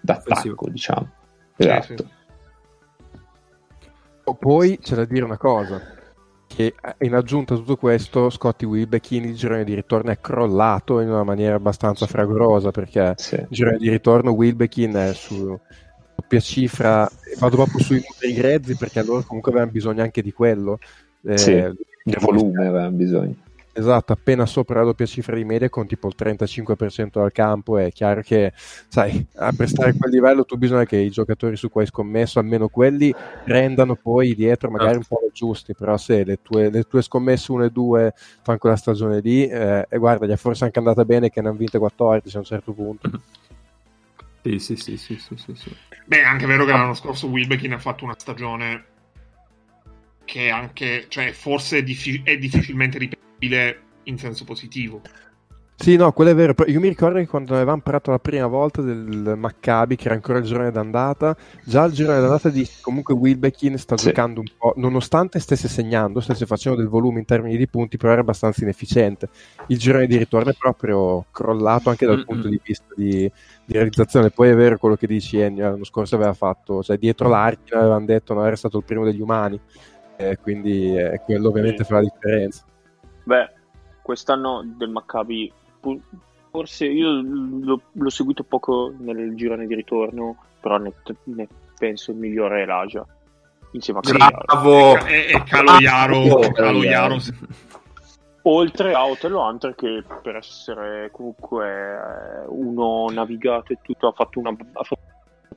[0.00, 0.66] d'attacco Offensivo.
[0.68, 1.08] diciamo
[1.56, 2.16] Sì, esatto sì.
[4.24, 5.80] Oh, Poi c'è da dire una cosa,
[6.48, 10.98] che eh, in aggiunta a tutto questo Scotty Wilbekin il girone di ritorno è crollato
[11.00, 13.34] in una maniera abbastanza fragorosa perché Sì.
[13.36, 15.56] il girone di ritorno Wilbekin è su
[16.16, 17.08] doppia cifra,
[17.38, 20.78] vado proprio sui numeri grezzi perché loro comunque avevano bisogno anche di quello.
[21.22, 21.52] Eh, Sì,
[22.02, 23.34] di volume avevano bisogno
[23.78, 27.92] Esatto, appena sopra la doppia cifra di media con tipo il 35% dal campo è
[27.92, 28.52] chiaro che,
[28.88, 32.66] sai, a prestare quel livello tu bisogna che i giocatori su cui hai scommesso, almeno
[32.66, 33.14] quelli,
[33.44, 37.52] rendano poi dietro magari un po' le giusti, però se le tue, le tue scommesse
[37.52, 41.04] 1 e 2 fanno quella stagione lì, eh, e guarda, gli è forse anche andata
[41.04, 43.10] bene che ne hanno vinte 14 a un certo punto.
[44.42, 45.72] Sì, sì, sì, sì, sì, sì, sì.
[46.04, 48.84] Beh, è anche vero che l'anno scorso Wilbekin ha fatto una stagione
[50.24, 52.98] che anche, cioè, forse è, diffi- è difficilmente
[53.38, 55.00] ripetibile in senso positivo.
[55.80, 56.54] Sì, no, quello è vero.
[56.66, 60.38] Io mi ricordo che quando avevamo parlato la prima volta del Maccabi, che era ancora
[60.38, 64.06] il girone d'andata, già il girone d'andata di comunque Wilbekin sta Sì.
[64.06, 68.10] giocando un po', nonostante stesse segnando, stesse facendo del volume in termini di punti, però
[68.10, 69.28] era abbastanza inefficiente.
[69.66, 72.24] Il girone di ritorno è proprio crollato anche dal Mm-mm.
[72.24, 73.30] punto di vista di,
[73.64, 74.30] di realizzazione.
[74.32, 78.04] Poi è vero quello che dici Ennio, l'anno scorso aveva fatto, cioè dietro l'archino avevano
[78.04, 79.60] detto non era stato il primo degli umani,
[80.16, 82.64] eh, quindi eh, quello ovviamente fa la differenza.
[83.28, 83.50] Beh,
[84.00, 85.52] quest'anno del Maccabi,
[86.50, 90.94] forse io l'ho, l'ho seguito poco nel girone di ritorno, però ne,
[91.24, 91.46] ne
[91.78, 93.04] penso il migliore è l'Aja.
[93.72, 94.10] Insieme a.
[94.10, 94.96] Bravo!
[95.04, 96.52] E, e Calo Iaro, Bravo.
[96.52, 97.18] Calo Iaro
[98.44, 104.38] Oltre a Hotel Hunter che per essere comunque eh, uno navigato e tutto ha fatto
[104.38, 104.56] una...
[104.72, 105.02] Ha fatto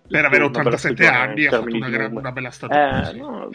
[0.09, 3.11] per avere una bella 87 stagione anni ha fatto una, gran- una bella stagione.
[3.11, 3.49] Eh, no,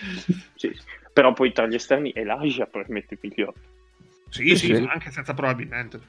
[0.55, 0.75] sì.
[1.13, 3.53] Però poi tra gli esterni Elijah permette il migliore.
[4.43, 4.87] Sì, sì, Sì.
[4.89, 6.01] anche senza probabilmente.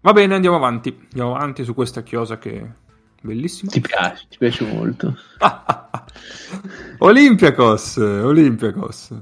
[0.00, 0.96] Va bene, andiamo avanti.
[1.04, 2.66] Andiamo avanti su questa chiosa che è
[3.20, 3.70] bellissima.
[3.72, 5.16] ti piace ti piace molto
[6.98, 9.14] Olympiakos, Olympiakos.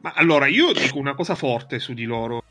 [0.00, 2.42] Ma allora, io dico una cosa forte su di loro,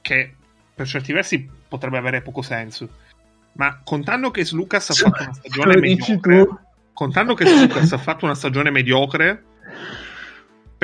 [0.00, 0.34] che
[0.74, 2.88] per certi versi potrebbe avere poco senso.
[3.52, 6.48] Ma contando che Lucas ha fatto una stagione mediocre,
[6.92, 9.44] contando che Lucas ha fatto una stagione mediocre,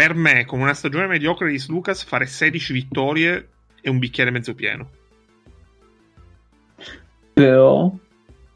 [0.01, 3.49] per me, con una stagione mediocre di Lucas, fare 16 vittorie
[3.83, 4.89] è un bicchiere mezzo pieno.
[7.35, 7.91] però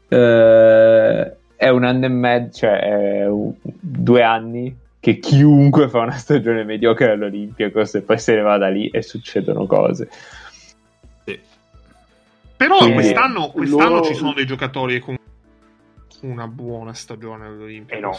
[0.09, 6.17] eh, è un anno e mezzo, cioè è un- due anni che chiunque fa una
[6.17, 10.09] stagione mediocre all'Olimpiakos e poi se ne va da lì e succedono cose.
[11.25, 11.39] Sì.
[12.57, 15.15] Però Quindi- quest'anno, quest'anno loro- ci sono dei giocatori con
[16.21, 17.95] una buona stagione E all'Olimpico.
[17.97, 18.17] Eh no,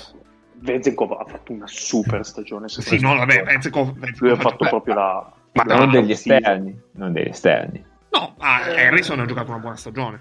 [0.58, 2.68] Vezenkov ha fatto una super stagione.
[2.68, 5.32] Sì, no, vabbè, Vezenkov- Lui ha fatto giocato- proprio la...
[5.52, 7.82] Ma la non degli esterni, non degli esterni.
[8.10, 10.20] No, ah, Harrison ha giocato una buona stagione.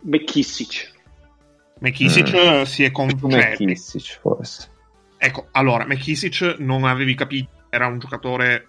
[0.00, 0.90] McKissic.
[1.80, 2.62] McKissic Mm.
[2.62, 3.18] si è con...
[3.18, 4.70] Come cioè, Kissic forse.
[5.18, 8.68] ecco, allora, McKissic non avevi capito, era un giocatore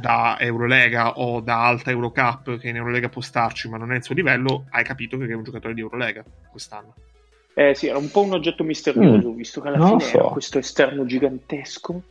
[0.00, 4.04] da Eurolega o da alta Eurocup che in Eurolega può starci ma non è il
[4.04, 6.94] suo livello, hai capito che è un giocatore di Eurolega quest'anno.
[7.54, 9.34] Eh sì, era un po' un oggetto misterioso, Mm.
[9.34, 10.18] visto che alla Non fine so.
[10.18, 12.02] era questo esterno gigantesco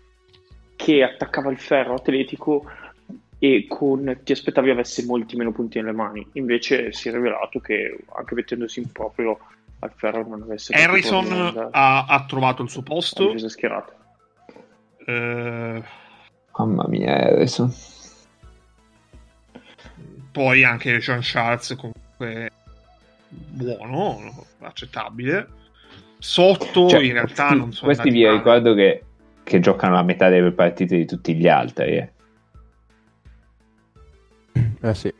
[0.76, 2.66] che attaccava il ferro atletico
[3.40, 6.28] e con, ti aspettavi avesse molti meno punti nelle mani.
[6.34, 9.40] Invece si è rivelato che anche mettendosi in proprio
[9.80, 13.26] al ferro non avesse Harrison ha, ha trovato il suo posto.
[13.28, 13.96] difesa schierata.
[15.06, 15.84] eh,
[16.58, 17.74] Mamma mia, Harrison.
[20.32, 22.52] poi anche Jean Charles comunque
[23.30, 25.48] buono, accettabile.
[26.18, 28.36] Sotto Cioè, in realtà questi- non sono Questi vi male.
[28.38, 29.04] ricordo che,
[29.44, 31.98] che giocano la metà delle partite di tutti gli altri.
[31.98, 32.12] Eh,
[34.82, 35.14] Eh sì.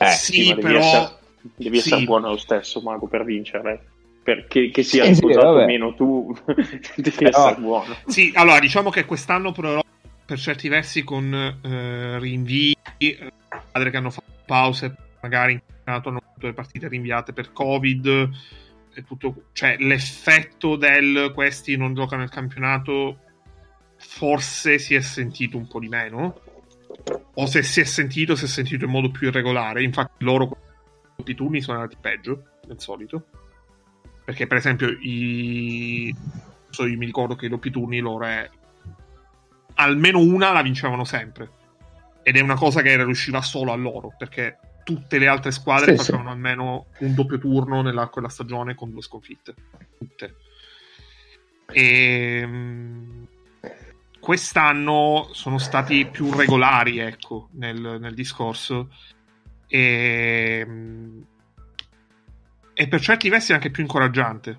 [0.00, 1.08] Eh, sì, devi però essere,
[1.56, 1.88] devi sì.
[1.88, 3.84] essere buono lo stesso, Mago, per vincere.
[4.22, 5.62] Perché che sia Sì, sì, sposato vabbè.
[5.62, 6.36] o meno tu,
[6.96, 7.96] devi Però- essere buono.
[8.06, 9.82] Sì, allora diciamo che quest'anno però
[10.26, 11.32] per certi versi con
[11.62, 13.32] eh, rinvii, eh,
[13.68, 18.30] squadre che hanno fatto pause, magari in campionato hanno avuto le partite rinviate per Covid,
[18.94, 23.20] e tutto, cioè l'effetto del questi non giocano il campionato
[23.96, 26.40] forse si è sentito un po' di meno,
[27.34, 30.56] o se si è sentito, si è sentito in modo più irregolare, infatti loro
[31.24, 33.26] i turni sono andati peggio del solito.
[34.24, 36.14] Perché, per esempio, i...
[36.70, 38.48] so, io mi ricordo che i doppi turni loro è...
[39.74, 41.50] almeno una la vincevano sempre.
[42.22, 44.58] Ed è una cosa che era riusciva solo a loro, perché
[44.88, 46.04] tutte le altre squadre Sì, sì.
[46.06, 49.54] facevano almeno un doppio turno nell'arco della stagione con due sconfitte.
[49.98, 50.36] Tutte.
[51.70, 53.22] E mm,
[54.18, 58.88] quest'anno sono stati più regolari, ecco, nel, nel discorso.
[59.66, 61.20] E, mm,
[62.72, 64.58] e per certi versi è anche più incoraggiante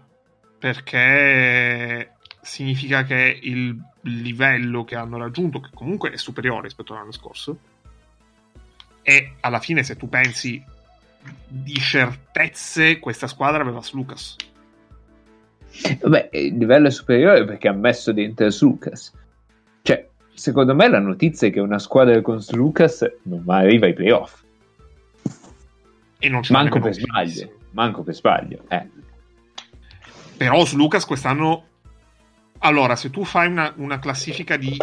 [0.60, 7.58] perché significa che il livello che hanno raggiunto, che comunque è superiore rispetto all'anno scorso,
[9.10, 10.64] e alla fine, se tu pensi
[11.48, 14.36] di certezze, questa squadra aveva su Lucas.
[16.00, 19.12] Vabbè, il livello è superiore perché ha messo dentro Lucas.
[19.82, 24.44] Cioè, secondo me la notizia è che una squadra con Lucas non arriva ai playoff.
[26.20, 27.58] E non l'ha Manco per sbaglio.
[27.72, 28.64] Manco per sbaglio.
[28.68, 28.88] Eh.
[30.38, 31.64] Però su Lucas quest'anno.
[32.60, 34.76] Allora, se tu fai una, una classifica di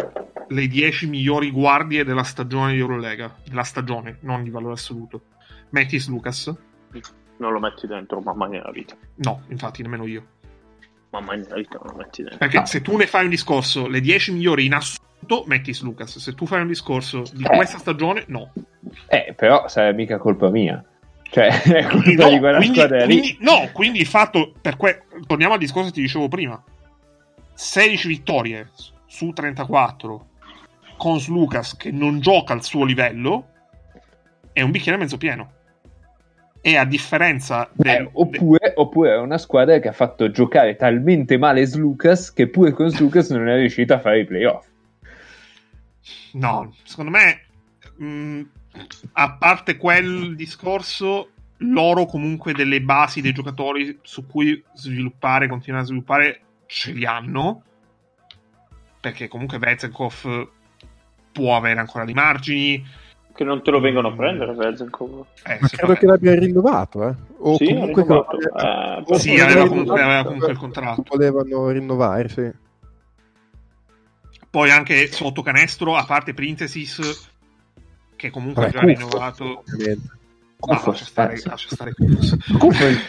[0.49, 5.21] le 10 migliori guardie della stagione di Eurolega, della stagione, non di valore assoluto,
[5.69, 6.53] metti Lucas?
[7.37, 8.95] Non lo metti dentro, ma mai nella vita.
[9.15, 10.25] No, infatti, nemmeno io.
[11.11, 12.39] Ma mai nella vita non lo metti dentro.
[12.39, 12.65] Perché No.
[12.65, 16.17] se tu ne fai un discorso, le 10 migliori in assoluto, metti Lucas.
[16.17, 17.55] Se tu fai un discorso di Eh.
[17.55, 18.51] questa stagione, no.
[19.07, 20.83] Eh, però sarebbe mica colpa mia.
[21.29, 23.19] Cioè, è colpa no, di quella quindi- squadra lì.
[23.19, 26.61] quindi- no, quindi il fatto, per que- torniamo al discorso che ti dicevo prima,
[27.57, 28.69] 16 vittorie
[29.07, 30.27] su 34
[30.95, 33.47] con Lucas che non gioca al suo livello
[34.53, 35.53] è un bicchiere mezzo pieno.
[36.61, 41.39] E a differenza del, Eh, oppure, oppure è una squadra che ha fatto giocare talmente
[41.39, 44.67] male Slucas che pure con Slucas non è riuscita a fare i playoff.
[46.33, 47.41] No, secondo me,
[47.95, 48.41] mh,
[49.13, 55.87] a parte quel discorso, loro comunque delle basi dei giocatori su cui sviluppare, continuare a
[55.87, 57.63] sviluppare, ce li hanno.
[58.99, 60.49] Perché comunque Vezenkov
[61.31, 62.85] può avere ancora dei margini.
[63.33, 65.25] Che non te lo vengono a prendere, Vezenkov.
[65.45, 67.15] Eh, Ma credo fa- che l'abbia rinnovato, eh.
[67.39, 71.03] O Sì, comunque che- Eh, Sì, aveva comunque- aveva comunque il o contratto.
[71.07, 72.51] Volevano rinnovare, sì.
[74.49, 77.29] Poi anche sotto canestro, a parte Printesis,
[78.15, 79.63] che comunque ha Vabbè, già rinnovato.
[79.71, 80.16] ovviamente.
[80.59, 82.37] No, Kufos, lascia stare, eh, lascia stare Kufos.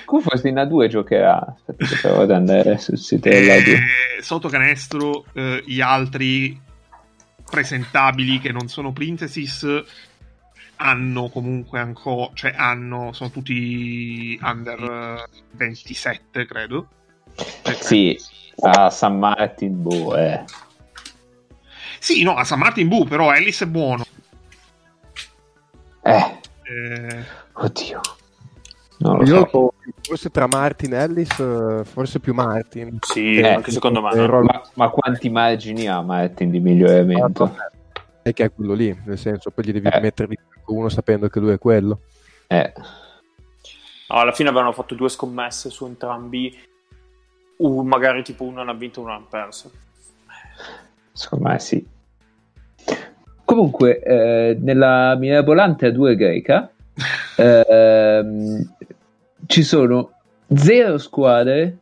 [0.04, 1.54] Kufos- in A2 giocherà.
[1.54, 3.68] Aspetta, provo ad andare sul sito dell'A2.
[4.18, 6.60] Eh, sotto canestro eh, gli altri
[7.48, 9.66] presentabili che non sono Printesis
[10.80, 16.88] hanno comunque ancora cioè hanno sono tutti under eh, 27 credo
[17.62, 18.18] Cioè, Sì,
[18.60, 20.44] a San Martin, boh, eh.
[21.98, 24.04] sì no a San Martin Bu però Ellis è buono
[26.02, 26.38] Eh,
[26.68, 27.24] Eh,
[27.54, 28.00] oddio.
[28.98, 29.72] Non lo Io so.
[30.02, 32.98] forse tra Martin e Ellis, eh, forse più Martin.
[33.00, 34.14] Sì, Eh, anche secondo me.
[34.42, 37.56] Ma, ma quanti margini ha Martin di miglioramento?
[38.22, 40.00] E che è quello lì, nel senso, poi gli devi Eh.
[40.00, 42.00] mettere di fianco uno sapendo che lui è quello.
[42.48, 42.72] Eh,
[44.08, 46.58] alla fine avevano fatto due scommesse su entrambi.
[47.58, 49.70] Uh, magari tipo uno ne ha vinto e uno ne ha perso.
[51.12, 51.84] secondo me sì.
[53.48, 56.68] Comunque, eh, nella mirabolante A2 greca
[57.36, 58.74] ehm,
[59.46, 60.10] ci sono
[60.54, 61.78] zero squadre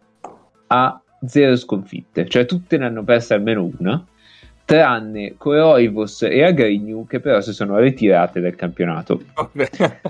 [0.68, 4.05] a zero sconfitte, cioè tutte ne hanno perse almeno una.
[4.64, 9.22] tranne Coeoivos e Agrignu che però si sono ritirate dal campionato.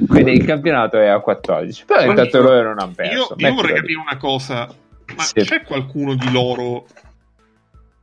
[0.09, 1.85] Quindi il campionato è a 14.
[1.87, 3.35] Però intanto loro non hanno perso.
[3.39, 4.69] Io, io vorrei capire una cosa,
[5.17, 5.41] ma Sì.
[5.41, 6.85] c'è qualcuno di loro,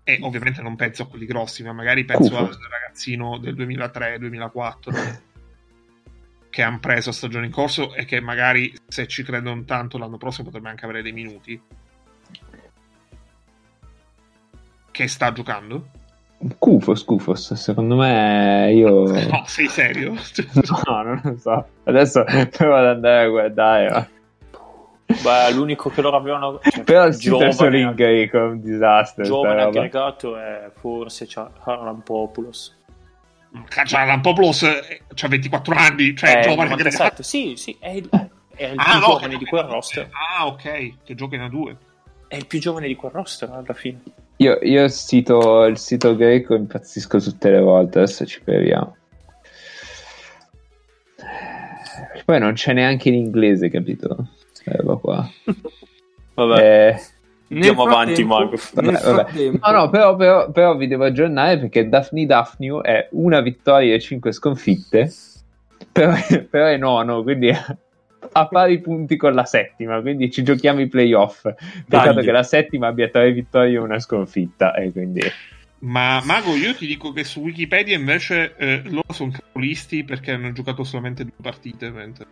[0.04, 2.38] e ovviamente non penso a quelli grossi, ma magari penso Cufo.
[2.38, 5.32] al ragazzino del 2003-2004
[6.54, 10.46] che hanno preso stagione in corso e che magari se ci credono tanto l'anno prossimo
[10.46, 11.60] potrebbe anche avere dei minuti.
[14.92, 15.90] Che sta giocando?
[16.60, 19.08] Cufos, Cufos, secondo me io...
[19.32, 20.14] No, sei serio?
[20.86, 21.68] No, non lo so.
[21.86, 22.24] Adesso
[22.56, 24.10] provo ad andare a guardare.
[25.24, 28.60] Beh, l'unico che loro avevano cioè, Però il sito solo giovane, in greco è un
[28.62, 29.24] disastro.
[29.24, 31.28] giovane aggregato è forse
[31.64, 32.76] Harlan Popoulos.
[33.86, 34.66] Cioè, Lampopoulos
[35.14, 38.10] c'ha 24 anni, cioè è il giovane 97, sì, sì, è il,
[38.56, 40.10] è il Ah, più no, giovane di quel roster.
[40.12, 41.76] Ah, ok, che gioca in A2.
[42.28, 44.02] È il più giovane di quel roster alla fine.
[44.38, 48.96] Io, io il, sito, il sito greco impazzisco tutte le volte, adesso ci proviamo.
[52.26, 54.30] Poi non c'è neanche in inglese, capito?
[54.66, 55.30] Roba qua.
[56.36, 56.88] Vabbè,
[57.50, 58.56] Eh, andiamo avanti, Mago.
[58.74, 59.52] Vabbè, vabbè.
[59.62, 64.00] No, no, però, però- però vi devo aggiornare perché Daphne Daphne è una vittoria e
[64.00, 65.12] cinque sconfitte,
[65.92, 66.14] però,
[66.50, 67.52] però è nono, quindi
[68.36, 71.44] a pari punti con la settima, quindi ci giochiamo i playoff.
[71.88, 75.22] Peccato che la settima abbia tre vittorie e una sconfitta, e quindi...
[75.80, 80.54] Ma Mago, io ti dico che su Wikipedia invece eh, loro sono capolisti perché hanno
[80.54, 81.90] giocato solamente due partite.
[81.92, 82.26] mentre-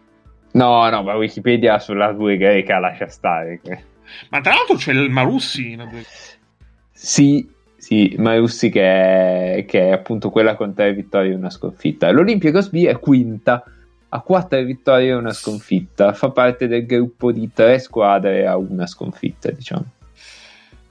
[0.53, 3.61] No, no, ma Wikipedia sulla 2 greca lascia stare.
[4.29, 6.05] Ma tra l'altro c'è il Marussi in A2.
[6.91, 8.81] Sì, sì, Marussi che
[9.57, 12.11] è, che è appunto quella con tre vittorie e una sconfitta.
[12.11, 13.63] L'Olympiacos B è quinta,
[14.09, 16.13] ha quattro vittorie e una sconfitta.
[16.13, 19.85] Fa parte del gruppo di tre squadre a una sconfitta, diciamo.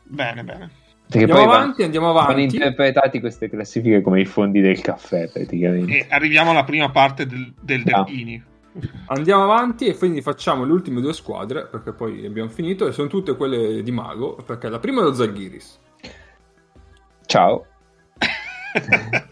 [0.04, 0.70] Bene, bene.
[1.10, 2.40] Perché Andiamo poi avanti, andiamo vanno, avanti.
[2.42, 5.92] vanno interpretati queste classifiche come i fondi del caffè, praticamente.
[5.98, 8.02] E arriviamo alla prima parte del, del Ah.
[8.04, 8.42] Delfini.
[9.06, 13.08] Andiamo avanti e quindi facciamo le ultime due squadre perché poi abbiamo finito e sono
[13.08, 15.78] tutte quelle di Mago perché la prima è lo Zaghiris.
[17.26, 17.66] Ciao.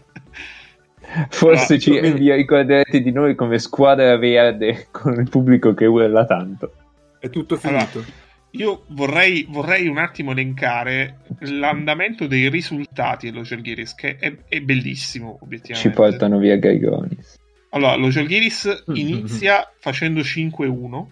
[1.29, 5.85] Forse Ah, ci, quindi- vi ricorderete di noi come squadra verde con il pubblico che
[5.85, 6.73] urla tanto.
[7.19, 8.27] È tutto Allora, finito.
[8.51, 15.37] Io vorrei, vorrei un attimo elencare l'andamento dei risultati dello Gelghiris, che è, è bellissimo,
[15.41, 15.89] obiettivamente.
[15.89, 17.37] Ci portano via Gaigonis.
[17.69, 18.99] Allora, lo Gelghiris Mm-hmm.
[18.99, 21.05] inizia facendo 5-1,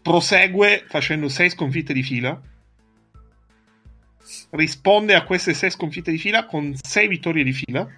[0.00, 2.40] prosegue facendo 6 sconfitte di fila,
[4.50, 7.88] risponde a queste 6 sconfitte di fila con 6 vittorie di fila.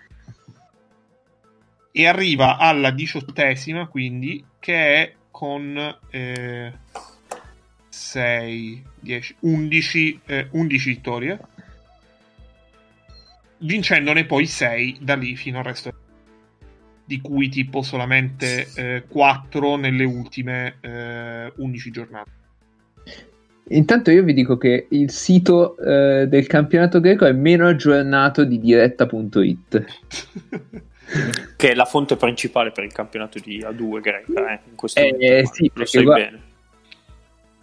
[1.92, 5.98] E arriva alla diciottesima, quindi, che è con
[7.88, 11.40] 6, 10, 11, eh, 11 vittorie
[13.58, 15.92] vincendone poi 6 da lì fino al resto
[17.04, 22.30] di cui tipo solamente 4 nelle ultime eh, 11 giornate
[23.68, 28.60] Intanto io vi dico che il sito eh, del campionato greco è meno aggiornato di
[28.60, 29.84] diretta.it.
[31.56, 35.12] Che è la fonte principale per il campionato di A2 greca, eh, in questo Eh,
[35.12, 36.42] momento, sì, lo sai guarda- bene.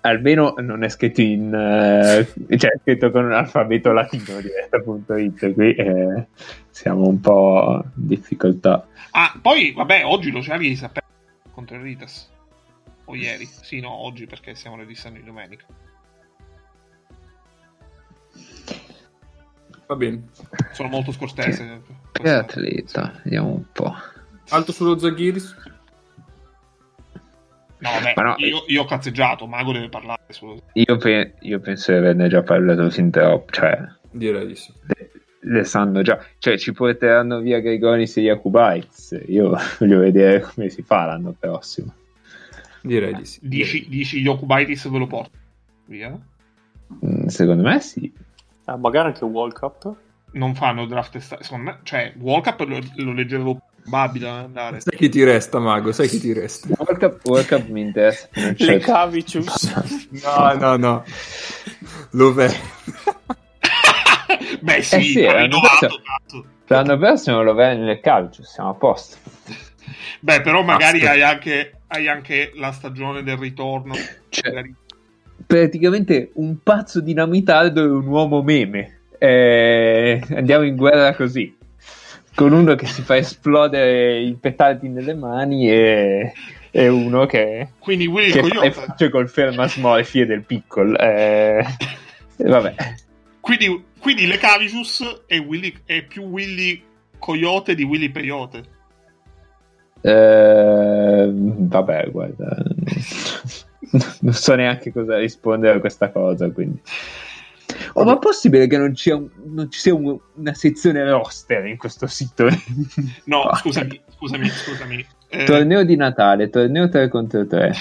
[0.06, 5.54] Almeno non è scritto in eh, cioè è scritto con un alfabeto latino diretta.it.
[5.54, 6.28] Qui eh,
[6.70, 8.86] siamo un po' in difficoltà.
[9.12, 10.90] ah poi vabbè oggi lo Ciali si è
[11.52, 12.30] contro il Ritas
[13.06, 15.66] o ieri sì no oggi perché stiamo registrando di domenica
[19.88, 20.24] Va bene.
[20.72, 21.82] sono molto scortese
[22.12, 23.94] Che atleta, vediamo un po'.
[24.50, 25.56] Alto sullo Zaghiris.
[27.84, 31.92] No Ma no, io, io ho cazzeggiato Mago deve parlare solo Io, pe- io penso
[31.92, 33.78] di averne già parlato fin troppo, cioè
[34.12, 34.72] Direi di sì.
[34.88, 39.24] le, le sanno già, cioè ci porteranno via Grigonis e Jakubaitis.
[39.28, 41.94] Io voglio vedere come si fa l'anno prossimo.
[42.82, 43.40] Direi di sì.
[43.42, 45.38] dici, dici Yokubaitis ve lo porto
[45.86, 46.18] via
[47.06, 48.12] Mm, Secondo me sì.
[48.66, 49.96] Ah, magari anche World Cup.
[50.34, 53.62] non fanno draft esta- secondo me cioè World Cup lo, lo leggevo
[53.92, 55.92] ad andare Sai chi ti resta, Mago?
[55.92, 56.68] Sai chi ti resta?
[56.78, 58.28] World Cup, World Cup mi interessa.
[58.32, 59.74] c'è- Le Cavicius.
[60.24, 61.04] No, no, no.
[62.12, 62.50] Lov'è.
[64.62, 66.46] Beh, sì, Eh sì, rinnovato, detto- cazzo.
[66.68, 69.18] L'anno prossimo lo vedi nel calcio, siamo a posto.
[70.22, 73.94] Beh, però magari hai anche, hai anche la stagione del ritorno.
[74.30, 74.74] Cioè, Magari-
[75.46, 79.00] praticamente un pazzo dinamitardo e un uomo meme.
[79.18, 81.56] Eh, andiamo in guerra così.
[82.36, 86.34] Con uno che si fa esplodere i petardi nelle mani e,
[86.72, 90.98] e uno che, Quindi Willy che il fa facce col ferma smorfie del piccolo.
[90.98, 91.64] Eh,
[92.38, 92.76] vabbè.
[93.40, 96.82] Quindi, quindi Le Cavicius è, Willy- è più Willy
[97.20, 98.64] Coyote di Willy Peyote.
[100.02, 102.58] Eh, vabbè, guarda,
[104.20, 106.50] non so neanche cosa rispondere a questa cosa.
[106.52, 106.82] Quindi.
[107.94, 111.04] Oh, ma è possibile che non, ci sia un- non ci sia un- una sezione
[111.10, 112.48] roster in questo sito?
[113.26, 113.56] No, Ah.
[113.56, 115.06] scusami, scusami, scusami.
[115.30, 117.74] Eh, Torneo di Natale, torneo 3 contro 3.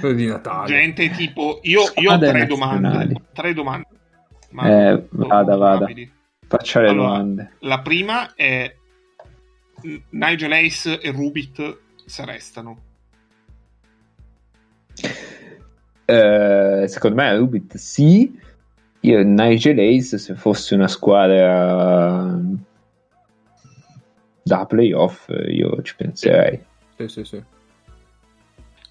[0.00, 0.66] Quello di Natale.
[0.68, 2.46] gente tipo, io, io ho tre nazionali.
[2.46, 3.22] domande.
[3.32, 3.86] Tre domande.
[4.50, 5.86] Eh, vada, vada.
[6.46, 7.52] Faccia le Allora, domande.
[7.60, 8.72] La prima è
[10.10, 12.78] Nigel Ace e Rubit se restano.
[16.04, 18.38] Eh, secondo me Rubit sì.
[19.00, 22.38] Io Nigel Ace se fosse una squadra
[24.42, 26.60] da playoff io ci penserei.
[26.96, 27.42] Sì, sì, sì.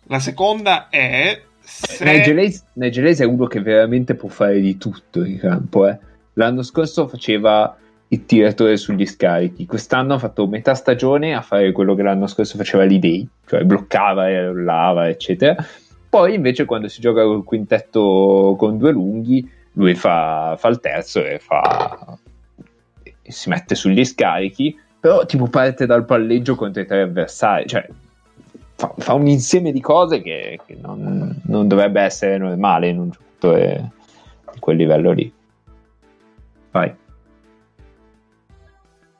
[0.03, 2.05] La seconda è se...
[2.05, 5.87] Nigel Ace, Nigel è uno che veramente può fare di tutto in campo.
[5.87, 5.99] eh.
[6.33, 7.75] L'anno scorso faceva
[8.09, 12.55] il tiratore sugli scarichi, quest'anno ha fatto metà stagione a fare quello che l'anno scorso
[12.55, 15.55] faceva l'idei, cioè bloccava e rollava, eccetera.
[16.09, 21.23] Poi invece quando si gioca col quintetto con due lunghi, lui fa, fa il terzo
[21.23, 22.17] e fa
[23.23, 27.87] si mette sugli scarichi, però tipo parte dal palleggio contro i tre avversari, cioè
[28.75, 33.09] fa, fa un insieme di cose che, che non, non dovrebbe essere normale in un
[33.09, 33.91] giocatore
[34.53, 35.31] di quel livello lì.
[36.71, 36.93] Vai.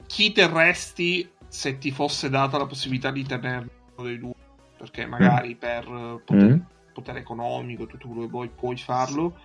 [0.05, 4.33] chi terresti se ti fosse data la possibilità di tenerne uno dei due?
[4.77, 6.59] Perché magari per eh, potere, Mm.
[6.93, 9.35] potere economico, tutto quello che vuoi, puoi farlo.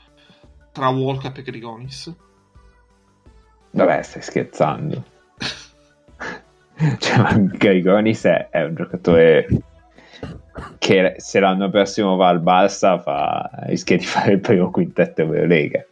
[0.73, 2.15] Tra World Cup e Grigonis.
[3.73, 5.05] Vabbè, stai scherzando.
[6.99, 9.47] cioè, ma Grigonis è, è un giocatore
[10.79, 15.85] che se l'anno prossimo va al Barça fa, rischia di fare il primo quintetto Eurolega.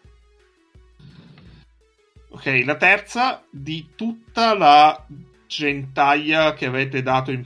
[2.33, 5.07] Ok, la terza di tutta la
[5.47, 7.45] gentaglia che avete dato in,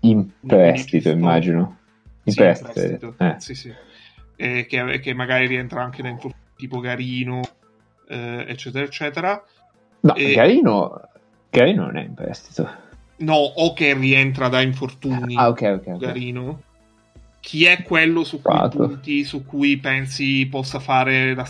[0.00, 1.78] In prestito, Sto- immagino.
[2.24, 2.72] In Sì, in prestito.
[2.72, 3.14] prestito.
[3.18, 3.34] eh.
[3.38, 3.74] Sì, sì.
[4.42, 7.40] E che, che magari rientra anche dentro tipo Garino,
[8.08, 9.44] eh, eccetera, eccetera.
[10.00, 11.00] No, E- Garino,
[11.48, 12.68] Garino non è in prestito.
[13.18, 15.36] No, o che rientra da infortuni.
[15.36, 15.96] Ah, ok, ok.
[15.98, 16.62] Garino.
[17.38, 21.46] Chi è quello su cui punti, su cui pensi possa fare la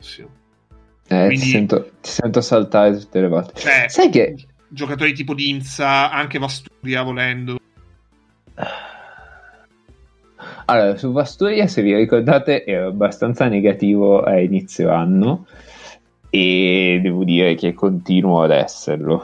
[0.00, 0.22] sì.
[0.22, 3.60] Eh, Quindi- ti, sento, ti sento saltare tutte le volte.
[3.60, 4.34] Cioè, Sai che
[4.66, 7.58] giocatori tipo Dinza, anche Vasturia volendo.
[10.72, 15.46] Allora, su Vasturia, se vi ricordate, ero abbastanza negativo a inizio anno
[16.30, 19.22] e devo dire che continuo ad esserlo.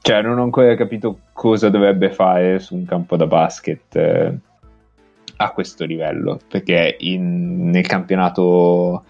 [0.00, 4.38] Cioè, non ho ancora capito cosa dovrebbe fare su un campo da basket eh,
[5.36, 9.04] a questo livello, perché in- nel campionato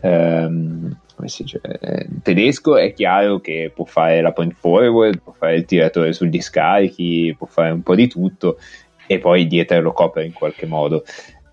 [0.00, 5.66] ehm, dice, eh, tedesco è chiaro che può fare la point forward, può fare il
[5.66, 8.58] tiratore sugli scarichi, può fare un po' di tutto
[9.06, 11.04] e poi dietro lo copre in qualche modo.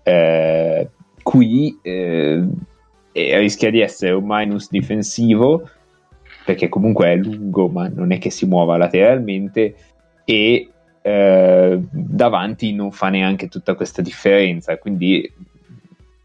[0.02, 0.88] Eh,
[1.22, 2.46] qui eh,
[3.12, 5.68] rischia di essere un minus difensivo
[6.44, 9.74] perché comunque è lungo ma non è che si muova lateralmente
[10.24, 10.68] e
[11.00, 15.32] eh, davanti non fa neanche tutta questa differenza quindi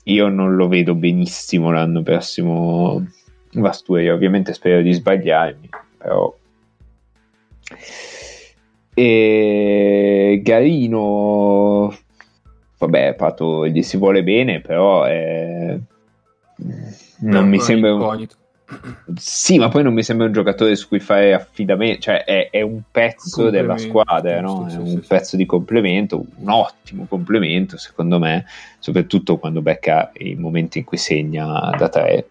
[0.03, 3.06] io non lo vedo benissimo l'anno prossimo
[3.53, 6.35] Vasturia ovviamente spero di sbagliarmi però
[8.99, 11.95] e Garino
[12.77, 15.80] vabbè Pato gli si vuole bene però eh,
[17.19, 18.27] non mi sembra un,
[19.15, 22.61] sì, ma poi non mi sembra un giocatore su cui fare affidamento, cioè è, è
[22.61, 24.67] un pezzo della squadra, no?
[24.69, 25.07] sì, è sì, un sì.
[25.07, 28.45] pezzo di complemento, un ottimo complemento secondo me,
[28.80, 32.27] soprattutto quando becca i momenti in cui segna da tre,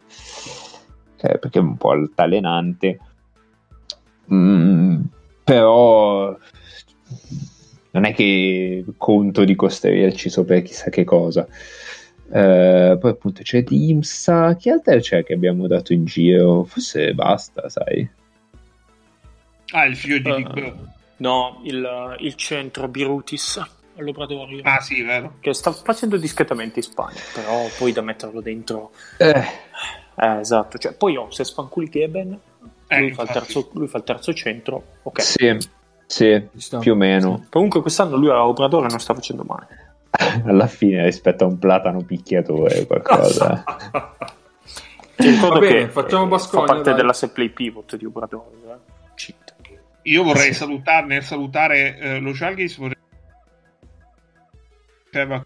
[1.16, 2.98] eh, perché è un po' altalenante,
[4.32, 5.00] Mm,
[5.48, 6.36] però
[7.92, 11.48] non è che conto di costruirci sopra chissà che cosa.
[12.30, 14.54] Eh, poi appunto c'è Dimsa.
[14.56, 16.64] Chi altro c'è che abbiamo dato in giro?
[16.64, 18.06] Forse basta, sai.
[19.70, 20.88] Ah, il figlio di Bird.
[21.16, 23.60] No, il, il centro Birutis
[23.96, 24.60] all'Obratorio.
[24.64, 25.36] Ah, sì, vero.
[25.40, 28.92] Che sta facendo discretamente in Spagna, però poi da metterlo dentro.
[29.16, 29.42] Eh,
[30.20, 30.78] Eh, esatto.
[30.78, 31.88] Cioè, poi oh, se spanculi
[32.88, 34.82] Keben, Eh, lui, fa terzo, lui fa il terzo centro.
[35.02, 35.20] Ok.
[35.22, 35.56] Sì,
[36.06, 36.48] sì,
[36.80, 37.46] più o meno.
[37.50, 39.86] Comunque quest'anno lui all'Obratore non sta facendo male.
[40.46, 43.62] Alla fine rispetto a un platano picchiatore qualcosa.
[45.16, 47.00] Ti ricordo bene, che facciamo Baskonia, fa parte dai.
[47.00, 48.56] della play pivot di Obratore.
[48.66, 49.34] Eh?
[50.02, 52.96] Io vorrei salutare, nel salutare eh, lo Jalgis, vorrei
[55.10, 55.44] diceva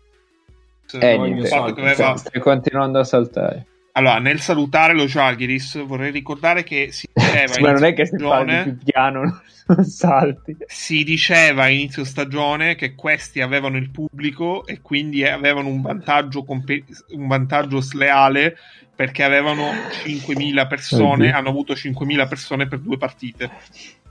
[0.86, 1.12] Zalgiris.
[1.12, 3.66] Eh, no, il niente, fatto che aveva- stai continuando a saltare.
[3.94, 8.62] Allora, nel salutare lo Zalgiris vorrei ricordare che si diceva ma non è che stagione-
[8.62, 9.20] più piano
[9.69, 10.56] non salti.
[10.66, 16.43] si diceva a inizio stagione che questi avevano il pubblico e quindi avevano un vantaggio,
[16.43, 18.56] compe- un vantaggio sleale
[18.94, 19.70] perché avevano
[20.05, 21.36] 5.000 persone, Oddio.
[21.36, 23.51] hanno avuto 5.000 persone per due partite.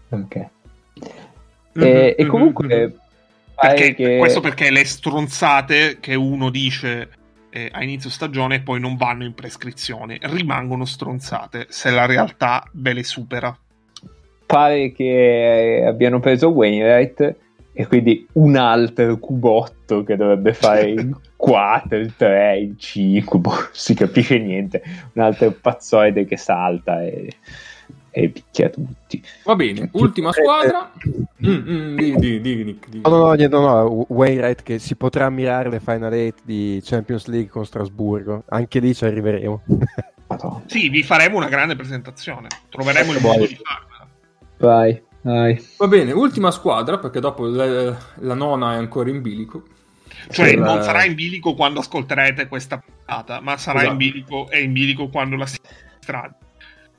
[0.10, 0.36] Ok.
[1.74, 2.94] Mhm, e, e mhm, comunque mhm.
[3.56, 4.18] pare Perché- che...
[4.18, 7.10] Questo perché le stronzate che uno dice
[7.52, 12.94] eh, a inizio stagione poi non vanno in prescrizione, rimangono stronzate se la realtà ve
[12.94, 13.56] le supera.
[14.45, 17.36] pare che abbiano preso Wainwright
[17.73, 23.69] e quindi un altro cubotto che dovrebbe fare il 4, il 3, il 5, boh,
[23.72, 24.82] si capisce niente,
[25.14, 27.30] un altro pazzoide che salta e,
[28.11, 29.23] e picchia tutti.
[29.43, 30.91] Va bene, ultima squadra.
[31.45, 33.01] Mm, mm, di, di, di.
[33.03, 37.49] No, no, no, no, Wainwright che si potrà ammirare le Final 8 di Champions League
[37.49, 38.43] con Strasburgo.
[38.49, 39.61] Anche lì ci arriveremo.
[40.27, 40.61] Madonna.
[40.67, 44.07] Sì, vi faremo una grande presentazione, troveremo il modo di farla.
[44.57, 45.65] Vai, vai.
[45.77, 49.63] Va bene, ultima squadra, perché dopo la, la nona è ancora in bilico.
[50.29, 53.91] Cioè, Sì, non la- sarà in bilico quando ascolterete questa puntata, ma sarà Esatto.
[53.93, 56.33] in bilico e in bilico quando la si registrerà.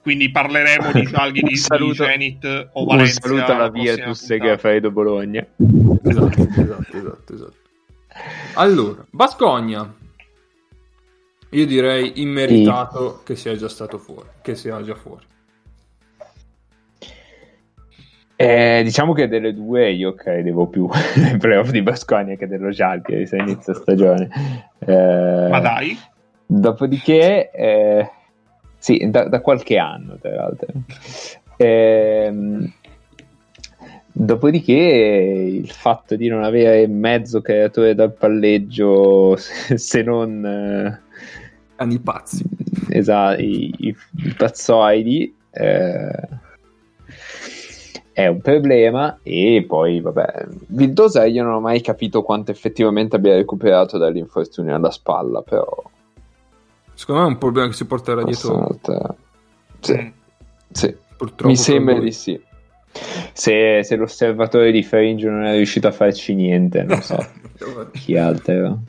[0.03, 3.20] Quindi parleremo di Un Zalgiris, di saluto- Zenit o Un Valencia.
[3.20, 4.45] saluto alla Virtus puntata.
[4.45, 5.47] che ha Fredo Bologna.
[6.03, 7.55] Esatto, esatto, esatto, esatto.
[8.55, 9.95] Allora, Bascogna.
[11.51, 15.24] Io direi immeritato che sia già stato fuori, che sia già fuori.
[18.37, 23.33] Eh, diciamo che delle due io credevo più nei playoff di Basconia che dello Žalgiris
[23.35, 24.29] a inizio stagione.
[24.81, 25.97] Eh, Ma dai,
[26.47, 28.11] Dopodiché, eh,
[28.83, 30.67] sì, da, da qualche anno tra l'altro.
[31.57, 32.73] Ehm,
[34.11, 41.01] dopodiché il fatto di non avere mezzo creatore dal palleggio se, non eh,
[41.77, 42.43] Anni pazzi.
[42.89, 46.29] esatto, i, i, i pazzoidi eh,
[48.11, 53.37] è un problema e poi vabbè Vildosa io non ho mai capito quanto effettivamente abbia
[53.37, 55.73] recuperato dall'infortunio alla spalla però
[57.03, 58.55] Secondo me è un problema che si porterà dietro.
[58.59, 59.16] volta-
[59.81, 60.09] Sì, Mm.
[60.70, 62.41] sì, Purtroppo mi sembra di sì.
[63.33, 67.16] Se, se l'osservatore di Fringe non è riuscito a farci niente, non so
[67.91, 68.83] chi altro.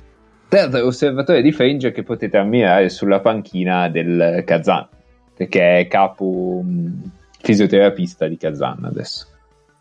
[0.48, 4.88] Tra l'altro, l'osservatore di Fringe che potete ammirare sulla panchina del Kazan,
[5.36, 7.12] perché è capo mh,
[7.42, 9.26] fisioterapista di Kazan adesso.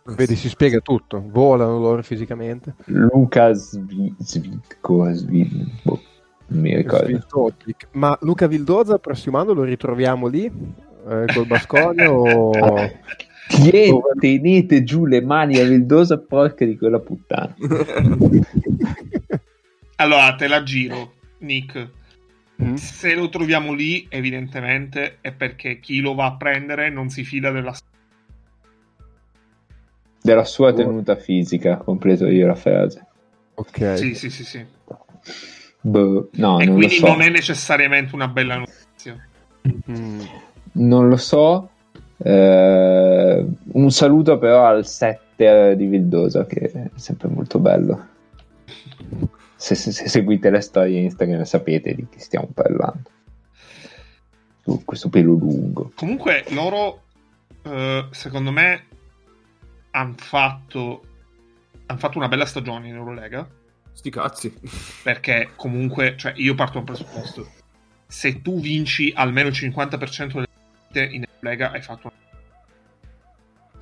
[0.05, 1.23] Vedi, si spiega tutto.
[1.27, 2.77] Volano loro fisicamente.
[2.87, 6.01] Luca Svi- Svitko, Svi- boh,
[6.53, 7.25] non mi ricordo.
[7.93, 12.51] Ma Luca Vildoza, il prossimo anno lo ritroviamo lì eh, col Basconia o...
[14.19, 17.55] Tenete giù le mani a Vildosa, porca di quella puttana.
[19.97, 21.89] allora te la giro, Nick.
[22.63, 22.75] Mm?
[22.75, 27.51] Se lo troviamo lì, evidentemente è perché chi lo va a prendere non si fida
[27.51, 27.75] della
[30.23, 33.07] Della sua tenuta fisica, completo io la frase.
[33.55, 33.99] Ok.
[33.99, 34.65] Sì, sì, sì, sì.
[35.85, 37.07] Boh, no, e non lo quindi so.
[37.09, 39.21] non è necessariamente una bella notizia.
[39.91, 40.21] Mm.
[40.73, 41.71] Non lo so.
[42.19, 48.09] Eh, un saluto però al setter di Vildosa, che è sempre molto bello.
[49.57, 53.11] Se, se- se seguite le storie Instagram sapete di chi stiamo parlando.
[54.63, 55.91] Su questo pelo lungo.
[55.97, 57.03] Comunque loro,
[57.63, 58.85] eh, secondo me,
[59.91, 61.03] hanno fatto,
[61.87, 63.49] han fatto una bella stagione in Eurolega.
[63.93, 64.53] Sti cazzi.
[65.03, 67.51] Perché comunque, cioè, io parto da un presupposto.
[68.07, 72.21] Se tu vinci almeno il 50% delle partite in Eurolega, hai fatto una...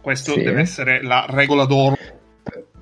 [0.01, 0.43] Questo Sì.
[0.43, 1.97] deve essere la regola d'oro.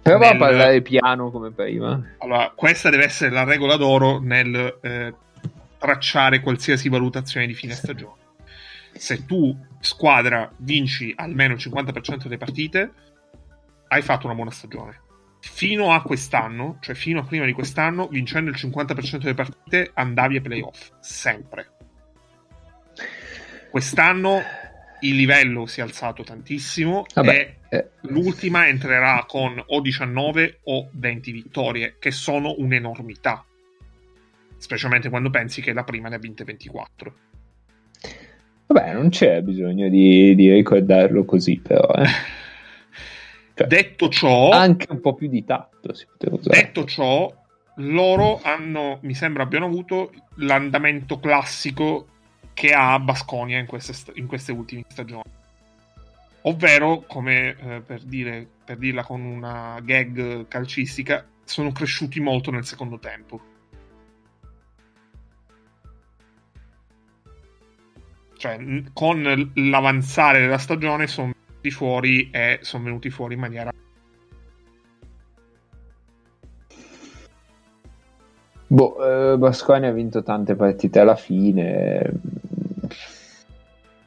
[0.02, 2.14] Prova a Nel- parlare piano come prima.
[2.18, 5.14] Allora, questa deve essere la regola d'oro nel eh,
[5.78, 8.16] tracciare qualsiasi valutazione di fine stagione.
[8.92, 12.92] Se tu, squadra, vinci almeno il 50% delle partite,
[13.88, 15.00] hai fatto una buona stagione.
[15.40, 20.36] Fino a quest'anno, cioè fino a prima di quest'anno, vincendo il 50% delle partite, andavi
[20.36, 20.90] ai playoff.
[21.00, 21.70] Sempre.
[23.70, 24.42] Quest'anno
[25.00, 30.88] il livello si è alzato tantissimo Vabbè, e eh, l'ultima entrerà con o 19 o
[30.92, 33.44] 20 vittorie, che sono un'enormità.
[34.56, 37.14] Specialmente quando pensi che la prima ne ha vinte 24.
[38.66, 41.86] vabbè, non c'è bisogno di, di ricordarlo così, però.
[41.94, 42.36] eh.
[43.58, 46.62] Cioè, detto ciò, anche un po' più di tatto si poteva usare.
[46.62, 47.28] Detto ciò,
[47.78, 52.06] loro hanno, mi sembra abbiano avuto l'andamento classico
[52.54, 55.24] che ha Basconia in queste, in queste ultime stagioni.
[56.42, 62.64] Ovvero, come eh, per, dire, per dirla con una gag calcistica, sono cresciuti molto nel
[62.64, 63.40] secondo tempo.
[68.36, 73.70] Cioè, con l'avanzare della stagione sono venuti fuori e sono venuti fuori in maniera
[78.70, 82.20] Boh, eh, Basconia ha vinto tante partite alla fine.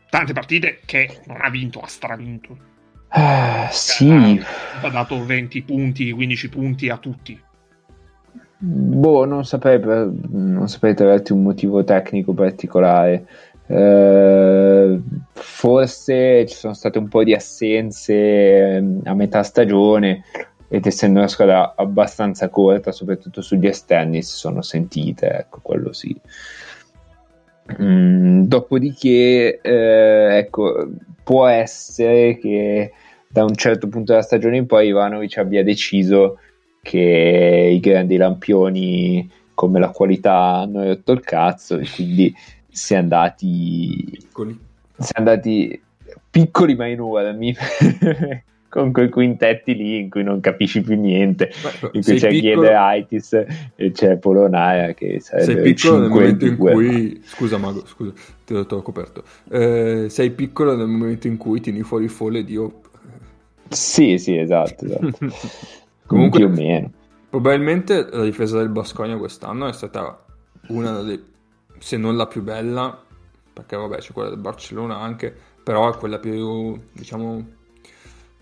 [0.09, 2.57] tante partite che non ha vinto, ha stravinto.
[3.07, 4.39] Ah, sì,
[4.81, 7.41] Ha dato 20 punti, 15 punti a tutti.
[8.63, 13.27] boh, non saprei, per- non saprei trovarti un motivo tecnico particolare.
[13.71, 14.99] Eh,
[15.31, 20.23] forse ci sono state un po' di assenze ehm, a metà stagione
[20.67, 26.15] ed essendo una squadra abbastanza corta, soprattutto sugli esterni, si sono sentite, ecco, quello sì.
[27.81, 30.89] Mm, dopodiché, eh, ecco,
[31.23, 32.91] può essere che
[33.27, 36.39] da un certo punto della stagione in poi Ivanovic abbia deciso
[36.81, 42.33] che i grandi lampioni come la qualità hanno rotto il cazzo e quindi
[42.71, 44.57] si è andati Piccoli.
[44.97, 45.81] si è andati
[46.29, 47.53] piccoli ma enormi
[48.69, 51.51] con quei quintetti lì in cui non capisci più niente.
[51.61, 52.67] Beh, in sei cui c'è piccolo-
[53.75, 57.85] e c'è Polonara che sei sarebbe piccolo nel 5 momento in 2, cui scusa Mago
[57.85, 58.13] scusa
[58.45, 59.23] ti ho ho coperto.
[59.49, 62.79] Eh, sei piccolo nel momento in cui tieni fuori folle Dio.
[63.67, 65.17] Sì sì esatto, esatto.
[66.07, 66.91] Comunque- più o meno.
[67.29, 70.25] probabilmente la difesa del Basconia quest'anno è stata
[70.67, 71.23] una delle
[71.79, 72.99] se non la più bella
[73.53, 77.45] perché vabbè c'è quella del Barcellona anche però è quella più diciamo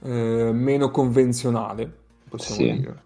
[0.03, 1.91] eh, meno convenzionale
[2.29, 2.79] possiamo Sì.
[2.79, 3.03] dire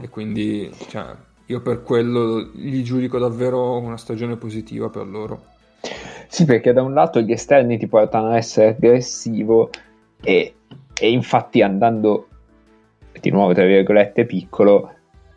[0.00, 1.14] e quindi cioè,
[1.46, 5.44] io per quello gli giudico davvero una stagione positiva per loro
[6.28, 9.68] Sì, perché da un lato gli esterni ti portano a essere aggressivo
[10.20, 10.54] e,
[10.98, 12.28] e infatti andando
[13.20, 14.92] di nuovo tra virgolette piccolo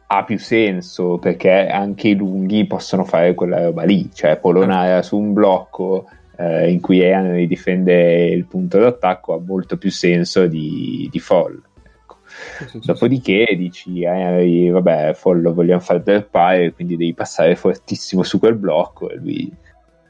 [0.07, 5.17] ha più senso perché anche i lunghi possono fare quella roba lì, cioè Polonara su
[5.17, 6.07] un blocco
[6.37, 11.61] eh, in cui Ean difende il punto d'attacco ha molto più senso di, di Fall.
[11.83, 12.17] Ecco.
[12.25, 17.55] Sì, sì, sì, Dopodiché dici, eh, vabbè, Fall lo vogliamo fare derpare, quindi devi passare
[17.55, 19.51] fortissimo su quel blocco e lui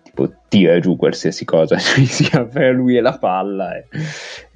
[0.03, 3.87] tipo tira giù qualsiasi cosa ci sia per lui e la palla e,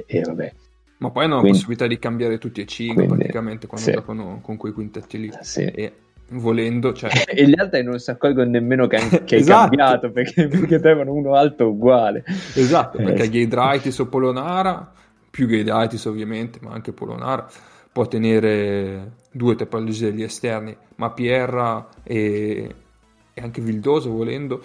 [0.06, 0.54] e vabbè,
[1.02, 3.94] Ma poi hanno la Quindi- possibilità di cambiare tutti e cinque quindi, praticamente quando sì.
[3.94, 5.32] giocano con quei quintetti lì.
[5.42, 5.64] sì.
[5.64, 5.94] E
[6.34, 9.60] volendo, cioè, E gli altri non si accorgono nemmeno che, hai Esatto.
[9.76, 12.24] cambiato perché, perché avevano uno alto uguale.
[12.56, 13.30] esatto, Eh, perché sì.
[13.32, 14.94] Gaidraitis o Polonara,
[15.30, 17.50] più Gaidraitis ovviamente, ma anche Polonara,
[17.92, 22.76] può tenere due tre palleggi degli esterni, ma Pierra e,
[23.34, 24.62] e anche Vildoso volendo,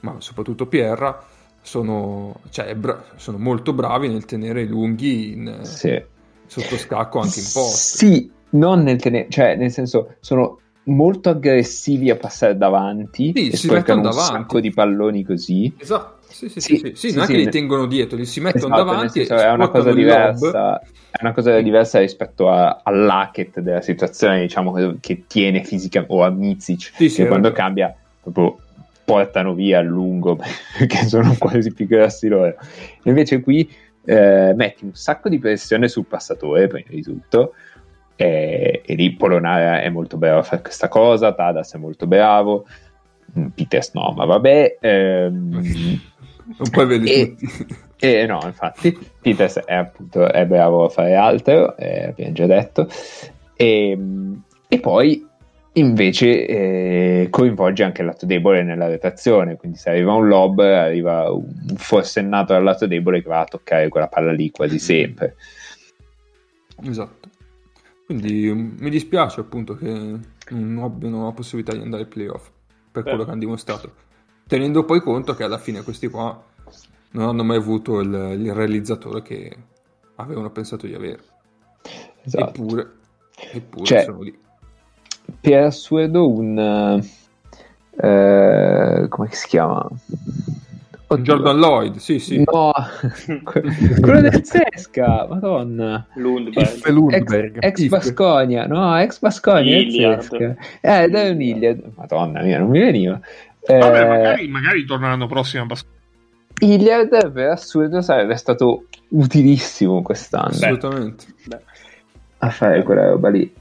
[0.00, 1.22] ma soprattutto Pierra,
[1.66, 6.00] sono, cioè, bra- sono molto bravi nel tenere i lunghi in, Sì.
[6.46, 7.96] sotto scacco anche in post.
[7.96, 13.56] Sì, non nel tenere, cioè nel senso sono molto aggressivi a passare davanti Sì, e
[13.56, 14.42] si sporcano un mettono davanti.
[14.44, 15.74] sacco di palloni così.
[15.76, 18.38] Esatto, sì, sì, Sì, sì, sì, sì, non è che li tengono dietro, li si
[18.40, 20.80] mettono Esatto, davanti senso, è una cosa diversa
[21.10, 26.30] è una cosa diversa rispetto a, all'hacket della situazione diciamo che tiene fisicamente o a
[26.30, 28.58] Mizic Sì, sì, che quando cambia proprio
[29.06, 30.36] portano via a lungo
[30.76, 32.54] perché sono quasi più grossi loro
[33.04, 33.66] invece qui
[34.04, 37.54] eh, metti un sacco di pressione sul passatore prima di tutto
[38.16, 42.66] e, e lì Polonara è molto bravo a fare questa cosa Tadas è molto bravo
[43.38, 46.00] mm, Peters no ma vabbè ehm,
[46.58, 47.76] Non puoi vederli E- tutti.
[47.98, 52.86] eh, no, infatti, Peters è appunto è bravo a fare altro, eh, abbiamo già detto.
[53.56, 53.98] E,
[54.68, 55.26] e poi
[55.76, 59.56] invece eh, coinvolge anche il lato debole nella rotazione.
[59.56, 63.88] Quindi, se arriva un lob, arriva un forsennato dal lato debole che va a toccare
[63.88, 65.36] quella palla lì quasi sempre.
[66.82, 67.28] Esatto.
[68.04, 72.50] Quindi mm, mi dispiace appunto che non abbiano la possibilità di andare ai playoff
[72.92, 73.92] per quello che hanno dimostrato.
[74.46, 76.40] Tenendo poi conto che alla fine questi qua
[77.10, 79.56] non hanno mai avuto il, il realizzatore che
[80.16, 81.20] avevano pensato di avere.
[82.22, 82.48] Esatto.
[82.48, 82.92] Eppure,
[83.52, 84.38] eppure Cioè, sono lì.
[85.40, 87.02] Per assurdo, un
[87.98, 89.88] eh, come si chiama?
[91.08, 91.34] Oddio.
[91.34, 92.42] Jordan Lloyd, sì, sì.
[92.44, 92.72] No,
[93.44, 96.04] quello del Sesca, madonna.
[96.14, 96.88] Lundberg.
[96.88, 97.58] Lundberg.
[97.60, 97.90] Ex If.
[97.90, 99.78] Basconia, no, ex Basconia.
[100.80, 101.92] Eh, dai un Iliad.
[101.94, 103.20] Madonna mia, non mi veniva.
[103.60, 105.86] Eh, Vabbè, magari, magari torna l'anno prossimo a Bas-
[106.58, 111.26] Iliad per assurdo sarebbe stato utilissimo quest'anno Assolutamente.
[111.44, 111.60] Beh,
[112.38, 113.52] a fare quella roba lì,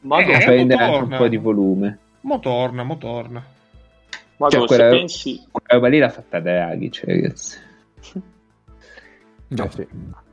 [0.00, 1.98] Mago, Eh, a prendere anche un po' di volume.
[2.22, 3.44] Mo torna, mo torna.
[4.36, 7.58] Mago, cioè, se quella- pensi, Quella roba lì l'ha fatta Draghi, cioè, ragazzi.
[9.48, 9.64] Già.
[9.64, 9.86] Eh sì.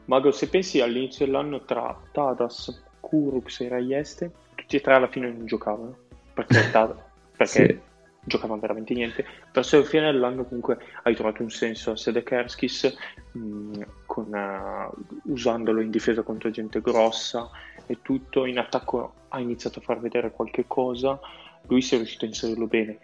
[0.05, 5.29] Mago, se pensi all'inizio dell'anno tra Tadas, Kurux e Raieste, tutti e tre alla fine
[5.31, 5.95] non giocavano.
[6.33, 6.95] Perché, Tad-
[7.35, 7.79] perché Sì.
[8.23, 9.25] giocavano veramente niente.
[9.51, 12.95] Verso la fine dell'anno comunque hai trovato un senso a Sedekerskis
[13.33, 14.89] mh, con, eh,
[15.23, 17.49] usandolo in difesa contro gente grossa
[17.87, 21.19] e tutto, in attacco ha iniziato a far vedere qualche cosa,
[21.67, 22.99] lui si è riuscito a inserirlo bene.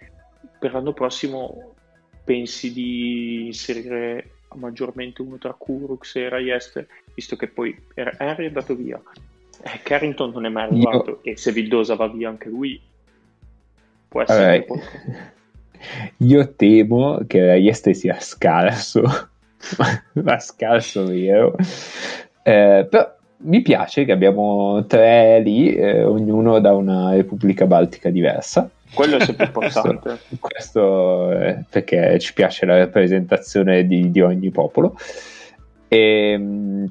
[0.60, 1.74] Per l'anno prossimo
[2.24, 8.76] pensi di inserire maggiormente uno tra Kurux e Raieste, visto che poi Henry è andato
[8.76, 9.02] via,
[9.64, 12.80] eh, Carrington non è mai arrivato e se Vildosa va via anche lui
[14.08, 14.82] può essere Vabbè.
[16.18, 19.02] Io temo che Raieste sia scarso,
[20.14, 21.56] ma scarso vero.
[22.42, 28.70] Eh, però mi piace che abbiamo tre lì, eh, ognuno da una repubblica baltica diversa.
[28.94, 30.18] Quello è sempre importante.
[30.40, 34.95] Questo, questo eh, perché ci piace la rappresentazione di, di ogni popolo.
[35.88, 36.86] E, mm,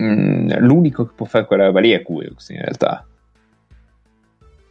[0.00, 3.04] mm, l'unico che può fare quella roba lì è Kurux in realtà.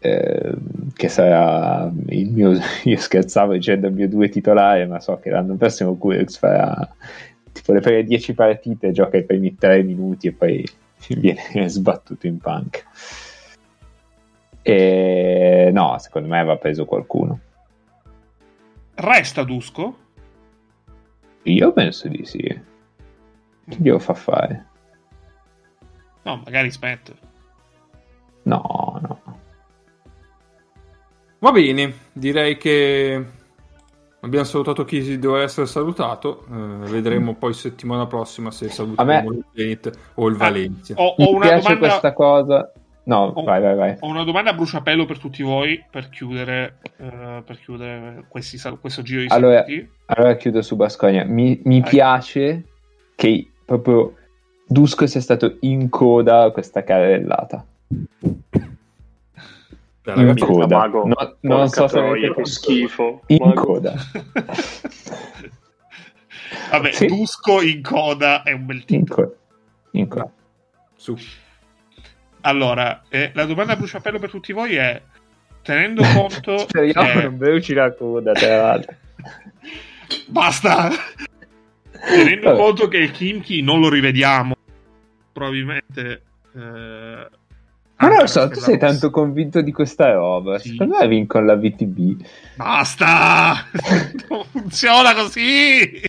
[0.01, 0.53] Eh,
[0.95, 2.53] che sarà il mio
[2.85, 6.89] io scherzavo dicendo il mio due titolare ma so che l'anno prossimo Kurux farà
[7.59, 10.65] tipo le prime 10 partite gioca i primi 3 minuti e poi
[11.09, 12.85] viene sbattuto in punk
[14.61, 17.39] e no secondo me va preso qualcuno.
[18.95, 19.97] Resta Dusko?
[21.43, 22.39] io penso di sì.
[22.39, 24.67] Che glielo fa fare.
[26.23, 27.15] No, magari Spectre.
[28.43, 29.37] no no.
[31.39, 33.25] Va bene, direi che
[34.21, 36.45] abbiamo salutato chi doveva essere salutato.
[36.51, 40.93] eh, vedremo poi settimana prossima se salutiamo me- il Zenit o il Valencia.
[40.97, 41.87] Ho, mi ho una piace domanda...
[41.87, 42.71] questa cosa
[43.03, 43.43] no Oh.
[43.43, 47.57] vai vai vai Ho una domanda a bruciapelo per tutti voi per chiudere, eh, per
[47.59, 49.89] chiudere questi questo giro di Allora- saluti.
[50.05, 51.23] Allora chiudo su Basconia.
[51.25, 52.65] Mi, mi piace
[53.15, 54.13] che proprio
[54.67, 57.65] Dusko sia stato in coda a questa carrellata.
[60.13, 60.77] Dai, In coda.
[60.77, 63.21] Mago, No- non so se avete- che schifo.
[63.27, 63.63] In Mago.
[63.63, 63.93] coda.
[66.71, 67.05] Vabbè, Sì.
[67.07, 69.21] Dusko in coda è un bel In titolo.
[69.27, 69.35] coda.
[69.91, 70.31] In coda.
[70.95, 71.15] su.
[72.41, 75.01] Allora, eh, la domanda a bruciapelo per tutti voi è:
[75.61, 76.57] tenendo conto.
[76.59, 78.95] Speriamo che- non bruci la coda, tra l'altro.
[80.27, 80.89] Basta!
[81.91, 82.57] Tenendo Vabbè.
[82.61, 84.55] conto che Kimchi non lo rivediamo,
[85.33, 86.21] probabilmente.
[86.55, 87.27] eh,
[88.01, 90.57] Ma non lo so, tu sei tanto convinto di questa roba.
[90.57, 90.69] Sì.
[90.69, 92.25] Secondo me vincono la VTB.
[92.55, 93.67] Basta!
[94.29, 96.01] non funziona così!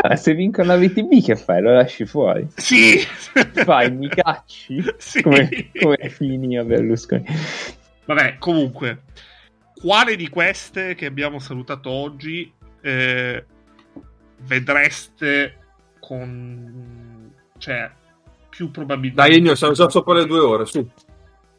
[0.00, 1.62] Ah, se vincono la VTB, che fai?
[1.62, 2.48] Lo lasci fuori?
[2.56, 2.98] Sì!
[2.98, 4.82] Fai, mi cacci?
[4.98, 5.22] Sì.
[5.22, 5.48] Come,
[5.80, 7.24] come Fini a Berlusconi.
[8.04, 9.02] Vabbè, comunque,
[9.74, 13.44] quale di queste che abbiamo salutato oggi eh,
[14.40, 15.58] vedreste
[16.00, 17.32] con.
[17.58, 17.90] cioè,
[18.48, 19.22] più probabilmente.
[19.22, 20.90] Dai, Ennio, siamo già sopra le due ore, su.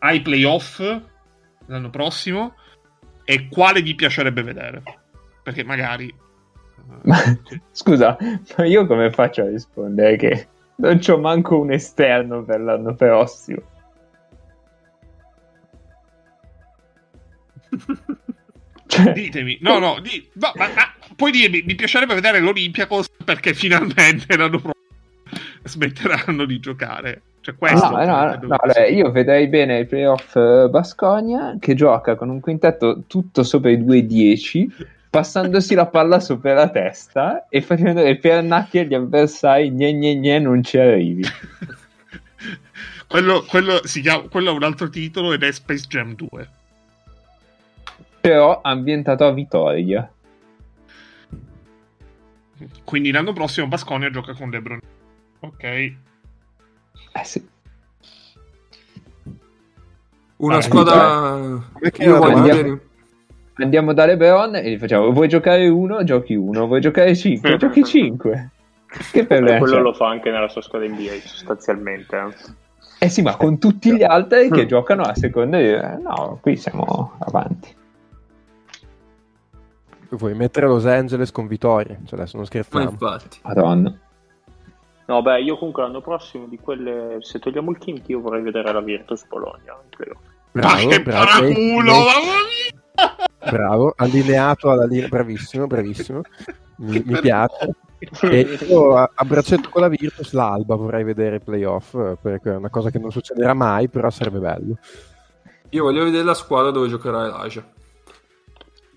[0.03, 0.79] Ai playoff
[1.67, 2.55] l'anno prossimo
[3.23, 4.83] e quale vi piacerebbe vedere?
[5.41, 6.13] Perché magari
[7.03, 7.17] Ma,
[7.71, 8.17] scusa,
[8.57, 13.61] ma io come faccio a rispondere che non c'ho manco un esterno per l'anno prossimo?
[18.85, 23.55] Cioè, ditemi, no, no, di- no, ma, ma puoi dirmi, mi piacerebbe vedere l'Olympiacos perché
[23.55, 24.82] finalmente l'anno prossimo
[25.67, 27.21] smetteranno di giocare.
[27.43, 32.15] Cioè, questo no, no, no, allora, io vedrei bene i playoff eh, Basconia che gioca
[32.15, 34.67] con un quintetto tutto sopra i 2-10
[35.09, 40.39] passandosi la palla sopra la testa e facendo le pernacchie agli avversari gne gne gne
[40.39, 41.25] non ci arrivi
[43.07, 46.49] quello, quello, si chiama, quello è un altro titolo ed è Space Jam 2.
[48.21, 50.09] però ambientato a Vitoria
[52.85, 54.79] Quindi l'anno prossimo Basconia gioca con LeBron.
[55.43, 55.63] Ok.
[55.63, 55.95] eh
[57.23, 57.45] sì
[60.37, 61.61] Una Ah, squadra...
[61.79, 62.81] Vedere...
[63.55, 67.83] andiamo da LeBron e gli facciamo vuoi giocare uno giochi uno vuoi giocare 5 giochi
[67.83, 68.49] 5
[69.11, 72.15] che Eh, problema quello lo fa anche nella sua squadra NBA sostanzialmente.
[72.17, 73.05] eh.
[73.05, 75.67] Eh sì, ma con tutti gli altri che giocano a seconda di...
[75.67, 77.75] eh, No, qui siamo avanti.
[80.11, 81.97] Vuoi mettere Los Angeles con Vittoria?
[82.05, 82.89] Cioè, adesso non Ma scherziamo.
[82.91, 83.39] infatti.
[83.41, 83.99] Madonna.
[85.05, 88.71] No, beh, io comunque l'anno prossimo di quelle, se togliamo il Kimchi, io vorrei vedere
[88.71, 89.77] la Virtus Bologna.
[89.81, 90.19] in playoff.
[90.51, 93.51] Bravo, che bravo, paraculo, lei- mamma mia!
[93.51, 96.21] bravo, allineato alla linea, bravissimo, bravissimo.
[96.77, 97.69] Mi, mi piace.
[98.21, 102.55] E io a, a braccetto con la Virtus, l'Alba vorrei vedere i playoff, perché è
[102.55, 104.77] una cosa che non succederà mai, però sarebbe bello.
[105.69, 107.63] Io voglio vedere la squadra dove giocherà Elijah.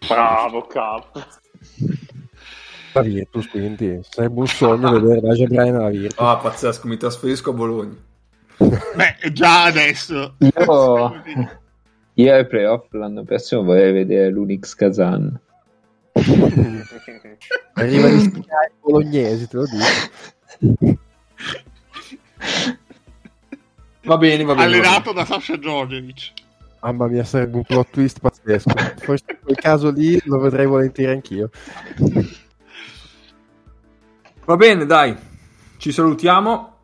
[0.07, 1.27] Bravo, Cap.
[2.97, 6.19] La Virtus, quindi sarebbe un sogno vedere Raja Bryan alla Virtus.
[6.19, 7.95] Ah, pazzesco, mi trasferisco a Bologna.
[8.57, 10.37] Beh, già adesso.
[10.39, 11.23] Io,
[12.15, 15.39] Io ai playoff l'anno prossimo vorrei vedere l'Unix Kazan.
[17.75, 18.41] Arriva di Sky
[18.81, 20.99] bolognesi, te lo dico.
[24.05, 24.55] Va bene, va bene.
[24.55, 26.33] va Allenato da Sasha Djordjevic.
[26.81, 28.73] Mamma mia, sarebbe un plot twist pazzesco.
[28.97, 31.51] Forse in quel caso lì lo vedrei volentieri anch'io.
[34.47, 35.15] Va bene, dai.
[35.77, 36.79] Ci salutiamo.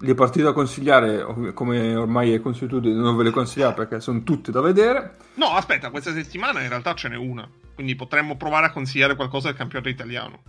[0.00, 4.50] Le partite da consigliare, come ormai è consuetudine, non ve le consigliare perché sono tutte
[4.50, 5.16] da vedere.
[5.34, 7.48] No, aspetta, questa settimana in realtà ce n'è una.
[7.72, 10.42] Quindi potremmo provare a consigliare qualcosa del campionato italiano.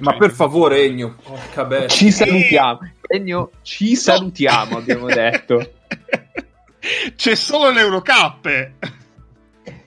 [0.00, 1.16] Ma per favore, Egno.
[1.66, 1.88] Bestia.
[1.88, 2.78] Ci salutiamo.
[3.02, 5.72] Egno, ci salutiamo, abbiamo detto.
[7.16, 8.70] C'è solo l'Eurocup.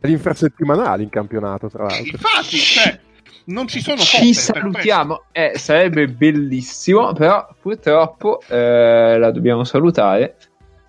[0.02, 2.04] L'infrasettimanale in campionato, tra l'altro.
[2.04, 3.00] Infatti, cioè,
[3.52, 5.26] non ci sono Ci salutiamo.
[5.32, 10.38] Eh, sarebbe bellissimo, però purtroppo eh, la dobbiamo salutare.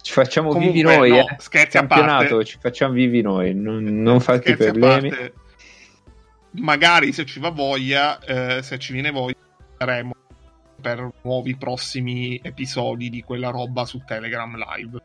[0.00, 1.36] Ci facciamo Comunque, vivi noi, no, eh.
[1.38, 2.44] scherzi a Campionato, parte.
[2.44, 3.54] ci facciamo vivi noi.
[3.54, 5.12] Non, non farti Scherzi a problemi.
[6.52, 9.36] magari se ci va voglia, eh, se ci viene voglia,
[9.78, 10.12] faremo
[10.80, 15.00] per nuovi prossimi episodi di quella roba su Telegram live.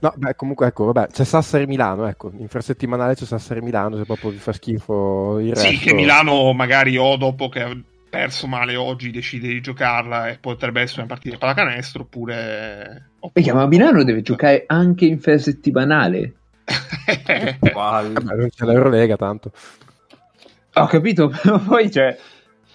[0.00, 4.30] No, beh, comunque, ecco, vabbè, c'è Sassari Milano, ecco, infrasettimanale c'è Sassari Milano, se proprio
[4.30, 5.68] vi fa schifo il resto.
[5.68, 7.76] Sì, che Milano magari o dopo che ha
[8.12, 13.08] perso male oggi decide di giocarla e potrebbe essere una partita di pallacanestro oppure...
[13.32, 16.34] Perché, ma Milano deve giocare anche infrasettimanale.
[17.72, 18.12] Palle.
[18.12, 19.50] Vabbè, non c'è l'Eurolega, tanto.
[20.74, 22.14] Ho capito, però poi cioè,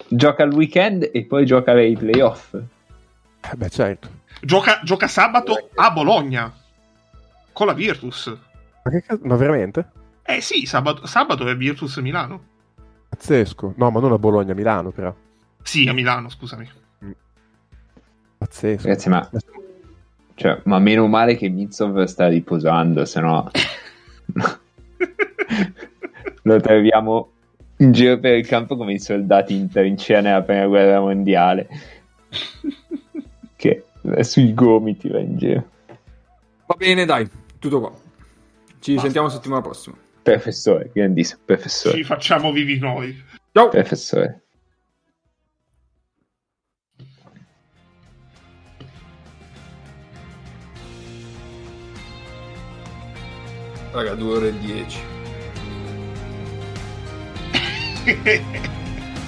[0.08, 2.54] gioca al weekend e poi gioca ai playoff.
[2.54, 4.08] Eh, beh, certo.
[4.40, 6.52] gioca, gioca sabato a Bologna
[7.58, 8.32] con la Virtus.
[8.84, 9.22] Ma che cazzo?
[9.24, 9.90] Ma veramente?
[10.22, 12.40] Eh sì, sabato, sabato è Virtus Milano.
[13.08, 13.74] Pazzesco.
[13.76, 15.12] No, ma non a Bologna, a Milano, però.
[15.60, 16.70] Sì, a Milano, scusami.
[18.38, 18.86] Pazzesco.
[18.86, 19.28] Ragazzi, ma,
[20.34, 23.50] cioè, ma meno male che Mitsov sta riposando, se no
[26.42, 27.30] lo troviamo
[27.78, 31.66] in giro per il campo come i soldati in trincea nella prima guerra mondiale.
[33.56, 33.84] che
[34.20, 35.68] sui gomiti va in giro.
[36.66, 37.46] Va bene, dai.
[37.58, 37.92] Tutto qua.
[38.80, 39.96] Ci sentiamo settimana prossima.
[40.22, 43.20] Professore, grandissimo, professore, Ci facciamo vivi noi.
[43.52, 43.68] Ciao.
[43.68, 44.42] professore.
[53.92, 54.98] Raga, 2 ore e 10.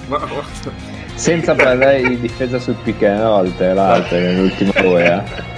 [0.07, 0.19] Ma,
[1.15, 5.49] Senza parlare di difesa sul pick and roll, tra l'altro, nell'ultima ora.